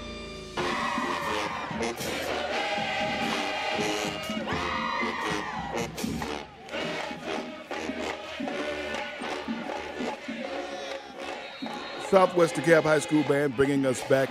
Southwest 12.10 12.56
DeKalb 12.56 12.82
High 12.82 12.98
School 12.98 13.22
Band 13.22 13.54
bringing 13.54 13.86
us 13.86 14.02
back 14.08 14.28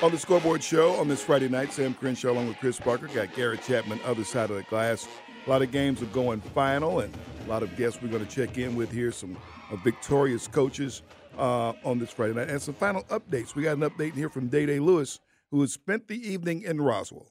on 0.00 0.12
the 0.12 0.16
Scoreboard 0.16 0.62
Show 0.62 0.92
on 0.92 1.08
this 1.08 1.24
Friday 1.24 1.48
night. 1.48 1.72
Sam 1.72 1.92
Crenshaw 1.92 2.30
along 2.30 2.46
with 2.46 2.56
Chris 2.58 2.78
Parker. 2.78 3.08
Got 3.08 3.34
Garrett 3.34 3.64
Chapman, 3.64 3.98
other 4.04 4.22
side 4.22 4.48
of 4.48 4.54
the 4.54 4.62
glass. 4.62 5.08
A 5.44 5.50
lot 5.50 5.60
of 5.60 5.72
games 5.72 6.00
are 6.00 6.06
going 6.06 6.40
final, 6.40 7.00
and 7.00 7.12
a 7.44 7.50
lot 7.50 7.64
of 7.64 7.76
guests 7.76 8.00
we're 8.00 8.10
going 8.10 8.24
to 8.24 8.32
check 8.32 8.58
in 8.58 8.76
with 8.76 8.92
here. 8.92 9.10
Some 9.10 9.36
uh, 9.72 9.76
victorious 9.76 10.46
coaches 10.46 11.02
uh, 11.36 11.72
on 11.84 11.98
this 11.98 12.12
Friday 12.12 12.34
night, 12.34 12.48
and 12.48 12.62
some 12.62 12.74
final 12.74 13.02
updates. 13.04 13.56
We 13.56 13.64
got 13.64 13.76
an 13.76 13.82
update 13.82 14.14
here 14.14 14.28
from 14.28 14.46
Day 14.46 14.64
Day 14.64 14.78
Lewis, 14.78 15.18
who 15.50 15.60
has 15.62 15.72
spent 15.72 16.06
the 16.06 16.30
evening 16.30 16.62
in 16.62 16.80
Roswell. 16.80 17.26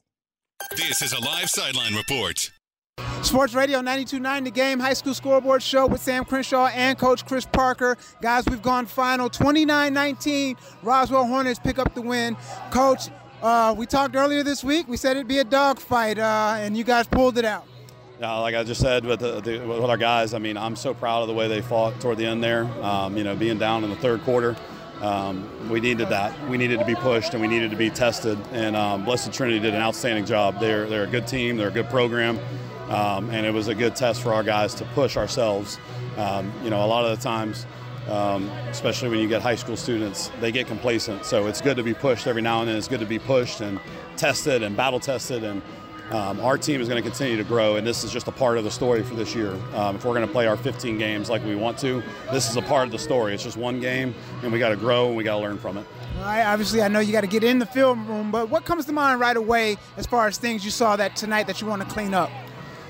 This 0.75 1.01
is 1.03 1.13
a 1.13 1.21
live 1.21 1.49
sideline 1.49 1.95
report. 1.95 2.51
Sports 3.25 3.55
Radio 3.55 3.81
92.9 3.81 4.43
The 4.45 4.51
Game 4.51 4.79
High 4.79 4.93
School 4.93 5.13
Scoreboard 5.15 5.63
Show 5.63 5.87
with 5.87 5.99
Sam 5.99 6.23
Crenshaw 6.25 6.67
and 6.67 6.97
Coach 6.97 7.25
Chris 7.25 7.45
Parker. 7.45 7.97
Guys, 8.21 8.45
we've 8.45 8.61
gone 8.61 8.85
final 8.85 9.29
29-19. 9.29 10.55
Roswell 10.83 11.25
Hornets 11.25 11.59
pick 11.59 11.79
up 11.79 11.95
the 11.95 12.01
win. 12.01 12.37
Coach, 12.69 13.09
uh, 13.41 13.73
we 13.75 13.87
talked 13.87 14.15
earlier 14.15 14.43
this 14.43 14.63
week. 14.63 14.87
We 14.87 14.95
said 14.95 15.17
it'd 15.17 15.27
be 15.27 15.39
a 15.39 15.43
dogfight, 15.43 16.19
uh, 16.19 16.55
and 16.59 16.77
you 16.77 16.83
guys 16.83 17.07
pulled 17.07 17.37
it 17.37 17.45
out. 17.45 17.65
Yeah, 18.19 18.31
like 18.35 18.55
I 18.55 18.63
just 18.63 18.79
said 18.79 19.03
with, 19.03 19.19
the, 19.19 19.41
the, 19.41 19.57
with 19.65 19.89
our 19.89 19.97
guys, 19.97 20.33
I 20.33 20.39
mean, 20.39 20.55
I'm 20.55 20.75
so 20.75 20.93
proud 20.93 21.23
of 21.23 21.27
the 21.27 21.33
way 21.33 21.47
they 21.47 21.61
fought 21.61 21.99
toward 21.99 22.17
the 22.17 22.25
end 22.27 22.43
there. 22.43 22.65
Um, 22.83 23.17
you 23.17 23.23
know, 23.23 23.35
being 23.35 23.57
down 23.57 23.83
in 23.83 23.89
the 23.89 23.97
third 23.97 24.21
quarter, 24.21 24.55
um, 25.01 25.69
we 25.69 25.81
needed 25.81 26.09
that. 26.09 26.31
We 26.47 26.57
needed 26.57 26.79
to 26.79 26.85
be 26.85 26.95
pushed 26.95 27.33
and 27.33 27.41
we 27.41 27.47
needed 27.47 27.71
to 27.71 27.77
be 27.77 27.89
tested. 27.89 28.37
And 28.53 28.75
um, 28.75 29.03
Blessed 29.03 29.33
Trinity 29.33 29.59
did 29.59 29.73
an 29.73 29.81
outstanding 29.81 30.25
job. 30.25 30.59
They're, 30.59 30.85
they're 30.85 31.03
a 31.03 31.07
good 31.07 31.27
team, 31.27 31.57
they're 31.57 31.67
a 31.67 31.71
good 31.71 31.89
program, 31.89 32.39
um, 32.89 33.29
and 33.29 33.45
it 33.45 33.53
was 33.53 33.67
a 33.67 33.75
good 33.75 33.95
test 33.95 34.21
for 34.21 34.33
our 34.33 34.43
guys 34.43 34.73
to 34.75 34.85
push 34.93 35.17
ourselves. 35.17 35.79
Um, 36.17 36.51
you 36.63 36.69
know, 36.69 36.83
a 36.83 36.87
lot 36.87 37.05
of 37.05 37.17
the 37.17 37.23
times, 37.23 37.65
um, 38.09 38.47
especially 38.69 39.09
when 39.09 39.19
you 39.19 39.27
get 39.27 39.41
high 39.41 39.55
school 39.55 39.75
students, 39.75 40.31
they 40.39 40.51
get 40.51 40.67
complacent. 40.67 41.25
So 41.25 41.47
it's 41.47 41.61
good 41.61 41.77
to 41.77 41.83
be 41.83 41.93
pushed 41.93 42.27
every 42.27 42.41
now 42.41 42.59
and 42.59 42.69
then. 42.69 42.75
It's 42.77 42.87
good 42.87 42.99
to 42.99 43.05
be 43.05 43.19
pushed 43.19 43.61
and 43.61 43.79
tested 44.17 44.63
and 44.63 44.77
battle 44.77 44.99
tested. 44.99 45.43
And 45.43 45.61
um, 46.11 46.39
our 46.39 46.57
team 46.57 46.81
is 46.81 46.87
going 46.87 47.01
to 47.01 47.09
continue 47.09 47.35
to 47.37 47.43
grow, 47.43 47.77
and 47.77 47.87
this 47.87 48.03
is 48.03 48.11
just 48.11 48.27
a 48.27 48.31
part 48.31 48.59
of 48.59 48.63
the 48.63 48.69
story 48.69 49.01
for 49.01 49.15
this 49.15 49.33
year. 49.33 49.53
Um, 49.73 49.95
if 49.95 50.05
we're 50.05 50.13
going 50.13 50.25
to 50.25 50.31
play 50.31 50.45
our 50.45 50.55
15 50.55 50.99
games 50.99 51.31
like 51.31 51.43
we 51.43 51.55
want 51.55 51.79
to, 51.79 52.03
this 52.31 52.47
is 52.47 52.57
a 52.57 52.61
part 52.61 52.85
of 52.85 52.91
the 52.91 52.99
story. 52.99 53.33
It's 53.33 53.43
just 53.43 53.57
one 53.57 53.79
game, 53.79 54.13
and 54.43 54.53
we 54.53 54.59
got 54.59 54.69
to 54.69 54.75
grow 54.75 55.07
and 55.07 55.17
we 55.17 55.23
got 55.23 55.37
to 55.37 55.41
learn 55.41 55.57
from 55.57 55.77
it. 55.77 55.85
Obviously, 56.19 56.83
I 56.83 56.87
know 56.89 56.99
you 56.99 57.11
got 57.11 57.21
to 57.21 57.27
get 57.27 57.43
in 57.43 57.57
the 57.57 57.65
film 57.65 58.07
room, 58.07 58.29
but 58.29 58.49
what 58.49 58.65
comes 58.65 58.85
to 58.85 58.93
mind 58.93 59.19
right 59.19 59.35
away 59.35 59.77
as 59.97 60.05
far 60.05 60.27
as 60.27 60.37
things 60.37 60.63
you 60.63 60.71
saw 60.71 60.95
that 60.95 61.15
tonight 61.15 61.47
that 61.47 61.59
you 61.59 61.67
want 61.67 61.81
to 61.81 61.87
clean 61.87 62.13
up? 62.13 62.29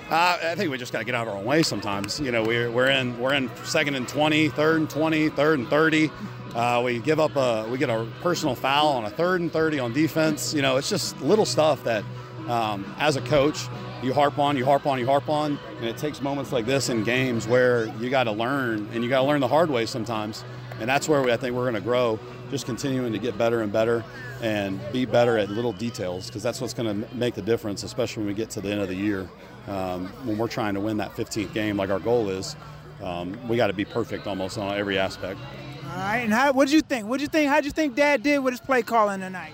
Uh, 0.10 0.38
I 0.44 0.54
think 0.54 0.70
we 0.70 0.78
just 0.78 0.94
got 0.94 1.00
to 1.00 1.06
get 1.06 1.16
out 1.16 1.28
of 1.28 1.34
our 1.34 1.40
own 1.40 1.46
way 1.46 1.64
sometimes. 1.64 2.20
You 2.20 2.32
know, 2.32 2.44
we're, 2.44 2.70
we're 2.70 2.90
in 2.92 3.18
we're 3.18 3.34
in 3.34 3.50
second 3.64 3.96
and 3.96 4.08
20, 4.08 4.50
third 4.50 4.80
and 4.82 4.90
20, 4.90 5.30
third 5.30 5.58
and 5.60 5.68
30. 5.68 6.12
Uh, 6.54 6.82
we 6.86 7.00
give 7.00 7.20
up 7.20 7.36
a 7.36 7.68
we 7.70 7.80
get 7.80 7.90
a 7.90 8.08
personal 8.22 8.54
foul 8.54 8.90
on 8.90 9.06
a 9.06 9.10
third 9.10 9.42
and 9.42 9.52
30 9.52 9.80
on 9.80 9.94
defense. 9.94 10.54
You 10.54 10.62
know, 10.62 10.78
it's 10.78 10.90
just 10.90 11.20
little 11.22 11.46
stuff 11.46 11.84
that 11.86 12.04
um, 12.48 12.86
as 13.00 13.16
a 13.16 13.22
coach 13.22 13.68
you 14.04 14.14
harp 14.14 14.38
on, 14.38 14.56
you 14.56 14.64
harp 14.64 14.86
on, 14.86 15.00
you 15.00 15.08
harp 15.08 15.28
on, 15.28 15.58
and 15.80 15.86
it 15.86 15.98
takes 15.98 16.22
moments 16.22 16.52
like 16.52 16.68
this 16.68 16.90
in 16.90 17.04
games 17.04 17.48
where 17.48 17.88
you 17.98 18.12
got 18.12 18.26
to 18.26 18.32
learn 18.32 18.88
and 18.94 19.04
you 19.04 19.10
got 19.10 19.22
to 19.22 19.28
learn 19.28 19.42
the 19.42 19.48
hard 19.48 19.72
way 19.72 19.88
sometimes. 19.88 20.44
And 20.80 20.88
that's 20.88 21.10
where 21.10 21.24
we, 21.24 21.32
I 21.32 21.38
think 21.38 21.56
we're 21.56 21.64
going 21.64 21.76
to 21.76 21.82
grow, 21.82 22.20
just 22.52 22.66
continuing 22.66 23.12
to 23.14 23.20
get 23.20 23.38
better 23.38 23.62
and 23.62 23.72
better 23.72 24.04
and 24.42 24.80
be 24.92 25.06
better 25.06 25.38
at 25.38 25.50
little 25.50 25.74
details 25.74 26.28
because 26.28 26.44
that's 26.44 26.62
what's 26.62 26.74
going 26.74 27.04
to 27.04 27.16
make 27.16 27.34
the 27.34 27.42
difference, 27.42 27.84
especially 27.84 28.22
when 28.22 28.28
we 28.28 28.34
get 28.34 28.50
to 28.52 28.62
the 28.62 28.70
end 28.70 28.82
of 28.82 28.88
the 28.88 28.96
year. 28.96 29.30
Um, 29.68 30.08
when 30.26 30.38
we're 30.38 30.48
trying 30.48 30.76
to 30.76 30.80
win 30.80 30.98
that 30.98 31.16
15th 31.16 31.54
game, 31.54 31.78
like 31.78 31.90
our 31.90 32.00
goal 32.00 32.30
is, 32.30 32.56
um, 33.02 33.38
we 33.48 33.58
got 33.58 33.68
to 33.68 33.74
be 33.74 33.86
perfect 33.86 34.28
almost 34.28 34.58
on 34.58 34.78
every 34.78 34.98
aspect. 34.98 35.40
All 35.86 35.92
All 35.92 35.98
right, 35.98 36.18
and 36.20 36.34
how? 36.34 36.52
What 36.52 36.66
did 36.66 36.74
you 36.74 36.82
think? 36.82 37.08
What 37.08 37.18
did 37.18 37.24
you 37.24 37.28
think? 37.30 37.50
How 37.50 37.56
did 37.58 37.66
you 37.66 37.72
think 37.72 37.96
Dad 37.96 38.22
did 38.22 38.40
with 38.40 38.54
his 38.54 38.62
play 38.62 38.82
calling 38.84 39.22
tonight? 39.22 39.54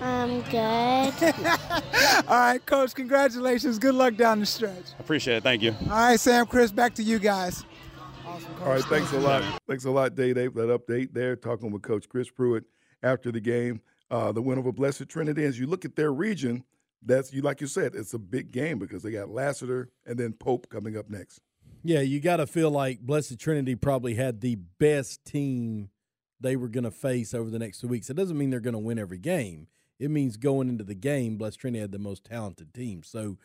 I'm 0.00 0.42
good. 0.42 1.14
All 2.28 2.38
right, 2.38 2.60
Coach. 2.66 2.94
Congratulations. 2.94 3.78
Good 3.78 3.94
luck 3.94 4.16
down 4.16 4.40
the 4.40 4.46
stretch. 4.46 4.84
Appreciate 4.98 5.36
it. 5.36 5.42
Thank 5.42 5.62
you. 5.62 5.74
All 5.84 5.96
right, 5.96 6.18
Sam, 6.18 6.46
Chris, 6.46 6.72
back 6.72 6.94
to 6.94 7.02
you 7.02 7.18
guys. 7.18 7.64
All 8.62 8.68
right, 8.70 8.84
thanks 8.84 9.12
a 9.12 9.18
lot. 9.18 9.42
Thanks 9.68 9.84
a 9.84 9.90
lot, 9.90 10.14
Dave, 10.16 10.34
Dave, 10.34 10.52
for 10.52 10.66
that 10.66 10.86
update 10.86 11.12
there, 11.12 11.36
talking 11.36 11.70
with 11.70 11.82
Coach 11.82 12.08
Chris 12.08 12.28
Pruitt 12.30 12.64
after 13.02 13.30
the 13.30 13.40
game. 13.40 13.80
Uh, 14.10 14.32
the 14.32 14.42
win 14.42 14.58
over 14.58 14.72
Blessed 14.72 15.08
Trinity. 15.08 15.44
As 15.44 15.58
you 15.58 15.66
look 15.66 15.84
at 15.84 15.94
their 15.94 16.12
region, 16.12 16.64
that's 17.02 17.32
you 17.32 17.42
like 17.42 17.60
you 17.60 17.66
said, 17.66 17.94
it's 17.94 18.14
a 18.14 18.18
big 18.18 18.50
game 18.50 18.78
because 18.78 19.02
they 19.02 19.10
got 19.10 19.28
Lassiter 19.28 19.90
and 20.06 20.18
then 20.18 20.32
Pope 20.32 20.68
coming 20.68 20.96
up 20.96 21.08
next. 21.08 21.40
Yeah, 21.84 22.00
you 22.00 22.20
got 22.20 22.38
to 22.38 22.46
feel 22.46 22.70
like 22.70 23.00
Blessed 23.00 23.38
Trinity 23.38 23.74
probably 23.74 24.14
had 24.14 24.40
the 24.40 24.56
best 24.56 25.24
team 25.24 25.90
they 26.40 26.56
were 26.56 26.68
going 26.68 26.84
to 26.84 26.90
face 26.90 27.34
over 27.34 27.50
the 27.50 27.58
next 27.58 27.80
two 27.80 27.88
weeks. 27.88 28.10
It 28.10 28.16
doesn't 28.16 28.36
mean 28.36 28.50
they're 28.50 28.60
going 28.60 28.72
to 28.72 28.78
win 28.78 28.98
every 28.98 29.18
game. 29.18 29.68
It 29.98 30.10
means 30.10 30.36
going 30.36 30.68
into 30.68 30.82
the 30.82 30.94
game, 30.94 31.36
Blessed 31.36 31.60
Trinity 31.60 31.80
had 31.80 31.92
the 31.92 31.98
most 31.98 32.24
talented 32.24 32.74
team. 32.74 33.02
So 33.04 33.38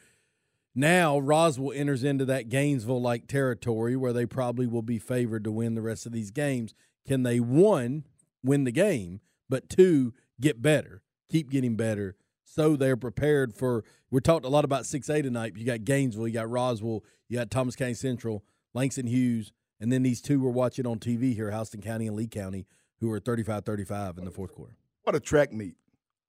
now 0.75 1.17
Roswell 1.17 1.73
enters 1.73 2.03
into 2.03 2.25
that 2.25 2.49
Gainesville 2.49 3.01
like 3.01 3.27
territory 3.27 3.95
where 3.95 4.13
they 4.13 4.25
probably 4.25 4.67
will 4.67 4.81
be 4.81 4.99
favored 4.99 5.43
to 5.43 5.51
win 5.51 5.75
the 5.75 5.81
rest 5.81 6.05
of 6.05 6.11
these 6.11 6.31
games. 6.31 6.73
Can 7.07 7.23
they, 7.23 7.39
one, 7.39 8.05
win 8.43 8.63
the 8.63 8.71
game, 8.71 9.21
but 9.49 9.69
two, 9.69 10.13
get 10.39 10.61
better, 10.61 11.01
keep 11.29 11.49
getting 11.49 11.75
better 11.75 12.15
so 12.49 12.75
they're 12.75 12.97
prepared 12.97 13.53
for. 13.53 13.83
We're 14.11 14.21
talked 14.21 14.45
a 14.45 14.49
lot 14.49 14.65
about 14.65 14.83
6A 14.83 15.21
tonight. 15.21 15.53
You 15.55 15.65
got 15.65 15.83
Gainesville, 15.83 16.27
you 16.27 16.33
got 16.33 16.49
Roswell, 16.49 17.03
you 17.27 17.37
got 17.37 17.51
Thomas 17.51 17.75
County 17.75 17.93
Central, 17.93 18.43
Langston 18.73 19.05
Hughes, 19.05 19.51
and 19.79 19.91
then 19.91 20.01
these 20.03 20.19
two 20.21 20.41
we're 20.41 20.49
watching 20.49 20.87
on 20.87 20.97
TV 20.99 21.35
here, 21.35 21.51
Houston 21.51 21.81
County 21.81 22.07
and 22.07 22.15
Lee 22.15 22.27
County, 22.27 22.65
who 22.99 23.11
are 23.11 23.19
35 23.19 23.65
35 23.65 24.17
in 24.17 24.25
the 24.25 24.31
fourth 24.31 24.53
quarter. 24.53 24.73
What 25.03 25.15
a 25.15 25.19
track 25.19 25.53
meet. 25.53 25.75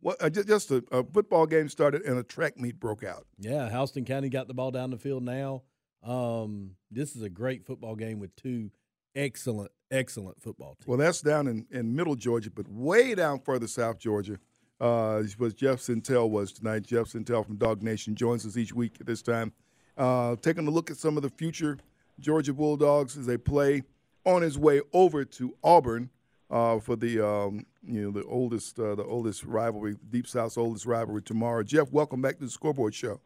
What, 0.01 0.23
uh, 0.23 0.31
just 0.31 0.71
a, 0.71 0.83
a, 0.91 1.05
football 1.05 1.47
game 1.47 1.69
started 1.69 2.03
and 2.03 2.19
a 2.19 2.23
track 2.23 2.59
meet 2.59 2.81
broke 2.81 3.05
out. 3.05 3.27
Yeah, 3.39 3.69
Houston 3.69 4.05
County 4.05 4.31
got 4.31 4.49
the 4.49 4.55
ball 4.55 4.71
down 4.71 4.91
the 4.91 4.99
field 4.99 5.23
now. 5.23 5.63
Um, 6.03 6.73
this 6.91 7.15
is 7.15 7.23
a 7.23 7.29
great 7.29 7.67
football 7.67 7.95
game 7.95 8.19
with 8.19 8.35
two 8.35 8.71
excellent, 9.15 9.71
excellent 9.91 10.41
football 10.41 10.77
teams. 10.77 10.87
Well, 10.87 10.99
that's 10.99 11.21
down 11.21 11.47
in, 11.47 11.67
in 11.71 11.95
middle 11.95 12.15
Georgia, 12.15 12.51
but 12.51 12.67
way 12.69 13.15
down 13.15 13.41
further 13.41 13.67
south 13.67 13.99
Georgia 13.99 14.39
uh, 14.81 15.23
was 15.39 15.55
Jeff 15.55 15.79
Sentell 15.79 16.31
was 16.31 16.53
tonight. 16.53 16.83
Jeff 16.85 17.07
Sentell 17.07 17.45
from 17.45 17.57
Dawgnation 17.57 18.15
joins 18.15 18.47
us 18.47 18.57
each 18.57 18.73
week 18.73 18.97
at 19.01 19.07
this 19.07 19.21
time. 19.21 19.53
Uh, 19.99 20.37
taking 20.41 20.67
a 20.67 20.71
look 20.71 20.91
at 20.91 20.97
some 20.97 21.17
of 21.17 21.23
the 21.23 21.29
future 21.29 21.77
Georgia 22.19 22.55
Bulldogs 22.55 23.19
as 23.19 23.27
they 23.27 23.37
play 23.37 23.83
on 24.25 24.41
his 24.43 24.59
way 24.59 24.81
over 24.93 25.25
to 25.25 25.55
Auburn 25.63 26.11
uh, 26.51 26.81
for 26.81 26.97
the 26.97 27.25
um, 27.25 27.65
you 27.83 28.03
know 28.03 28.11
the 28.11 28.27
oldest 28.27 28.79
uh, 28.79 28.95
the 28.95 29.05
oldest 29.05 29.45
rivalry, 29.45 29.97
Deep 30.11 30.27
South's 30.27 30.59
oldest 30.59 30.87
rivalry 30.87 31.23
tomorrow. 31.23 31.63
Jeff, 31.63 31.93
welcome 31.93 32.21
back 32.21 32.39
to 32.39 32.45
the 32.45 32.51
Scoreboard 32.51 32.95
Show. 32.95 33.21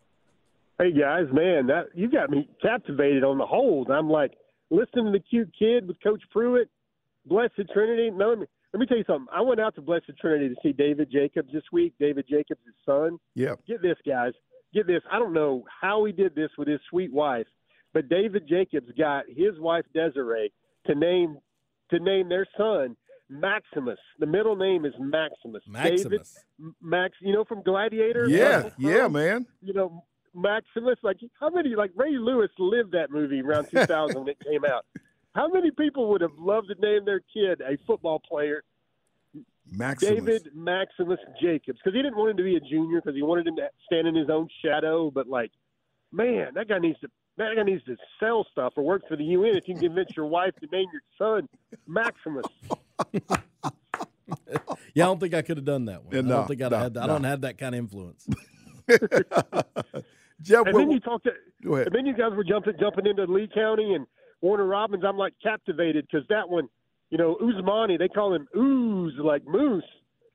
Hey 0.78 0.92
guys, 0.92 1.26
man, 1.32 1.66
that 1.68 1.86
you 1.94 2.10
got 2.10 2.30
me 2.30 2.48
captivated 2.60 3.24
on 3.24 3.38
the 3.38 3.46
hold. 3.46 3.90
I'm 3.90 4.10
like 4.10 4.32
listening 4.70 5.06
to 5.06 5.12
the 5.12 5.20
cute 5.20 5.52
kid 5.58 5.86
with 5.86 5.96
Coach 6.02 6.22
Pruitt, 6.30 6.68
Blessed 7.26 7.62
Trinity. 7.72 8.10
No, 8.10 8.30
let 8.30 8.38
me 8.40 8.46
let 8.72 8.80
me 8.80 8.86
tell 8.86 8.98
you 8.98 9.04
something. 9.06 9.26
I 9.32 9.40
went 9.40 9.60
out 9.60 9.74
to 9.76 9.80
Blessed 9.80 10.12
Trinity 10.20 10.48
to 10.48 10.56
see 10.62 10.72
David 10.72 11.10
Jacobs 11.10 11.52
this 11.52 11.62
week. 11.72 11.94
David 11.98 12.26
Jacobs' 12.28 12.60
son. 12.84 13.18
Yeah. 13.34 13.54
Get 13.66 13.82
this, 13.82 13.96
guys. 14.06 14.32
Get 14.74 14.86
this. 14.86 15.02
I 15.10 15.18
don't 15.18 15.32
know 15.32 15.64
how 15.80 16.04
he 16.04 16.12
did 16.12 16.34
this 16.34 16.50
with 16.58 16.68
his 16.68 16.80
sweet 16.90 17.12
wife, 17.12 17.46
but 17.92 18.08
David 18.08 18.48
Jacobs 18.48 18.90
got 18.98 19.24
his 19.28 19.58
wife 19.60 19.84
Desiree 19.94 20.52
to 20.86 20.94
name 20.94 21.38
to 21.90 21.98
name 22.00 22.28
their 22.28 22.46
son 22.56 22.96
Maximus. 23.28 23.98
The 24.18 24.26
middle 24.26 24.56
name 24.56 24.84
is 24.84 24.92
Maximus. 24.98 25.62
Maximus. 25.66 26.02
David 26.02 26.74
Max. 26.82 27.14
You 27.20 27.32
know 27.32 27.44
from 27.44 27.62
Gladiator. 27.62 28.28
Yeah. 28.28 28.70
Yeah, 28.78 29.08
man. 29.08 29.46
You 29.62 29.72
know 29.72 30.04
Maximus. 30.34 30.98
Like 31.02 31.18
how 31.40 31.50
many? 31.50 31.74
Like 31.74 31.90
Ray 31.96 32.16
Lewis 32.18 32.50
lived 32.58 32.92
that 32.92 33.10
movie 33.10 33.40
around 33.40 33.66
2000 33.70 34.18
when 34.18 34.28
it 34.28 34.38
came 34.44 34.64
out. 34.64 34.84
How 35.34 35.48
many 35.48 35.70
people 35.70 36.10
would 36.10 36.20
have 36.20 36.38
loved 36.38 36.68
to 36.68 36.80
name 36.80 37.04
their 37.04 37.20
kid 37.32 37.60
a 37.60 37.76
football 37.86 38.20
player? 38.20 38.62
Maximus. 39.70 40.14
David 40.14 40.50
Maximus 40.54 41.18
Jacobs, 41.40 41.78
because 41.82 41.96
he 41.96 42.02
didn't 42.02 42.16
want 42.16 42.32
him 42.32 42.36
to 42.36 42.42
be 42.44 42.56
a 42.56 42.60
junior, 42.60 43.00
because 43.00 43.16
he 43.16 43.22
wanted 43.22 43.46
him 43.46 43.56
to 43.56 43.68
stand 43.86 44.06
in 44.06 44.14
his 44.14 44.28
own 44.28 44.48
shadow. 44.64 45.10
But 45.10 45.26
like, 45.26 45.50
man, 46.12 46.48
that 46.54 46.68
guy 46.68 46.78
needs 46.78 47.00
to 47.00 47.08
that 47.36 47.56
guy 47.56 47.62
needs 47.62 47.82
to 47.84 47.96
sell 48.20 48.46
stuff 48.52 48.74
or 48.76 48.84
work 48.84 49.02
for 49.08 49.16
the 49.16 49.24
UN 49.24 49.56
if 49.56 49.66
you 49.66 49.74
can 49.74 49.82
convince 49.82 50.16
your 50.16 50.26
wife 50.26 50.54
to 50.60 50.66
name 50.70 50.86
your 50.92 51.02
son 51.18 51.48
Maximus. 51.86 52.46
yeah, 54.94 55.04
I 55.04 55.06
don't 55.06 55.20
think 55.20 55.34
I 55.34 55.42
could 55.42 55.56
have 55.58 55.66
done 55.66 55.86
that 55.86 56.04
one. 56.04 56.14
Yeah, 56.14 56.20
I 56.20 56.22
don't 56.22 56.48
think 56.48 56.62
I'd 56.62 56.70
no, 56.70 56.76
have 56.76 56.84
had 56.84 56.94
that. 56.94 57.02
I 57.04 57.06
don't 57.06 57.24
have 57.24 57.40
that 57.42 57.58
kind 57.58 57.74
of 57.74 57.78
influence. 57.80 58.26
Jeff, 60.42 60.66
and 60.66 60.76
then 60.76 60.90
you 60.90 61.00
talked 61.00 61.24
to, 61.24 61.32
Go 61.64 61.74
ahead. 61.76 61.86
and 61.88 61.96
then 61.96 62.06
you 62.06 62.14
guys 62.14 62.32
were 62.36 62.44
jumping 62.44 62.74
jumping 62.78 63.06
into 63.06 63.24
Lee 63.24 63.48
County 63.54 63.94
and 63.94 64.06
Warner 64.40 64.66
Robins. 64.66 65.04
I'm 65.06 65.16
like 65.16 65.34
captivated 65.42 66.06
because 66.10 66.26
that 66.28 66.48
one, 66.48 66.68
you 67.10 67.18
know, 67.18 67.36
Usmani, 67.40 67.98
they 67.98 68.08
call 68.08 68.34
him 68.34 68.46
Ooze 68.56 69.14
like 69.18 69.42
Moose 69.46 69.84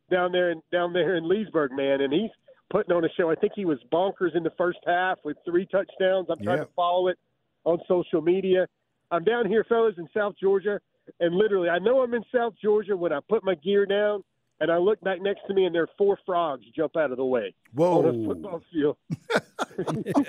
down 0.09 0.31
there 0.31 0.51
in 0.51 0.61
down 0.71 0.93
there 0.93 1.15
in 1.15 1.27
Leesburg, 1.27 1.71
man, 1.73 2.01
and 2.01 2.11
he's 2.13 2.31
putting 2.71 2.95
on 2.95 3.03
a 3.05 3.09
show. 3.17 3.29
I 3.29 3.35
think 3.35 3.53
he 3.55 3.65
was 3.65 3.77
bonkers 3.91 4.35
in 4.35 4.43
the 4.43 4.53
first 4.57 4.79
half 4.85 5.17
with 5.23 5.37
three 5.45 5.65
touchdowns. 5.67 6.27
I'm 6.29 6.37
trying 6.43 6.59
Yeah. 6.59 6.63
to 6.65 6.69
follow 6.75 7.07
it 7.09 7.17
on 7.65 7.79
social 7.87 8.21
media. 8.21 8.67
I'm 9.11 9.23
down 9.23 9.47
here, 9.47 9.63
fellas, 9.67 9.95
in 9.97 10.07
South 10.15 10.35
Georgia, 10.41 10.79
and 11.19 11.35
literally, 11.35 11.69
I 11.69 11.79
know 11.79 12.01
I'm 12.01 12.13
in 12.13 12.23
South 12.33 12.53
Georgia 12.61 12.95
when 12.95 13.13
I 13.13 13.19
put 13.27 13.43
my 13.43 13.55
gear 13.55 13.85
down. 13.85 14.23
And 14.61 14.69
I 14.69 14.75
look 14.77 14.99
back 14.99 15.21
next 15.21 15.39
to 15.47 15.53
me, 15.53 15.63
and 15.63 15.73
there 15.73 15.83
are 15.83 15.89
four 15.97 16.17
frogs 16.25 16.65
jump 16.75 16.97
out 16.97 17.11
of 17.11 17.17
the 17.17 17.23
way 17.23 17.55
Whoa. 17.73 17.99
on 17.99 18.05
a 18.07 18.27
football 18.27 18.61
field. 18.73 18.97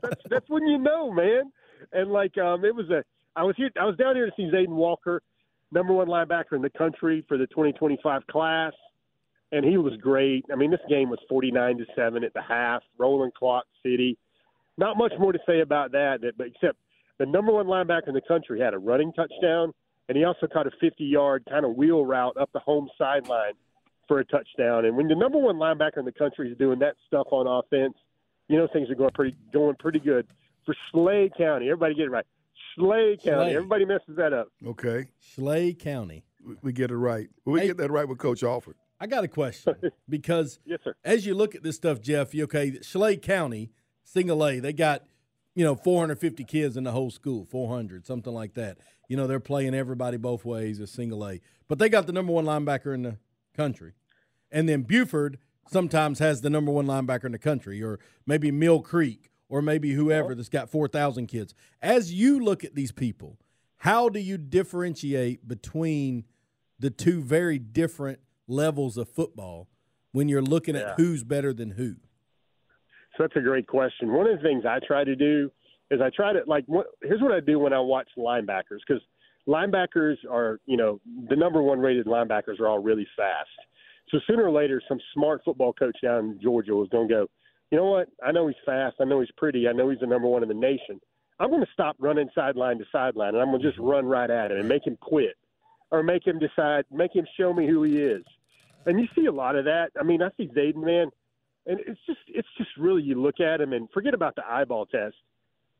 that's, 0.00 0.22
that's 0.28 0.48
when 0.48 0.66
you 0.68 0.78
know, 0.78 1.10
man. 1.12 1.50
And 1.92 2.12
like, 2.12 2.38
um, 2.38 2.64
it 2.64 2.72
was 2.72 2.88
a. 2.90 3.02
I 3.34 3.42
was 3.42 3.56
here. 3.56 3.70
I 3.80 3.84
was 3.84 3.96
down 3.96 4.14
here 4.14 4.26
to 4.26 4.32
see 4.36 4.50
Zayden 4.54 4.68
Walker, 4.76 5.22
number 5.72 5.92
one 5.92 6.06
linebacker 6.06 6.52
in 6.52 6.62
the 6.62 6.70
country 6.70 7.24
for 7.26 7.36
the 7.36 7.48
2025 7.48 8.26
class, 8.28 8.72
and 9.50 9.64
he 9.64 9.76
was 9.76 9.94
great. 10.00 10.44
I 10.52 10.56
mean, 10.56 10.70
this 10.70 10.78
game 10.88 11.10
was 11.10 11.18
49 11.28 11.78
to 11.78 11.86
seven 11.96 12.22
at 12.22 12.32
the 12.32 12.42
half, 12.42 12.82
rolling 12.96 13.30
clock 13.36 13.64
city. 13.82 14.18
Not 14.78 14.96
much 14.96 15.12
more 15.18 15.32
to 15.32 15.38
say 15.46 15.60
about 15.60 15.90
that, 15.92 16.20
that- 16.22 16.38
but 16.38 16.46
except 16.48 16.78
the 17.20 17.26
number 17.26 17.52
one 17.52 17.66
linebacker 17.66 18.08
in 18.08 18.14
the 18.14 18.20
country 18.20 18.58
had 18.60 18.74
a 18.74 18.78
running 18.78 19.12
touchdown, 19.12 19.72
and 20.08 20.18
he 20.18 20.24
also 20.24 20.48
caught 20.48 20.66
a 20.66 20.70
50-yard 20.84 21.44
kind 21.48 21.64
of 21.64 21.76
wheel 21.76 22.04
route 22.04 22.36
up 22.36 22.50
the 22.52 22.58
home 22.58 22.88
sideline 22.98 23.52
for 24.08 24.18
a 24.18 24.24
touchdown. 24.24 24.86
And 24.86 24.96
when 24.96 25.06
the 25.06 25.14
number 25.14 25.38
one 25.38 25.54
linebacker 25.56 25.98
in 25.98 26.04
the 26.04 26.10
country 26.12 26.50
is 26.50 26.58
doing 26.58 26.80
that 26.80 26.96
stuff 27.06 27.28
on 27.30 27.46
offense, 27.46 27.94
you 28.48 28.56
know 28.58 28.66
things 28.72 28.90
are 28.90 28.96
going 28.96 29.12
pretty 29.14 29.36
going 29.52 29.76
pretty 29.78 30.00
good 30.00 30.26
for 30.66 30.74
Slay 30.90 31.30
County. 31.38 31.66
Everybody 31.66 31.94
get 31.94 32.06
it 32.06 32.10
right. 32.10 32.26
Slay 32.76 33.16
County. 33.22 33.50
Slay. 33.50 33.54
Everybody 33.56 33.84
messes 33.84 34.16
that 34.16 34.32
up. 34.32 34.48
Okay. 34.66 35.08
Schley 35.20 35.74
County. 35.74 36.24
We- 36.44 36.56
We 36.62 36.72
get 36.72 36.90
it 36.90 36.96
right. 36.96 37.28
We 37.44 37.60
Hey. 37.60 37.66
get 37.68 37.76
that 37.76 37.90
right 37.92 38.08
with 38.08 38.18
Coach 38.18 38.42
Alford. 38.42 38.74
I 38.98 39.06
got 39.06 39.22
a 39.24 39.28
question 39.28 39.74
because 40.08 40.58
Yes, 40.64 40.80
sir. 40.82 40.94
as 41.04 41.24
you 41.26 41.34
look 41.34 41.54
at 41.54 41.62
this 41.62 41.76
stuff, 41.76 42.00
Jeff, 42.00 42.34
you 42.34 42.44
okay? 42.44 42.80
Schley 42.82 43.16
County, 43.18 43.70
single 44.04 44.44
A, 44.44 44.58
they 44.58 44.72
got 44.72 45.04
you 45.60 45.66
know 45.66 45.74
450 45.74 46.42
kids 46.44 46.78
in 46.78 46.84
the 46.84 46.90
whole 46.92 47.10
school, 47.10 47.44
400, 47.44 48.06
something 48.06 48.32
like 48.32 48.54
that. 48.54 48.78
You 49.08 49.18
know 49.18 49.26
they're 49.26 49.38
playing 49.40 49.74
everybody 49.74 50.16
both 50.16 50.42
ways 50.42 50.80
as 50.80 50.90
single 50.90 51.28
A, 51.28 51.38
but 51.68 51.78
they 51.78 51.90
got 51.90 52.06
the 52.06 52.14
number 52.14 52.32
one 52.32 52.46
linebacker 52.46 52.94
in 52.94 53.02
the 53.02 53.18
country, 53.54 53.92
and 54.50 54.66
then 54.66 54.84
Buford 54.84 55.36
sometimes 55.70 56.18
has 56.18 56.40
the 56.40 56.48
number 56.48 56.72
one 56.72 56.86
linebacker 56.86 57.24
in 57.26 57.32
the 57.32 57.38
country, 57.38 57.82
or 57.82 58.00
maybe 58.26 58.50
Mill 58.50 58.80
Creek, 58.80 59.28
or 59.50 59.60
maybe 59.60 59.92
whoever 59.92 60.34
that's 60.34 60.48
got 60.48 60.70
4,000 60.70 61.26
kids. 61.26 61.54
As 61.82 62.10
you 62.10 62.40
look 62.40 62.64
at 62.64 62.74
these 62.74 62.90
people, 62.90 63.36
how 63.76 64.08
do 64.08 64.18
you 64.18 64.38
differentiate 64.38 65.46
between 65.46 66.24
the 66.78 66.88
two 66.88 67.20
very 67.22 67.58
different 67.58 68.20
levels 68.48 68.96
of 68.96 69.10
football 69.10 69.68
when 70.12 70.26
you're 70.30 70.40
looking 70.40 70.74
Yeah. 70.74 70.92
at 70.92 70.96
who's 70.96 71.22
better 71.22 71.52
than 71.52 71.72
who? 71.72 71.96
That's 73.20 73.36
a 73.36 73.40
great 73.40 73.66
question. 73.66 74.12
One 74.12 74.26
of 74.26 74.38
the 74.38 74.42
things 74.42 74.64
I 74.64 74.78
try 74.86 75.04
to 75.04 75.14
do 75.14 75.50
is 75.90 76.00
I 76.00 76.08
try 76.08 76.32
to 76.32 76.40
like. 76.46 76.64
What, 76.66 76.86
here's 77.02 77.20
what 77.20 77.32
I 77.32 77.40
do 77.40 77.58
when 77.58 77.74
I 77.74 77.80
watch 77.80 78.08
linebackers 78.16 78.78
because 78.86 79.02
linebackers 79.46 80.16
are, 80.30 80.58
you 80.64 80.78
know, 80.78 81.00
the 81.28 81.36
number 81.36 81.60
one 81.62 81.80
rated 81.80 82.06
linebackers 82.06 82.58
are 82.60 82.66
all 82.66 82.78
really 82.78 83.06
fast. 83.16 83.50
So 84.08 84.18
sooner 84.26 84.44
or 84.44 84.50
later, 84.50 84.80
some 84.88 84.98
smart 85.12 85.42
football 85.44 85.74
coach 85.74 85.96
down 86.02 86.24
in 86.24 86.40
Georgia 86.42 86.74
was 86.74 86.88
going 86.88 87.08
to 87.08 87.14
go. 87.14 87.26
You 87.70 87.76
know 87.76 87.84
what? 87.84 88.08
I 88.24 88.32
know 88.32 88.46
he's 88.46 88.56
fast. 88.64 88.96
I 89.00 89.04
know 89.04 89.20
he's 89.20 89.30
pretty. 89.36 89.68
I 89.68 89.72
know 89.72 89.90
he's 89.90 90.00
the 90.00 90.06
number 90.06 90.26
one 90.26 90.42
in 90.42 90.48
the 90.48 90.54
nation. 90.54 90.98
I'm 91.38 91.50
going 91.50 91.62
to 91.62 91.70
stop 91.72 91.96
running 91.98 92.28
sideline 92.34 92.78
to 92.78 92.84
sideline, 92.90 93.34
and 93.34 93.42
I'm 93.42 93.50
going 93.50 93.60
to 93.60 93.68
just 93.68 93.78
run 93.78 94.06
right 94.06 94.30
at 94.30 94.50
him 94.50 94.58
and 94.58 94.68
make 94.68 94.86
him 94.86 94.96
quit, 95.00 95.36
or 95.90 96.02
make 96.02 96.26
him 96.26 96.38
decide, 96.38 96.84
make 96.90 97.14
him 97.14 97.26
show 97.38 97.52
me 97.52 97.68
who 97.68 97.82
he 97.82 97.98
is. 97.98 98.24
And 98.86 98.98
you 98.98 99.06
see 99.14 99.26
a 99.26 99.32
lot 99.32 99.56
of 99.56 99.66
that. 99.66 99.90
I 99.98 100.04
mean, 100.04 100.22
I 100.22 100.30
see 100.36 100.48
Zayden, 100.48 100.84
man, 100.84 101.10
and 101.70 101.80
it's 101.86 102.00
just 102.06 102.18
it's 102.28 102.48
just 102.58 102.70
really 102.76 103.02
you 103.02 103.20
look 103.20 103.40
at 103.40 103.60
him 103.60 103.72
and 103.72 103.88
forget 103.92 104.14
about 104.14 104.34
the 104.36 104.42
eyeball 104.46 104.86
test. 104.86 105.16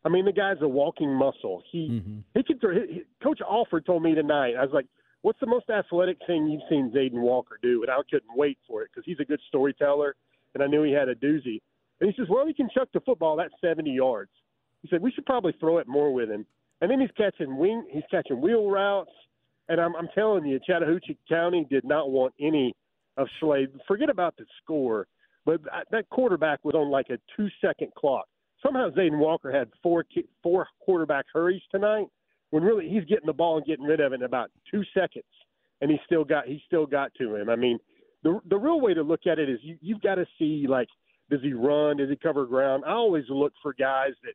I 0.04 0.08
mean, 0.08 0.24
the 0.24 0.32
guy's 0.32 0.56
a 0.62 0.68
walking 0.68 1.12
muscle. 1.14 1.62
He 1.70 1.88
Mm-hmm. 1.90 2.18
he 2.34 2.42
could 2.42 2.60
throw. 2.60 2.74
He, 2.74 3.02
Coach 3.22 3.40
Alford 3.48 3.84
told 3.84 4.02
me 4.02 4.14
tonight. 4.14 4.54
I 4.58 4.62
was 4.62 4.72
like, 4.72 4.86
"What's 5.22 5.40
the 5.40 5.46
most 5.46 5.68
athletic 5.68 6.18
thing 6.26 6.48
you've 6.48 6.68
seen 6.70 6.90
Zayden 6.94 7.20
Walker 7.20 7.58
do?" 7.62 7.82
And 7.82 7.90
I 7.90 7.96
couldn't 8.10 8.36
wait 8.36 8.58
for 8.66 8.82
it 8.82 8.90
because 8.92 9.04
he's 9.04 9.20
a 9.20 9.24
good 9.24 9.40
storyteller, 9.48 10.14
and 10.54 10.62
I 10.62 10.66
knew 10.66 10.82
he 10.82 10.92
had 10.92 11.08
a 11.08 11.14
doozy. 11.14 11.60
And 12.00 12.10
he 12.10 12.14
says, 12.16 12.28
"Well, 12.30 12.46
he 12.46 12.54
can 12.54 12.70
chuck 12.70 12.88
the 12.94 13.00
football 13.00 13.36
that's 13.36 13.52
70 13.60 13.90
yards." 13.90 14.30
He 14.82 14.88
said, 14.88 15.02
"We 15.02 15.10
should 15.10 15.26
probably 15.26 15.52
throw 15.60 15.78
it 15.78 15.86
more 15.86 16.12
with 16.14 16.30
him." 16.30 16.46
And 16.80 16.90
then 16.90 17.00
he's 17.00 17.10
catching 17.16 17.58
wing. 17.58 17.84
He's 17.90 18.04
catching 18.10 18.40
wheel 18.40 18.70
routes. 18.70 19.10
And 19.68 19.80
I'm, 19.80 19.94
I'm 19.94 20.08
telling 20.14 20.46
you, 20.46 20.58
Chattahoochee 20.66 21.18
County 21.28 21.66
did 21.70 21.84
not 21.84 22.10
want 22.10 22.32
any 22.40 22.74
of 23.18 23.28
Slade. 23.38 23.68
Forget 23.86 24.08
about 24.08 24.36
the 24.36 24.46
score, 24.62 25.06
but 25.58 25.88
that- 25.90 26.08
quarterback 26.10 26.64
was 26.64 26.74
on 26.74 26.90
like 26.90 27.10
a 27.10 27.18
two-second 27.36 27.92
clock. 27.94 28.26
Somehow 28.62 28.90
Zayden 28.90 29.18
Walker 29.18 29.50
had 29.50 29.70
four 29.82 30.04
four 30.42 30.66
quarterback 30.80 31.26
hurries 31.32 31.62
tonight, 31.70 32.06
when 32.50 32.62
really 32.62 32.88
he's 32.88 33.04
getting 33.04 33.26
the 33.26 33.32
ball 33.32 33.56
and 33.56 33.66
getting 33.66 33.84
rid 33.84 34.00
of 34.00 34.12
it 34.12 34.16
in 34.16 34.22
about 34.22 34.50
two 34.70 34.82
seconds, 34.92 35.24
and 35.80 35.90
he 35.90 35.98
still 36.04 36.24
got 36.24 36.46
he 36.46 36.62
still 36.66 36.86
got 36.86 37.12
to 37.14 37.34
him. 37.34 37.48
I 37.48 37.56
mean, 37.56 37.78
the 38.22 38.38
the 38.46 38.58
real 38.58 38.80
way 38.80 38.94
to 38.94 39.02
look 39.02 39.26
at 39.26 39.38
it 39.38 39.48
is 39.48 39.58
you 39.62 39.78
you've 39.80 40.02
got 40.02 40.16
to 40.16 40.26
see 40.38 40.66
like 40.68 40.88
does 41.30 41.40
he 41.42 41.52
run, 41.52 41.96
does 41.98 42.10
he 42.10 42.16
cover 42.16 42.44
ground? 42.44 42.82
I 42.86 42.92
always 42.92 43.24
look 43.28 43.52
for 43.62 43.72
guys 43.72 44.12
that 44.24 44.34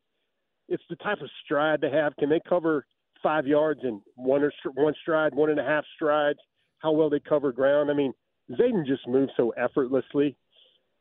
it's 0.70 0.84
the 0.89 0.95
type 0.97 1.22
of 1.22 1.30
stride 1.43 1.82
they 1.82 1.91
have. 1.91 2.16
Can 2.16 2.30
they 2.30 2.41
cover 2.47 2.86
five 3.22 3.45
yards 3.45 3.82
in 3.84 4.01
one 4.16 4.43
or 4.43 4.51
one 4.74 4.93
stride, 5.01 5.36
one 5.36 5.49
and 5.49 5.59
a 5.59 5.63
half 5.63 5.84
strides? 5.95 6.39
How 6.80 6.91
well 6.91 7.09
they 7.09 7.20
cover 7.20 7.51
ground? 7.51 7.91
I 7.91 7.93
mean, 7.93 8.13
Zayden 8.51 8.86
just 8.86 9.07
moves 9.07 9.32
so 9.36 9.51
effortlessly. 9.51 10.38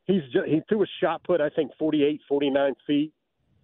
He's 0.06 0.22
just, 0.32 0.46
he 0.46 0.60
threw 0.68 0.82
a 0.82 0.86
shot 1.02 1.22
put, 1.24 1.40
I 1.40 1.48
think, 1.48 1.70
48, 1.78 2.20
49 2.28 2.74
feet. 2.86 3.12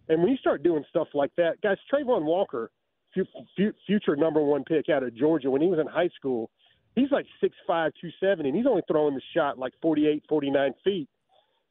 And 0.09 0.21
when 0.23 0.31
you 0.33 0.37
start 0.39 0.63
doing 0.63 0.85
stuff 0.89 1.09
like 1.15 1.31
that, 1.37 1.61
guys, 1.63 1.77
Travon 1.93 2.23
Walker, 2.25 2.71
fu- 3.15 3.25
fu- 3.57 3.73
future 3.87 4.17
number 4.17 4.41
one 4.43 4.65
pick 4.65 4.89
out 4.89 5.03
of 5.03 5.15
Georgia, 5.15 5.51
when 5.51 5.61
he 5.63 5.69
was 5.69 5.79
in 5.79 5.87
high 5.87 6.09
school, 6.17 6.51
he's 6.97 7.11
like 7.13 7.27
6'5", 7.43 7.51
270, 7.69 8.49
and 8.49 8.57
he's 8.57 8.67
only 8.67 8.83
throwing 8.89 9.15
the 9.15 9.21
shot 9.35 9.59
like 9.59 9.73
48, 9.83 10.25
49 10.29 10.73
feet 10.83 11.09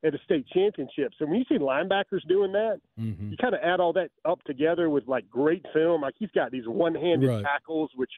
at 0.05 0.13
a 0.15 0.20
state 0.24 0.45
championship. 0.53 1.11
So 1.20 1.26
when 1.26 1.36
you 1.39 1.45
see 1.49 1.57
linebackers 1.57 2.26
doing 2.30 2.51
that, 2.53 2.80
Mm-hmm. 2.97 3.32
you 3.32 3.38
kind 3.38 3.53
of 3.53 3.59
add 3.63 3.80
all 3.82 3.91
that 3.93 4.11
up 4.24 4.41
together 4.43 4.89
with 4.89 5.07
like 5.07 5.30
great 5.30 5.65
film. 5.74 6.01
Like 6.03 6.13
he's 6.17 6.32
got 6.32 6.51
these 6.51 6.67
one-handed 6.67 7.28
Right. 7.28 7.43
tackles, 7.43 7.89
which 7.95 8.11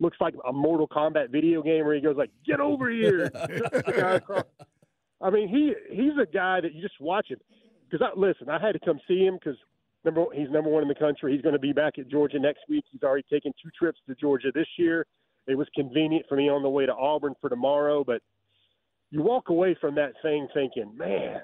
looks 0.00 0.16
like 0.20 0.34
a 0.48 0.52
Mortal 0.52 0.88
Kombat 0.88 1.30
video 1.30 1.62
game 1.62 1.84
where 1.84 1.94
he 1.94 2.00
goes 2.00 2.16
like, 2.16 2.30
"Get 2.46 2.58
over 2.60 2.88
here!" 2.90 3.24
Across. 3.34 4.44
I 5.20 5.30
mean, 5.30 5.48
he 5.48 5.74
he's 5.90 6.12
a 6.20 6.26
guy 6.26 6.60
that 6.60 6.74
you 6.74 6.82
just 6.82 7.00
watch 7.00 7.28
him. 7.28 7.38
Because 7.90 8.06
I 8.06 8.18
listen, 8.18 8.48
I 8.48 8.60
had 8.60 8.72
to 8.72 8.78
come 8.78 9.00
see 9.08 9.24
him 9.24 9.34
because 9.34 9.58
number 10.04 10.24
he's 10.34 10.50
number 10.50 10.70
one 10.70 10.82
in 10.82 10.88
the 10.88 10.94
country. 10.94 11.32
He's 11.32 11.42
going 11.42 11.54
to 11.54 11.58
be 11.58 11.72
back 11.72 11.98
at 11.98 12.08
Georgia 12.08 12.38
next 12.38 12.60
week. 12.68 12.84
He's 12.90 13.02
already 13.02 13.24
taken 13.30 13.52
two 13.62 13.70
trips 13.76 13.98
to 14.08 14.14
Georgia 14.14 14.48
this 14.54 14.68
year. 14.76 15.06
It 15.46 15.56
was 15.56 15.66
convenient 15.74 16.26
for 16.28 16.36
me 16.36 16.48
on 16.50 16.62
the 16.62 16.68
way 16.68 16.86
to 16.86 16.94
Auburn 16.94 17.34
for 17.40 17.48
tomorrow, 17.48 18.04
but 18.04 18.20
you 19.10 19.22
walk 19.22 19.48
away 19.48 19.76
from 19.80 19.94
that 19.94 20.12
thing 20.22 20.46
thinking, 20.52 20.94
man, 20.96 21.40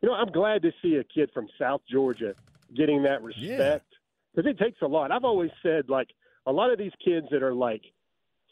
you 0.00 0.08
know, 0.08 0.14
I'm 0.14 0.30
glad 0.30 0.62
to 0.62 0.72
see 0.80 0.96
a 0.96 1.04
kid 1.04 1.30
from 1.34 1.48
South 1.58 1.82
Georgia 1.90 2.34
getting 2.76 3.02
that 3.02 3.22
respect 3.22 3.86
because 4.34 4.48
it 4.48 4.58
takes 4.58 4.80
a 4.82 4.86
lot. 4.86 5.10
I've 5.10 5.24
always 5.24 5.50
said 5.62 5.88
like 5.88 6.08
a 6.46 6.52
lot 6.52 6.70
of 6.72 6.78
these 6.78 6.92
kids 7.04 7.26
that 7.32 7.42
are 7.42 7.54
like 7.54 7.82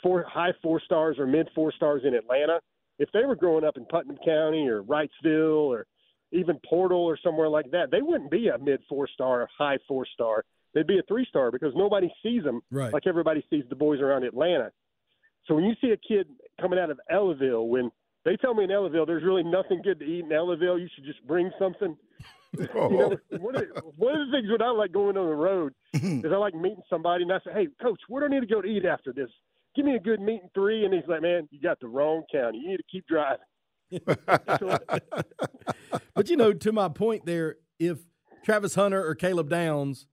four 0.02 0.24
high 0.24 0.52
four 0.62 0.80
stars 0.80 1.18
or 1.18 1.26
mid 1.26 1.48
four 1.54 1.72
stars 1.72 2.02
in 2.04 2.14
Atlanta, 2.14 2.60
if 2.99 3.11
they 3.12 3.24
were 3.24 3.36
growing 3.36 3.64
up 3.64 3.76
in 3.76 3.84
Putnam 3.86 4.16
County 4.24 4.68
or 4.68 4.82
Wrightsville 4.82 5.66
or 5.68 5.86
even 6.32 6.59
Portal 6.68 6.99
or 7.05 7.16
somewhere 7.22 7.49
like 7.49 7.70
that, 7.70 7.90
they 7.90 8.03
wouldn't 8.03 8.30
be 8.30 8.49
a 8.49 8.59
mid 8.59 8.80
four 8.88 9.09
star 9.09 9.42
or 9.42 9.49
high 9.57 9.78
four 9.86 10.07
star. 10.12 10.44
They'd 10.74 10.86
be 10.86 10.99
a 10.99 11.03
three 11.09 11.26
star 11.28 11.51
because 11.51 11.72
nobody 11.74 12.11
sees 12.22 12.44
them 12.44 12.61
Right. 12.70 12.92
like 12.92 13.07
everybody 13.07 13.42
sees 13.51 13.64
the 13.70 13.76
boys 13.76 14.01
around 14.01 14.24
Atlanta. 14.24 14.70
So 15.46 15.55
when 15.55 15.64
you 15.64 15.74
see 15.80 15.90
a 15.92 15.96
kid 15.96 16.28
coming 16.61 16.78
out 16.78 16.90
of 16.90 17.01
Ellaville, 17.11 17.66
when 17.68 17.90
they 18.24 18.36
tell 18.36 18.53
me 18.53 18.64
in 18.64 18.70
Ellaville 18.70 19.07
there's 19.07 19.24
really 19.24 19.44
nothing 19.44 19.80
good 19.82 19.99
to 20.01 20.05
eat 20.05 20.24
in 20.24 20.30
Ellaville, 20.30 20.78
you 20.78 20.88
should 20.94 21.05
just 21.05 21.26
bring 21.26 21.51
something. 21.59 21.96
You 22.59 22.66
know, 22.74 23.16
one 23.38 23.57
of, 23.57 23.61
the, 23.62 23.80
one 23.99 24.18
of 24.18 24.26
the 24.26 24.32
things 24.32 24.49
that 24.51 24.62
I 24.64 24.70
like 24.70 24.90
going 24.90 25.18
on 25.18 25.26
the 25.26 25.34
road 25.34 25.74
is 25.92 26.24
I 26.32 26.36
like 26.36 26.55
meeting 26.55 26.80
somebody 26.88 27.22
and 27.24 27.30
I 27.32 27.40
say, 27.40 27.53
"Hey, 27.53 27.68
coach, 27.82 28.01
where 28.09 28.26
do 28.26 28.34
I 28.34 28.40
need 28.40 28.49
to 28.49 28.53
go 28.55 28.62
to 28.62 28.66
eat 28.68 28.86
after 28.86 29.12
this? 29.12 29.28
Give 29.79 29.87
me 29.87 29.95
a 29.95 30.01
good 30.01 30.20
meat 30.20 30.41
and 30.43 30.51
three. 30.55 30.85
And 30.85 30.93
he's 30.93 31.05
like, 31.07 31.22
"Man, 31.22 31.47
you 31.53 31.61
got 31.61 31.79
the 31.79 31.87
wrong 31.87 32.24
county. 32.33 32.59
You 32.59 32.70
need 32.70 32.79
to 32.79 32.83
keep 32.91 33.07
driving." 33.07 33.39
But 36.14 36.29
you 36.29 36.37
know, 36.37 36.53
to 36.53 36.72
my 36.72 36.89
point 36.89 37.26
there, 37.26 37.57
if 37.79 37.99
Travis 38.45 38.74
Hunter 38.74 39.07
or 39.07 39.14
Caleb 39.14 39.49
Downs 39.49 40.07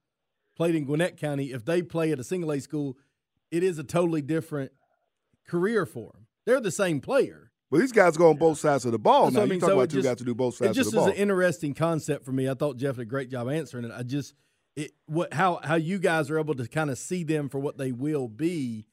played 0.55 0.75
in 0.75 0.85
Gwinnett 0.85 1.17
County, 1.17 1.51
if 1.51 1.65
they 1.65 1.81
play 1.81 2.11
at 2.11 2.19
a 2.19 2.23
single 2.23 2.51
A 2.51 2.59
school, 2.59 2.95
it 3.49 3.63
is 3.63 3.79
a 3.79 3.83
totally 3.83 4.21
different 4.21 4.71
career 5.47 5.85
for 5.87 6.11
them. 6.13 6.27
They're 6.45 6.61
the 6.61 6.69
same 6.71 7.01
player. 7.01 7.51
But 7.71 7.79
these 7.79 7.91
guys 7.91 8.15
go 8.17 8.29
on 8.29 8.37
both 8.37 8.59
sides 8.59 8.85
of 8.85 8.91
the 8.91 8.99
ball 8.99 9.25
That's 9.25 9.33
now. 9.33 9.39
what 9.39 9.43
I 9.43 9.45
You 9.45 9.49
mean. 9.51 9.59
talk 9.61 9.69
So 9.69 9.73
about 9.79 9.89
two 9.89 9.95
just- 9.97 10.07
guys 10.07 10.17
to 10.17 10.23
do 10.23 10.35
both 10.35 10.55
sides. 10.57 10.71
It 10.71 10.75
sides 10.75 10.77
just 10.91 10.95
of 10.95 11.05
the 11.05 11.11
is 11.11 11.15
an 11.17 11.21
interesting 11.23 11.73
concept 11.73 12.23
for 12.23 12.31
me. 12.31 12.47
I 12.47 12.53
thought 12.53 12.77
Jeff 12.77 12.95
did 12.97 13.01
a 13.01 13.05
great 13.05 13.29
job 13.31 13.49
answering 13.49 13.85
it. 13.85 13.91
I 13.91 14.03
just 14.03 14.35
it 14.75 14.91
what 15.07 15.33
how 15.33 15.59
how 15.63 15.75
you 15.75 15.97
guys 15.97 16.29
are 16.29 16.37
able 16.37 16.53
to 16.53 16.67
kind 16.67 16.91
of 16.91 16.99
see 16.99 17.23
them 17.23 17.49
for 17.49 17.57
what 17.57 17.77
they 17.79 17.91
will 17.91 18.27
be 18.27 18.85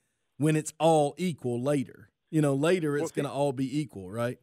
when 0.43 0.57
it's 0.57 0.72
all 0.78 1.14
equal 1.16 1.62
later. 1.62 2.11
You 2.30 2.40
know, 2.40 2.55
later 2.55 2.97
it's 2.97 3.12
going 3.12 3.26
to 3.26 3.30
all 3.30 3.53
be 3.53 3.80
equal, 3.80 4.11
right? 4.11 4.38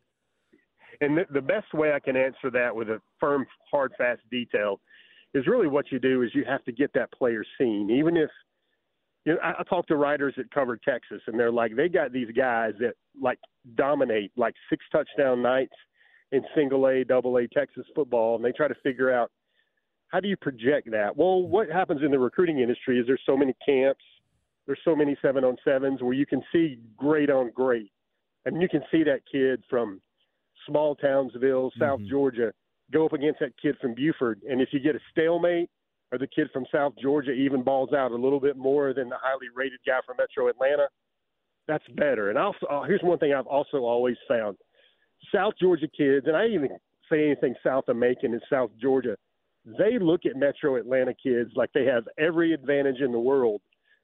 And 1.02 1.18
the, 1.18 1.26
the 1.32 1.42
best 1.42 1.74
way 1.74 1.94
I 1.94 2.00
can 2.00 2.16
answer 2.16 2.52
that 2.52 2.76
with 2.76 2.90
a 2.90 3.02
firm, 3.20 3.46
hard, 3.72 3.94
fast 3.98 4.22
detail 4.30 4.80
is 5.34 5.48
really 5.48 5.68
what 5.68 5.92
you 5.92 6.00
do 6.00 6.22
is 6.22 6.30
you 6.34 6.44
have 6.46 6.64
to 6.66 6.72
get 6.72 6.92
that 6.94 7.12
player 7.12 7.44
seen. 7.58 7.90
Even 7.90 8.16
if 8.16 8.30
you 9.26 9.34
know, 9.34 9.40
I, 9.44 9.60
I 9.60 9.64
talk 9.64 9.88
to 9.88 9.96
writers 9.96 10.34
that 10.38 10.52
cover 10.52 10.78
Texas, 10.78 11.22
and 11.28 11.40
they're 11.40 11.52
like, 11.52 11.76
they 11.76 11.90
got 11.90 12.12
these 12.12 12.32
guys 12.36 12.74
that 12.80 12.94
like 13.22 13.40
dominate 13.76 14.32
like 14.38 14.54
six 14.70 14.86
touchdown 14.92 15.42
nights 15.42 15.74
in 16.32 16.42
single 16.56 16.88
A, 16.88 17.04
double 17.04 17.38
A 17.38 17.48
Texas 17.48 17.86
football, 17.96 18.36
and 18.36 18.46
they 18.46 18.52
try 18.52 18.68
to 18.68 18.76
figure 18.84 19.12
out 19.12 19.32
how 20.10 20.20
do 20.20 20.28
you 20.28 20.38
project 20.38 20.90
that. 20.92 21.16
Well, 21.16 21.44
what 21.44 21.70
happens 21.70 22.02
in 22.04 22.12
the 22.12 22.20
recruiting 22.20 22.60
industry 22.60 23.00
is 23.00 23.08
there's 23.08 23.22
so 23.26 23.38
many 23.38 23.54
camps, 23.66 24.04
there's 24.70 24.80
so 24.86 24.96
many 24.96 25.18
seven 25.20 25.44
on 25.44 25.58
sevens 25.66 26.00
where 26.04 26.14
you 26.14 26.28
can 26.28 26.44
see 26.54 26.78
great 26.96 27.32
on 27.32 27.50
great, 27.56 27.92
and 28.46 28.62
you 28.62 28.70
can 28.70 28.82
see 28.92 29.04
that 29.04 29.22
kid 29.32 29.64
from 29.68 30.00
small 30.68 30.94
Townsville, 30.94 31.72
South 31.80 32.00
Georgia, 32.08 32.52
go 32.94 33.04
up 33.04 33.14
against 33.14 33.40
that 33.40 33.54
kid 33.60 33.76
from 33.82 33.96
Buford. 33.96 34.42
And 34.48 34.62
if 34.62 34.70
you 34.72 34.80
get 34.80 34.96
a 34.96 35.00
stalemate 35.10 35.72
or 36.12 36.20
the 36.20 36.28
kid 36.28 36.50
from 36.54 36.66
South 36.72 36.94
Georgia 37.02 37.32
even 37.32 37.64
balls 37.64 37.94
out 37.94 38.12
a 38.12 38.16
little 38.16 38.40
bit 38.40 38.58
more 38.58 38.94
than 38.94 39.10
the 39.10 39.16
highly 39.20 39.48
rated 39.56 39.80
guy 39.88 40.02
from 40.06 40.18
Metro 40.18 40.48
Atlanta, 40.50 40.88
that's 41.68 41.88
better. 41.96 42.30
And 42.30 42.38
also, 42.38 42.68
uh, 42.70 42.84
here's 42.84 43.02
one 43.02 43.18
thing 43.18 43.34
I've 43.34 43.48
also 43.48 43.78
always 43.78 44.18
found 44.28 44.56
South 45.34 45.54
Georgia 45.60 45.88
kids, 45.98 46.28
and 46.28 46.38
I 46.38 46.46
even 46.46 46.70
say 47.12 47.26
anything 47.26 47.56
south 47.64 47.86
of 47.88 47.96
Macon 47.96 48.36
in 48.36 48.42
South 48.48 48.70
Georgia, 48.80 49.18
they 49.80 49.98
look 50.00 50.28
at 50.28 50.36
Metro 50.36 50.76
Atlanta 50.76 51.16
kids 51.16 51.50
like 51.56 51.72
they 51.74 51.86
have 51.86 52.04
every 52.20 52.54
advantage 52.54 53.02
in 53.02 53.12
the 53.12 53.20
world. 53.20 53.62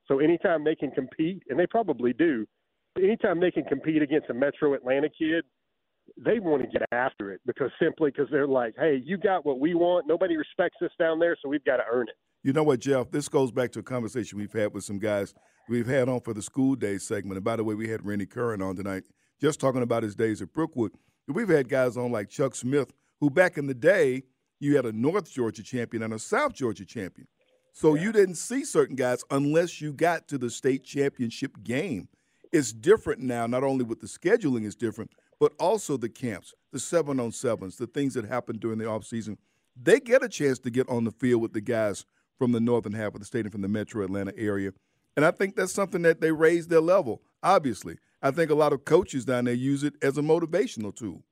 So 0.08 0.20
anytime 0.20 0.64
they 0.64 0.76
can 0.76 0.92
compete, 0.92 1.44
and 1.50 1.60
they 1.60 1.68
probably 1.68 2.14
do, 2.14 2.46
anytime 2.98 3.40
they 3.40 3.52
can 3.52 3.64
compete 3.64 4.02
against 4.02 4.30
a 4.30 4.34
Metro 4.34 4.74
Atlanta 4.74 5.10
kid, 5.10 5.44
they 6.18 6.40
want 6.40 6.62
to 6.62 6.68
get 6.68 6.88
after 6.92 7.32
it 7.32 7.42
because 7.46 7.72
simply 7.82 8.12
because 8.12 8.28
they're 8.32 8.48
like, 8.48 8.76
hey, 8.78 9.02
you 9.04 9.18
got 9.18 9.46
what 9.46 9.60
we 9.60 9.74
want. 9.74 10.06
Nobody 10.08 10.38
respects 10.38 10.78
us 10.84 10.92
down 11.00 11.20
there, 11.20 11.36
so 11.42 11.50
we've 11.50 11.66
got 11.66 11.78
to 11.78 11.84
earn 11.92 12.08
it. 12.08 12.16
You 12.44 12.54
know 12.54 12.64
what, 12.64 12.80
Jeff? 12.80 13.10
This 13.10 13.28
goes 13.28 13.52
back 13.52 13.72
to 13.72 13.80
a 13.80 13.84
conversation 13.84 14.38
we've 14.38 14.54
had 14.54 14.72
with 14.74 14.84
some 14.84 15.00
guys 15.00 15.34
we've 15.68 15.88
had 15.88 16.08
on 16.08 16.22
for 16.22 16.34
the 16.34 16.44
school 16.44 16.76
day 16.76 17.00
segment. 17.00 17.38
And 17.38 17.44
by 17.44 17.56
the 17.56 17.64
way, 17.64 17.74
we 17.74 17.90
had 17.90 18.06
Rennie 18.06 18.28
Curran 18.28 18.62
on 18.62 18.76
tonight, 18.76 19.04
just 19.42 19.60
talking 19.60 19.82
about 19.82 20.04
his 20.04 20.16
days 20.16 20.44
at 20.44 20.54
Brookwood. 20.54 20.92
We've 21.28 21.50
had 21.50 21.68
guys 21.70 21.98
on 21.98 22.12
like 22.12 22.30
Chuck 22.30 22.54
Smith, 22.54 22.94
who 23.20 23.32
back 23.32 23.58
in 23.58 23.66
the 23.66 23.74
day, 23.74 24.24
you 24.60 24.76
had 24.76 24.86
a 24.86 24.92
North 24.92 25.32
Georgia 25.32 25.64
champion 25.64 26.04
and 26.04 26.14
a 26.14 26.20
South 26.20 26.54
Georgia 26.54 26.86
champion. 26.86 27.28
So 27.76 27.96
you 27.96 28.14
didn't 28.14 28.36
see 28.36 28.64
certain 28.64 28.96
guys 28.96 29.22
unless 29.30 29.82
you 29.82 29.92
got 29.92 30.30
to 30.30 30.38
the 30.38 30.50
state 30.50 30.86
championship 30.86 31.62
game. 31.62 32.08
It's 32.54 32.72
different 32.72 33.20
now, 33.20 33.48
not 33.48 33.66
only 33.66 33.84
with 33.84 34.00
the 34.00 34.08
scheduling 34.08 34.64
is 34.64 34.78
different, 34.78 35.12
but 35.42 35.52
also 35.60 35.98
the 35.98 36.08
camps, 36.08 36.54
the 36.72 36.80
seven 36.80 37.20
on 37.20 37.34
sevens, 37.34 37.76
the 37.76 37.86
things 37.86 38.14
that 38.14 38.24
happen 38.24 38.60
during 38.60 38.78
the 38.78 38.86
offseason. 38.86 39.36
They 39.76 40.00
get 40.00 40.24
a 40.24 40.30
chance 40.30 40.58
to 40.60 40.70
get 40.70 40.88
on 40.88 41.04
the 41.04 41.12
field 41.12 41.42
with 41.42 41.52
the 41.52 41.60
guys 41.60 42.06
from 42.40 42.54
the 42.54 42.62
northern 42.62 42.94
half 42.94 43.14
of 43.14 43.20
the 43.20 43.26
state 43.26 43.44
and 43.44 43.52
from 43.52 43.62
the 43.62 43.68
metro 43.68 44.06
Atlanta 44.06 44.32
area. 44.38 44.72
And 45.18 45.26
I 45.26 45.32
think 45.32 45.58
that's 45.58 45.74
something 45.74 46.04
that 46.04 46.22
they 46.22 46.32
raise 46.32 46.68
their 46.68 46.80
level, 46.80 47.24
obviously. 47.44 47.98
I 48.22 48.32
think 48.32 48.52
a 48.52 48.56
lot 48.56 48.72
of 48.72 48.86
coaches 48.86 49.26
down 49.26 49.44
there 49.46 49.54
use 49.54 49.84
it 49.84 49.96
as 50.02 50.18
a 50.18 50.22
motivational 50.22 50.96
tool. 50.96 51.24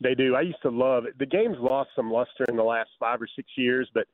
They 0.00 0.14
do. 0.14 0.36
I 0.36 0.42
used 0.42 0.62
to 0.62 0.70
love 0.70 1.06
it. 1.06 1.18
The 1.18 1.26
game's 1.26 1.56
lost 1.58 1.90
some 1.96 2.12
luster 2.12 2.44
in 2.48 2.54
the 2.54 2.62
last 2.62 2.90
five 3.00 3.20
or 3.20 3.26
six 3.34 3.48
years, 3.56 3.90
but 3.92 4.06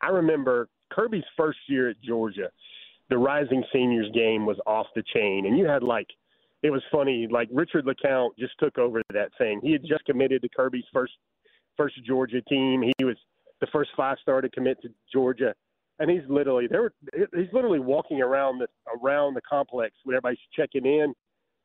I 0.00 0.08
remember 0.08 0.68
Kirby's 0.90 1.24
first 1.36 1.58
year 1.68 1.90
at 1.90 2.00
Georgia. 2.00 2.50
The 3.08 3.18
Rising 3.18 3.64
Seniors 3.72 4.10
game 4.14 4.46
was 4.46 4.56
off 4.66 4.86
the 4.94 5.02
chain, 5.14 5.46
and 5.46 5.58
you 5.58 5.66
had 5.66 5.82
like 5.82 6.06
it 6.62 6.70
was 6.70 6.82
funny. 6.92 7.26
Like 7.30 7.48
Richard 7.52 7.86
LeCounte 7.86 8.30
just 8.38 8.52
took 8.58 8.78
over 8.78 9.02
that 9.12 9.30
thing. 9.38 9.60
He 9.62 9.72
had 9.72 9.82
just 9.82 10.04
committed 10.04 10.42
to 10.42 10.48
Kirby's 10.48 10.84
first 10.92 11.12
first 11.76 11.94
Georgia 12.04 12.42
team. 12.42 12.82
He 12.98 13.04
was 13.04 13.16
the 13.60 13.66
first 13.72 13.90
five 13.96 14.18
star 14.22 14.40
to 14.40 14.48
commit 14.48 14.80
to 14.82 14.88
Georgia, 15.12 15.54
and 15.98 16.10
he's 16.10 16.22
literally 16.28 16.66
there. 16.66 16.92
He's 17.34 17.52
literally 17.52 17.80
walking 17.80 18.20
around 18.20 18.58
the 18.58 18.68
around 19.02 19.34
the 19.34 19.40
complex 19.42 19.94
when 20.04 20.14
everybody's 20.14 20.38
checking 20.54 20.84
in, 20.84 21.14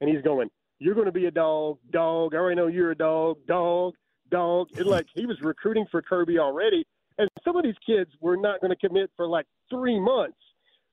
and 0.02 0.10
he's 0.10 0.22
going, 0.24 0.50
"You're 0.80 0.96
going 0.96 1.08
to 1.08 1.12
be 1.12 1.26
a 1.26 1.32
dog, 1.32 1.78
dog. 1.92 2.34
I 2.34 2.38
already 2.38 2.56
know 2.56 2.68
you're 2.68 2.92
a 2.92 2.96
dog, 2.96 3.38
dog, 3.48 3.96
dog." 4.30 4.70
And 4.78 4.88
like 4.88 5.08
he 5.14 5.26
was 5.26 5.42
recruiting 5.42 5.86
for 5.92 6.02
Kirby 6.02 6.40
already, 6.40 6.86
and 7.18 7.30
some 7.44 7.56
of 7.56 7.64
these 7.64 7.76
kids 7.86 8.12
were 8.22 8.38
not 8.38 8.62
going 8.62 8.76
to 8.76 8.88
commit 8.88 9.10
for 9.16 9.28
like 9.28 9.46
three 9.70 10.00
months. 10.00 10.38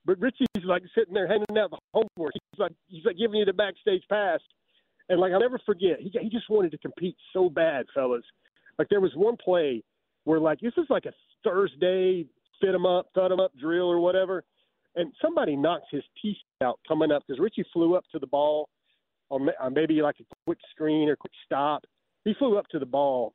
But 0.05 0.19
Richie's 0.19 0.47
like 0.65 0.83
sitting 0.95 1.13
there 1.13 1.27
handing 1.27 1.57
out 1.57 1.71
the 1.71 1.79
homework. 1.93 2.33
He's 2.33 2.59
like 2.59 2.73
he's 2.87 3.05
like 3.05 3.17
giving 3.17 3.39
you 3.39 3.45
the 3.45 3.53
backstage 3.53 4.03
pass, 4.09 4.39
and 5.09 5.19
like 5.19 5.31
I'll 5.31 5.39
never 5.39 5.59
forget. 5.65 5.99
He 5.99 6.11
he 6.21 6.29
just 6.29 6.49
wanted 6.49 6.71
to 6.71 6.77
compete 6.77 7.15
so 7.31 7.49
bad, 7.49 7.85
fellas. 7.93 8.23
Like 8.77 8.89
there 8.89 9.01
was 9.01 9.11
one 9.15 9.37
play 9.37 9.83
where 10.25 10.39
like 10.39 10.59
this 10.59 10.73
is 10.77 10.85
like 10.89 11.05
a 11.05 11.13
Thursday 11.43 12.25
fit 12.59 12.75
him 12.75 12.85
up, 12.85 13.07
thud 13.15 13.31
him 13.31 13.39
up 13.39 13.51
drill 13.59 13.89
or 13.89 13.99
whatever, 13.99 14.43
and 14.95 15.13
somebody 15.21 15.55
knocks 15.55 15.85
his 15.91 16.03
teeth 16.21 16.37
out 16.61 16.79
coming 16.87 17.11
up 17.11 17.23
because 17.25 17.39
Richie 17.39 17.65
flew 17.71 17.95
up 17.95 18.03
to 18.11 18.19
the 18.19 18.27
ball 18.27 18.69
on 19.29 19.49
maybe 19.73 20.01
like 20.01 20.15
a 20.19 20.23
quick 20.45 20.59
screen 20.71 21.09
or 21.09 21.15
quick 21.15 21.33
stop. 21.45 21.85
He 22.25 22.33
flew 22.37 22.57
up 22.57 22.67
to 22.69 22.79
the 22.79 22.85
ball, 22.85 23.33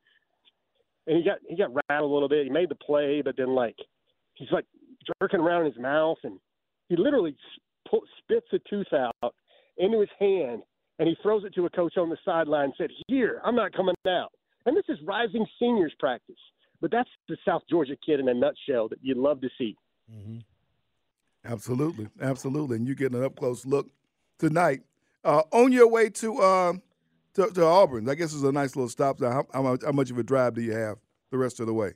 and 1.08 1.16
he 1.16 1.24
got 1.24 1.38
he 1.48 1.56
got 1.56 1.70
rattled 1.90 2.10
a 2.10 2.14
little 2.14 2.28
bit. 2.28 2.44
He 2.44 2.50
made 2.50 2.68
the 2.68 2.76
play, 2.76 3.22
but 3.24 3.36
then 3.36 3.54
like 3.54 3.76
he's 4.34 4.50
like 4.52 4.66
jerking 5.20 5.40
around 5.40 5.66
in 5.66 5.72
his 5.72 5.80
mouth, 5.80 6.18
and 6.22 6.38
he 6.88 6.96
literally 6.96 7.34
sp- 7.82 8.06
spits 8.18 8.46
a 8.52 8.58
tooth 8.70 8.92
out 8.92 9.34
into 9.78 10.00
his 10.00 10.10
hand, 10.20 10.62
and 10.98 11.08
he 11.08 11.16
throws 11.22 11.44
it 11.44 11.54
to 11.54 11.66
a 11.66 11.70
coach 11.70 11.96
on 11.96 12.10
the 12.10 12.18
sideline 12.24 12.66
and 12.66 12.74
said, 12.78 12.90
"Here, 13.08 13.40
I'm 13.44 13.56
not 13.56 13.72
coming 13.72 13.94
out." 14.06 14.30
And 14.66 14.76
this 14.76 14.84
is 14.88 14.98
rising 15.04 15.46
seniors 15.58 15.94
practice. 15.98 16.36
But 16.80 16.92
that's 16.92 17.08
the 17.28 17.36
South 17.44 17.62
Georgia 17.68 17.96
kid 18.04 18.20
in 18.20 18.28
a 18.28 18.34
nutshell 18.34 18.88
that 18.88 18.98
you'd 19.02 19.16
love 19.16 19.40
to 19.40 19.48
see. 19.58 19.76
Mm-hmm. 20.12 20.38
Absolutely, 21.44 22.08
absolutely, 22.20 22.76
and 22.76 22.86
you're 22.86 22.94
getting 22.94 23.18
an 23.18 23.24
up 23.24 23.36
close 23.36 23.64
look 23.66 23.88
tonight. 24.38 24.82
Uh, 25.24 25.42
on 25.50 25.72
your 25.72 25.88
way 25.88 26.08
to, 26.08 26.38
uh, 26.38 26.72
to, 27.38 27.50
to 27.54 27.64
Auburn, 27.64 28.08
I 28.08 28.14
guess 28.14 28.34
it's 28.34 28.42
a 28.42 28.52
nice 28.52 28.74
little 28.76 28.88
stop. 28.88 29.20
How, 29.20 29.46
how, 29.52 29.78
how, 29.84 29.92
much 29.92 30.10
of 30.10 30.18
a 30.18 30.22
drive 30.22 30.54
do 30.54 30.62
you 30.62 30.72
have 30.72 30.98
the 31.30 31.38
rest 31.38 31.60
of 31.60 31.66
the 31.66 31.74
way? 31.74 31.92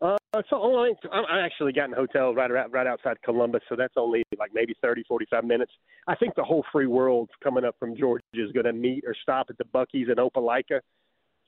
Uh, 0.00 0.16
so 0.50 0.60
only, 0.60 0.90
I 1.12 1.40
actually 1.40 1.72
got 1.72 1.84
in 1.86 1.92
a 1.92 1.96
hotel 1.96 2.34
right 2.34 2.50
around, 2.50 2.72
right 2.72 2.86
outside 2.86 3.16
Columbus, 3.22 3.62
so 3.68 3.76
that's 3.76 3.94
only 3.96 4.22
like 4.38 4.50
maybe 4.52 4.74
30, 4.82 5.04
45 5.06 5.44
minutes. 5.44 5.72
I 6.08 6.14
think 6.14 6.34
the 6.34 6.42
whole 6.42 6.64
free 6.72 6.86
world 6.86 7.30
coming 7.42 7.64
up 7.64 7.76
from 7.78 7.96
Georgia 7.96 8.24
is 8.34 8.52
going 8.52 8.66
to 8.66 8.72
meet 8.72 9.04
or 9.06 9.14
stop 9.22 9.46
at 9.50 9.58
the 9.58 9.64
Buc-ee's 9.64 10.08
in 10.08 10.16
Opelika 10.16 10.80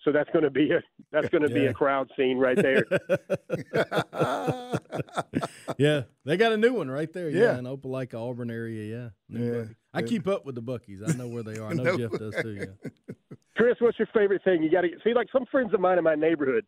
so 0.07 0.12
that's 0.12 0.30
going 0.30 0.44
to 0.44 0.50
be 0.50 0.70
a 0.70 0.80
that's 1.11 1.28
going 1.30 1.42
to 1.42 1.48
yeah. 1.48 1.54
be 1.54 1.66
a 1.66 1.74
crowd 1.74 2.09
scene 2.16 2.38
right 2.38 2.57
there. 2.57 2.84
yeah, 5.78 6.02
they 6.24 6.36
got 6.36 6.52
a 6.52 6.57
new 6.57 6.72
one 6.72 6.88
right 6.88 7.12
there. 7.12 7.28
Yeah, 7.28 7.40
yeah 7.40 7.59
in 7.59 7.64
Opelika, 7.64 8.14
Auburn 8.14 8.50
area. 8.50 9.11
Yeah, 9.28 9.38
yeah. 9.40 9.64
I 9.92 10.02
keep 10.02 10.28
up 10.28 10.46
with 10.46 10.54
the 10.54 10.62
Buc-ee's. 10.62 11.02
I 11.02 11.12
know 11.16 11.26
where 11.26 11.42
they 11.42 11.59
are. 11.59 11.70
I 11.70 11.72
know 11.74 11.82
no. 11.82 11.98
Jeff 11.98 12.12
does 12.12 12.36
too. 12.40 12.52
Yeah. 12.52 12.90
Chris, 13.57 13.74
what's 13.80 13.98
your 13.98 14.09
favorite 14.14 14.44
thing? 14.44 14.62
You 14.62 14.70
got 14.70 14.82
to 14.82 14.90
see 15.02 15.12
like 15.12 15.26
some 15.32 15.44
friends 15.50 15.74
of 15.74 15.80
mine 15.80 15.98
in 15.98 16.04
my 16.04 16.14
neighborhood. 16.14 16.64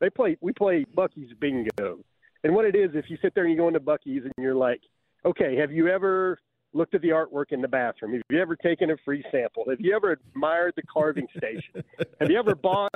They 0.00 0.10
play. 0.10 0.36
We 0.42 0.52
play 0.52 0.84
Buc-ee's 0.94 1.32
bingo, 1.40 2.04
and 2.44 2.54
what 2.54 2.66
it 2.66 2.76
is, 2.76 2.90
if 2.92 3.06
you 3.08 3.16
sit 3.22 3.34
there 3.34 3.44
and 3.44 3.52
you 3.52 3.58
go 3.58 3.68
into 3.68 3.80
Buc-ee's 3.80 4.24
and 4.24 4.32
you're 4.36 4.54
like, 4.54 4.82
okay, 5.24 5.56
have 5.56 5.72
you 5.72 5.88
ever 5.88 6.38
looked 6.72 6.94
at 6.94 7.02
the 7.02 7.08
artwork 7.08 7.46
in 7.50 7.60
the 7.60 7.68
bathroom? 7.68 8.12
Have 8.12 8.22
you 8.30 8.40
ever 8.40 8.56
taken 8.56 8.90
a 8.90 8.96
free 9.04 9.24
sample? 9.30 9.64
Have 9.68 9.80
you 9.80 9.94
ever 9.94 10.12
admired 10.12 10.74
the 10.76 10.82
carving 10.82 11.26
station? 11.36 11.84
Have 12.20 12.30
you 12.30 12.38
ever 12.38 12.54
bought, 12.54 12.90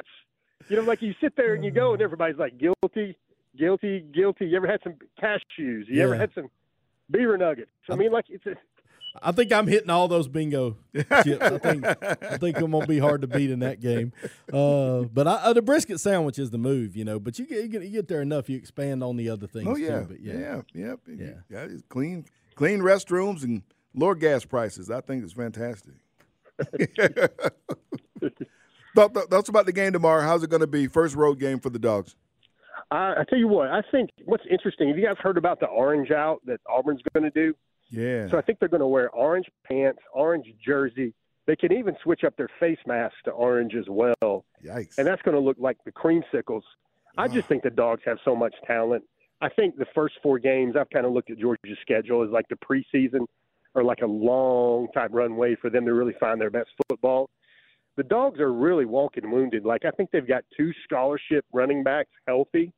you 0.69 0.77
know, 0.77 0.83
like 0.83 1.03
you 1.03 1.15
sit 1.21 1.37
there 1.37 1.55
and 1.55 1.65
you 1.65 1.71
go 1.71 1.93
and 1.93 2.03
everybody's 2.03 2.39
like 2.39 2.59
guilty, 2.59 3.17
guilty, 3.57 4.05
guilty. 4.15 4.47
You 4.47 4.57
ever 4.57 4.67
had 4.67 4.81
some 4.83 4.95
cashews? 5.21 5.41
You 5.59 5.87
yeah. 5.89 6.05
ever 6.05 6.17
had 6.17 6.31
some 6.35 6.49
beaver 7.11 7.37
nuggets? 7.37 7.71
I 7.91 7.97
mean, 7.97 8.13
like 8.13 8.27
it's 8.29 8.47
a. 8.47 8.55
I 9.23 9.33
think 9.33 9.51
I'm 9.51 9.67
hitting 9.67 9.89
all 9.89 10.09
those 10.09 10.29
bingo 10.29 10.77
chips. 10.95 11.41
I 11.41 11.57
think 11.57 11.87
I 11.87 12.37
think 12.37 12.59
I'm 12.59 12.71
gonna 12.71 12.87
be 12.87 12.99
hard 12.99 13.23
to 13.23 13.27
beat 13.27 13.51
in 13.51 13.61
that 13.61 13.81
game. 13.81 14.13
Uh, 14.53 15.03
but 15.05 15.27
I, 15.27 15.35
uh, 15.37 15.53
the 15.55 15.63
brisket 15.63 16.01
sandwich 16.01 16.39
is 16.39 16.51
the 16.51 16.59
move, 16.59 16.95
you 16.95 17.05
know. 17.05 17.19
But 17.19 17.39
you 17.39 17.47
get, 17.47 17.65
you 17.65 17.89
get, 17.89 18.09
there 18.09 18.21
enough, 18.21 18.51
you 18.51 18.59
expand 18.59 19.03
on 19.03 19.17
the 19.17 19.31
other 19.31 19.47
things. 19.47 19.67
Oh 19.67 19.77
yeah, 19.77 20.03
too, 20.03 20.19
yeah, 20.21 20.33
yeah, 20.35 20.61
yeah, 20.75 20.95
yeah. 21.07 21.27
yeah. 21.49 21.59
It's 21.61 21.83
clean 21.89 22.27
clean 22.57 22.81
restrooms 22.81 23.45
and 23.45 23.63
lower 23.95 24.17
gas 24.17 24.45
prices. 24.45 24.91
I 24.91 25.01
think 25.01 25.23
it's 25.23 25.33
fantastic. 25.33 25.95
That's 28.95 29.49
about 29.49 29.67
the 29.67 29.73
game 29.73 29.93
tomorrow. 29.93 30.23
How's 30.23 30.43
it 30.43 30.51
going 30.51 30.63
to 30.63 30.67
be? 30.67 30.89
First 30.89 31.15
road 31.15 31.39
game 31.39 31.61
for 31.61 31.71
the 31.71 31.79
Dogs. 31.79 32.17
Uh, 32.91 33.15
I 33.19 33.25
tell 33.29 33.39
you 33.39 33.49
what, 33.49 33.69
I 33.69 33.83
think 33.91 34.11
what's 34.25 34.45
interesting. 34.51 34.89
Have 34.89 34.99
you 34.99 35.05
guys 35.05 35.17
heard 35.21 35.37
about 35.37 35.61
the 35.61 35.67
orange 35.67 36.11
out 36.11 36.41
that 36.47 36.61
Auburn's 36.69 37.01
going 37.13 37.25
to 37.25 37.31
do? 37.31 37.55
Yeah. 37.91 38.29
So 38.29 38.39
I 38.39 38.43
think 38.43 38.59
they're 38.59 38.69
going 38.69 38.81
to 38.81 38.87
wear 38.87 39.11
orange 39.11 39.47
pants, 39.67 39.99
orange 40.13 40.47
jersey. 40.65 41.13
They 41.47 41.57
can 41.57 41.73
even 41.73 41.97
switch 42.03 42.25
up 42.25 42.37
their 42.37 42.49
face 42.59 42.79
masks 42.87 43.19
to 43.25 43.31
orange 43.33 43.75
as 43.75 43.87
well. 43.89 44.45
Yikes! 44.65 44.99
And 44.99 45.07
that's 45.07 45.23
going 45.23 45.37
to 45.37 45.41
look 45.41 45.57
like 45.59 45.79
the 45.85 45.93
creamsicles. 45.93 46.63
I 47.19 47.29
just 47.29 47.49
think 47.49 47.63
the 47.63 47.71
Dogs 47.71 48.03
have 48.05 48.19
so 48.25 48.37
much 48.37 48.55
talent. 48.67 49.05
I 49.41 49.49
think 49.51 49.77
the 49.77 49.87
first 49.95 50.15
four 50.23 50.39
games, 50.39 50.75
I've 50.79 50.91
kind 50.91 51.05
of 51.05 51.13
looked 51.13 51.31
at 51.31 51.39
Georgia's 51.39 51.79
schedule 51.83 52.23
as 52.23 52.31
like 52.31 52.47
the 52.49 52.57
preseason 52.57 53.27
or 53.75 53.85
like 53.85 54.01
a 54.03 54.07
long 54.07 54.89
type 54.95 55.11
runway 55.13 55.57
for 55.61 55.69
them 55.69 55.85
to 55.85 55.93
really 55.93 56.15
find 56.19 56.41
their 56.41 56.51
best 56.51 56.71
football. 56.89 57.29
The 57.97 58.03
dogs 58.03 58.41
are 58.41 58.53
really 58.53 58.87
walking 58.87 59.31
wounded. 59.31 59.65
Like 59.65 59.85
I 59.85 59.91
think 59.91 60.11
they've 60.11 60.27
got 60.27 60.45
two 60.57 60.73
scholarship 60.85 61.45
running 61.53 61.83
backs 61.83 62.11
healthy, 62.27 62.73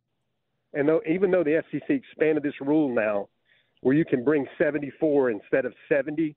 and 0.74 0.88
though 0.88 1.00
even 1.09 1.30
though 1.30 1.44
the 1.44 1.62
SEC 1.70 1.88
expanded 1.88 2.42
this 2.42 2.61
rule 2.61 2.92
now, 2.92 3.28
where 3.82 3.94
you 3.94 4.04
can 4.04 4.24
bring 4.24 4.46
74 4.59 5.30
instead 5.30 5.64
of 5.64 5.72
70 5.88 6.34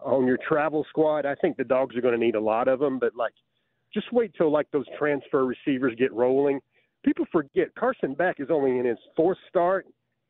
on 0.00 0.26
your 0.26 0.38
travel 0.46 0.84
squad, 0.88 1.26
I 1.26 1.34
think 1.36 1.56
the 1.56 1.64
dogs 1.64 1.94
are 1.96 2.00
going 2.00 2.18
to 2.18 2.24
need 2.24 2.34
a 2.34 2.40
lot 2.40 2.68
of 2.68 2.80
them. 2.80 2.98
But 2.98 3.14
like, 3.14 3.34
just 3.92 4.12
wait 4.12 4.32
till 4.36 4.50
like 4.50 4.70
those 4.72 4.86
transfer 4.98 5.44
receivers 5.44 5.94
get 5.98 6.12
rolling 6.12 6.60
people 7.04 7.26
forget 7.30 7.74
Carson 7.78 8.14
Beck 8.14 8.36
is 8.38 8.48
only 8.50 8.78
in 8.78 8.84
his 8.84 8.98
fourth 9.16 9.38
start. 9.48 9.86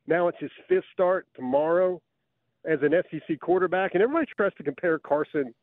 Now 0.06 0.28
it's 0.28 0.38
his 0.40 0.50
fifth 0.68 0.84
start 0.92 1.26
tomorrow 1.34 2.00
as 2.64 2.78
an 2.82 2.92
SEC 3.10 3.40
quarterback, 3.40 3.94
and 3.94 4.02
everybody 4.02 4.26
tries 4.36 4.54
to 4.54 4.62
compare 4.62 4.98
Carson 4.98 5.54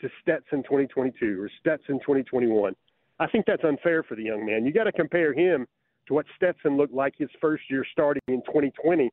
to 0.00 0.08
Stetson 0.22 0.62
2022 0.62 1.40
or 1.40 1.50
Stetson 1.60 1.98
2021. 2.00 2.74
I 3.20 3.26
think 3.26 3.46
that's 3.46 3.64
unfair 3.64 4.02
for 4.02 4.14
the 4.14 4.22
young 4.22 4.46
man. 4.46 4.64
You 4.64 4.72
got 4.72 4.84
to 4.84 4.92
compare 4.92 5.32
him 5.32 5.66
to 6.06 6.14
what 6.14 6.26
Stetson 6.36 6.76
looked 6.76 6.94
like 6.94 7.14
his 7.18 7.30
first 7.40 7.64
year 7.68 7.84
starting 7.90 8.22
in 8.28 8.42
2020. 8.46 9.06
If 9.06 9.10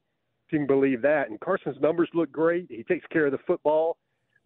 you 0.52 0.60
can 0.60 0.68
believe 0.68 1.02
that. 1.02 1.30
And 1.30 1.40
Carson's 1.40 1.82
numbers 1.82 2.10
look 2.14 2.32
great. 2.32 2.68
He 2.70 2.84
takes 2.84 3.06
care 3.08 3.26
of 3.26 3.32
the 3.32 3.40
football. 3.48 3.98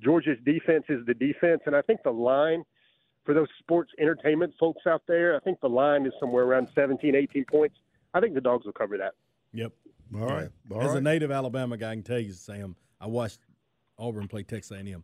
Georgia's 0.01 0.37
defense 0.45 0.85
is 0.87 1.05
the 1.05 1.13
defense, 1.13 1.61
and 1.65 1.75
I 1.75 1.81
think 1.81 2.01
the 2.03 2.11
line– 2.11 2.63
for 3.29 3.35
those 3.35 3.47
sports 3.59 3.91
entertainment 3.99 4.51
folks 4.59 4.87
out 4.87 5.03
there, 5.07 5.35
I 5.35 5.39
think 5.41 5.61
the 5.61 5.69
line 5.69 6.07
is 6.07 6.13
somewhere 6.19 6.45
around 6.45 6.67
17, 6.73 7.13
18 7.15 7.45
points. 7.45 7.75
I 8.15 8.19
think 8.19 8.33
the 8.33 8.41
dogs 8.41 8.65
will 8.65 8.73
cover 8.73 8.97
that. 8.97 9.13
Yep. 9.53 9.71
All 10.15 10.25
right. 10.25 10.49
All 10.71 10.81
As 10.81 10.87
right. 10.87 10.97
a 10.97 11.01
native 11.01 11.29
Alabama 11.29 11.77
guy, 11.77 11.91
I 11.91 11.93
can 11.93 12.01
tell 12.01 12.17
you, 12.17 12.31
Sam, 12.31 12.75
I 12.99 13.05
watched 13.05 13.41
Auburn 13.99 14.27
play 14.27 14.41
Texas 14.41 14.75
A&M. 14.75 15.03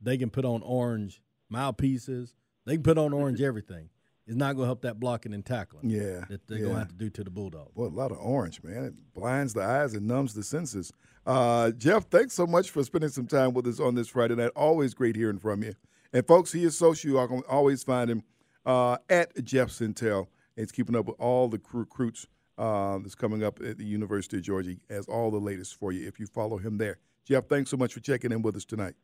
They 0.00 0.16
can 0.16 0.30
put 0.30 0.46
on 0.46 0.62
orange 0.62 1.20
mouthpieces. 1.50 2.34
They 2.64 2.76
can 2.76 2.82
put 2.82 2.96
on 2.96 3.12
orange 3.12 3.42
everything. 3.42 3.90
It's 4.30 4.38
not 4.38 4.54
going 4.54 4.62
to 4.62 4.68
help 4.68 4.82
that 4.82 5.00
blocking 5.00 5.34
and 5.34 5.44
tackling. 5.44 5.90
Yeah, 5.90 6.24
that 6.28 6.46
they're 6.46 6.58
yeah. 6.58 6.62
going 6.62 6.74
to 6.74 6.78
have 6.78 6.88
to 6.90 6.94
do 6.94 7.10
to 7.10 7.24
the 7.24 7.30
Bulldogs. 7.30 7.72
Boy, 7.74 7.86
a 7.86 7.88
lot 7.88 8.12
of 8.12 8.18
orange, 8.18 8.62
man. 8.62 8.84
It 8.84 8.94
blinds 9.12 9.54
the 9.54 9.62
eyes 9.62 9.94
and 9.94 10.06
numbs 10.06 10.34
the 10.34 10.44
senses. 10.44 10.92
Uh, 11.26 11.72
Jeff, 11.72 12.08
thanks 12.10 12.34
so 12.34 12.46
much 12.46 12.70
for 12.70 12.84
spending 12.84 13.10
some 13.10 13.26
time 13.26 13.54
with 13.54 13.66
us 13.66 13.80
on 13.80 13.96
this 13.96 14.06
Friday 14.06 14.36
night. 14.36 14.52
Always 14.54 14.94
great 14.94 15.16
hearing 15.16 15.40
from 15.40 15.64
you. 15.64 15.74
And 16.12 16.24
folks, 16.24 16.52
he 16.52 16.62
is 16.62 16.78
social. 16.78 17.10
You 17.10 17.26
can 17.26 17.42
always 17.48 17.82
find 17.82 18.08
him 18.08 18.22
uh, 18.64 18.98
at 19.08 19.44
Jeff 19.44 19.70
Sentell. 19.70 20.28
He's 20.54 20.70
keeping 20.70 20.94
up 20.94 21.06
with 21.06 21.16
all 21.18 21.48
the 21.48 21.60
recruits 21.72 22.28
uh, 22.56 22.98
that's 22.98 23.16
coming 23.16 23.42
up 23.42 23.60
at 23.60 23.78
the 23.78 23.84
University 23.84 24.36
of 24.36 24.44
Georgia. 24.44 24.70
He 24.70 24.94
has 24.94 25.06
all 25.06 25.32
the 25.32 25.40
latest 25.40 25.74
for 25.74 25.90
you 25.90 26.06
if 26.06 26.20
you 26.20 26.26
follow 26.26 26.56
him 26.56 26.78
there. 26.78 26.98
Jeff, 27.24 27.48
thanks 27.48 27.68
so 27.68 27.76
much 27.76 27.94
for 27.94 28.00
checking 28.00 28.30
in 28.30 28.42
with 28.42 28.54
us 28.54 28.64
tonight. 28.64 28.94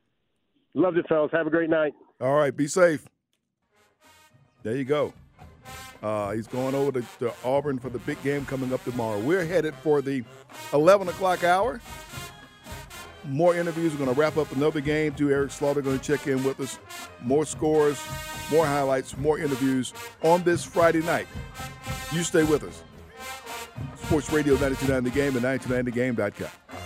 Love 0.75 0.97
it, 0.97 1.09
fellas. 1.09 1.33
Have 1.33 1.49
a 1.49 1.51
great 1.51 1.71
night. 1.71 1.95
All 2.21 2.37
right, 2.37 2.57
be 2.57 2.69
safe. 2.69 3.09
There 4.67 4.75
you 4.75 4.85
go. 4.85 5.13
Uh, 6.03 6.33
he's 6.33 6.49
going 6.49 6.75
over 6.75 7.01
to, 7.01 7.07
to 7.21 7.33
Auburn 7.45 7.79
for 7.79 7.89
the 7.89 8.01
big 8.01 8.21
game 8.25 8.45
coming 8.45 8.73
up 8.73 8.83
tomorrow. 8.83 9.21
We're 9.21 9.47
headed 9.47 9.77
for 9.77 10.03
the 10.03 10.25
11 10.73 11.07
o'clock 11.07 11.45
hour 11.45 11.81
more 13.29 13.57
interviews. 13.57 13.93
We're 13.93 14.05
going 14.05 14.13
to 14.13 14.21
wrap 14.21 14.37
up 14.37 14.51
another 14.57 14.81
game. 14.81 15.13
Do 15.13 15.31
Eric 15.31 15.53
Slaughter 15.53 15.83
going 15.83 16.01
to 16.01 16.05
check 16.05 16.27
in 16.27 16.43
with 16.43 16.59
us. 16.59 16.81
More 17.23 17.47
scores, 17.47 18.01
more 18.51 18.67
highlights, 18.67 19.17
more 19.17 19.39
interviews 19.39 19.95
on 20.23 20.43
this 20.43 20.65
Friday 20.65 21.03
night. 21.03 21.29
You 22.13 22.25
stay 22.25 22.43
with 22.43 22.65
us. 22.65 22.83
Sports 24.05 24.33
Radio 24.33 24.55
929 24.55 25.05
The 25.05 25.11
Game 25.11 25.37
and 25.37 25.45
929thegame.com. 25.45 26.86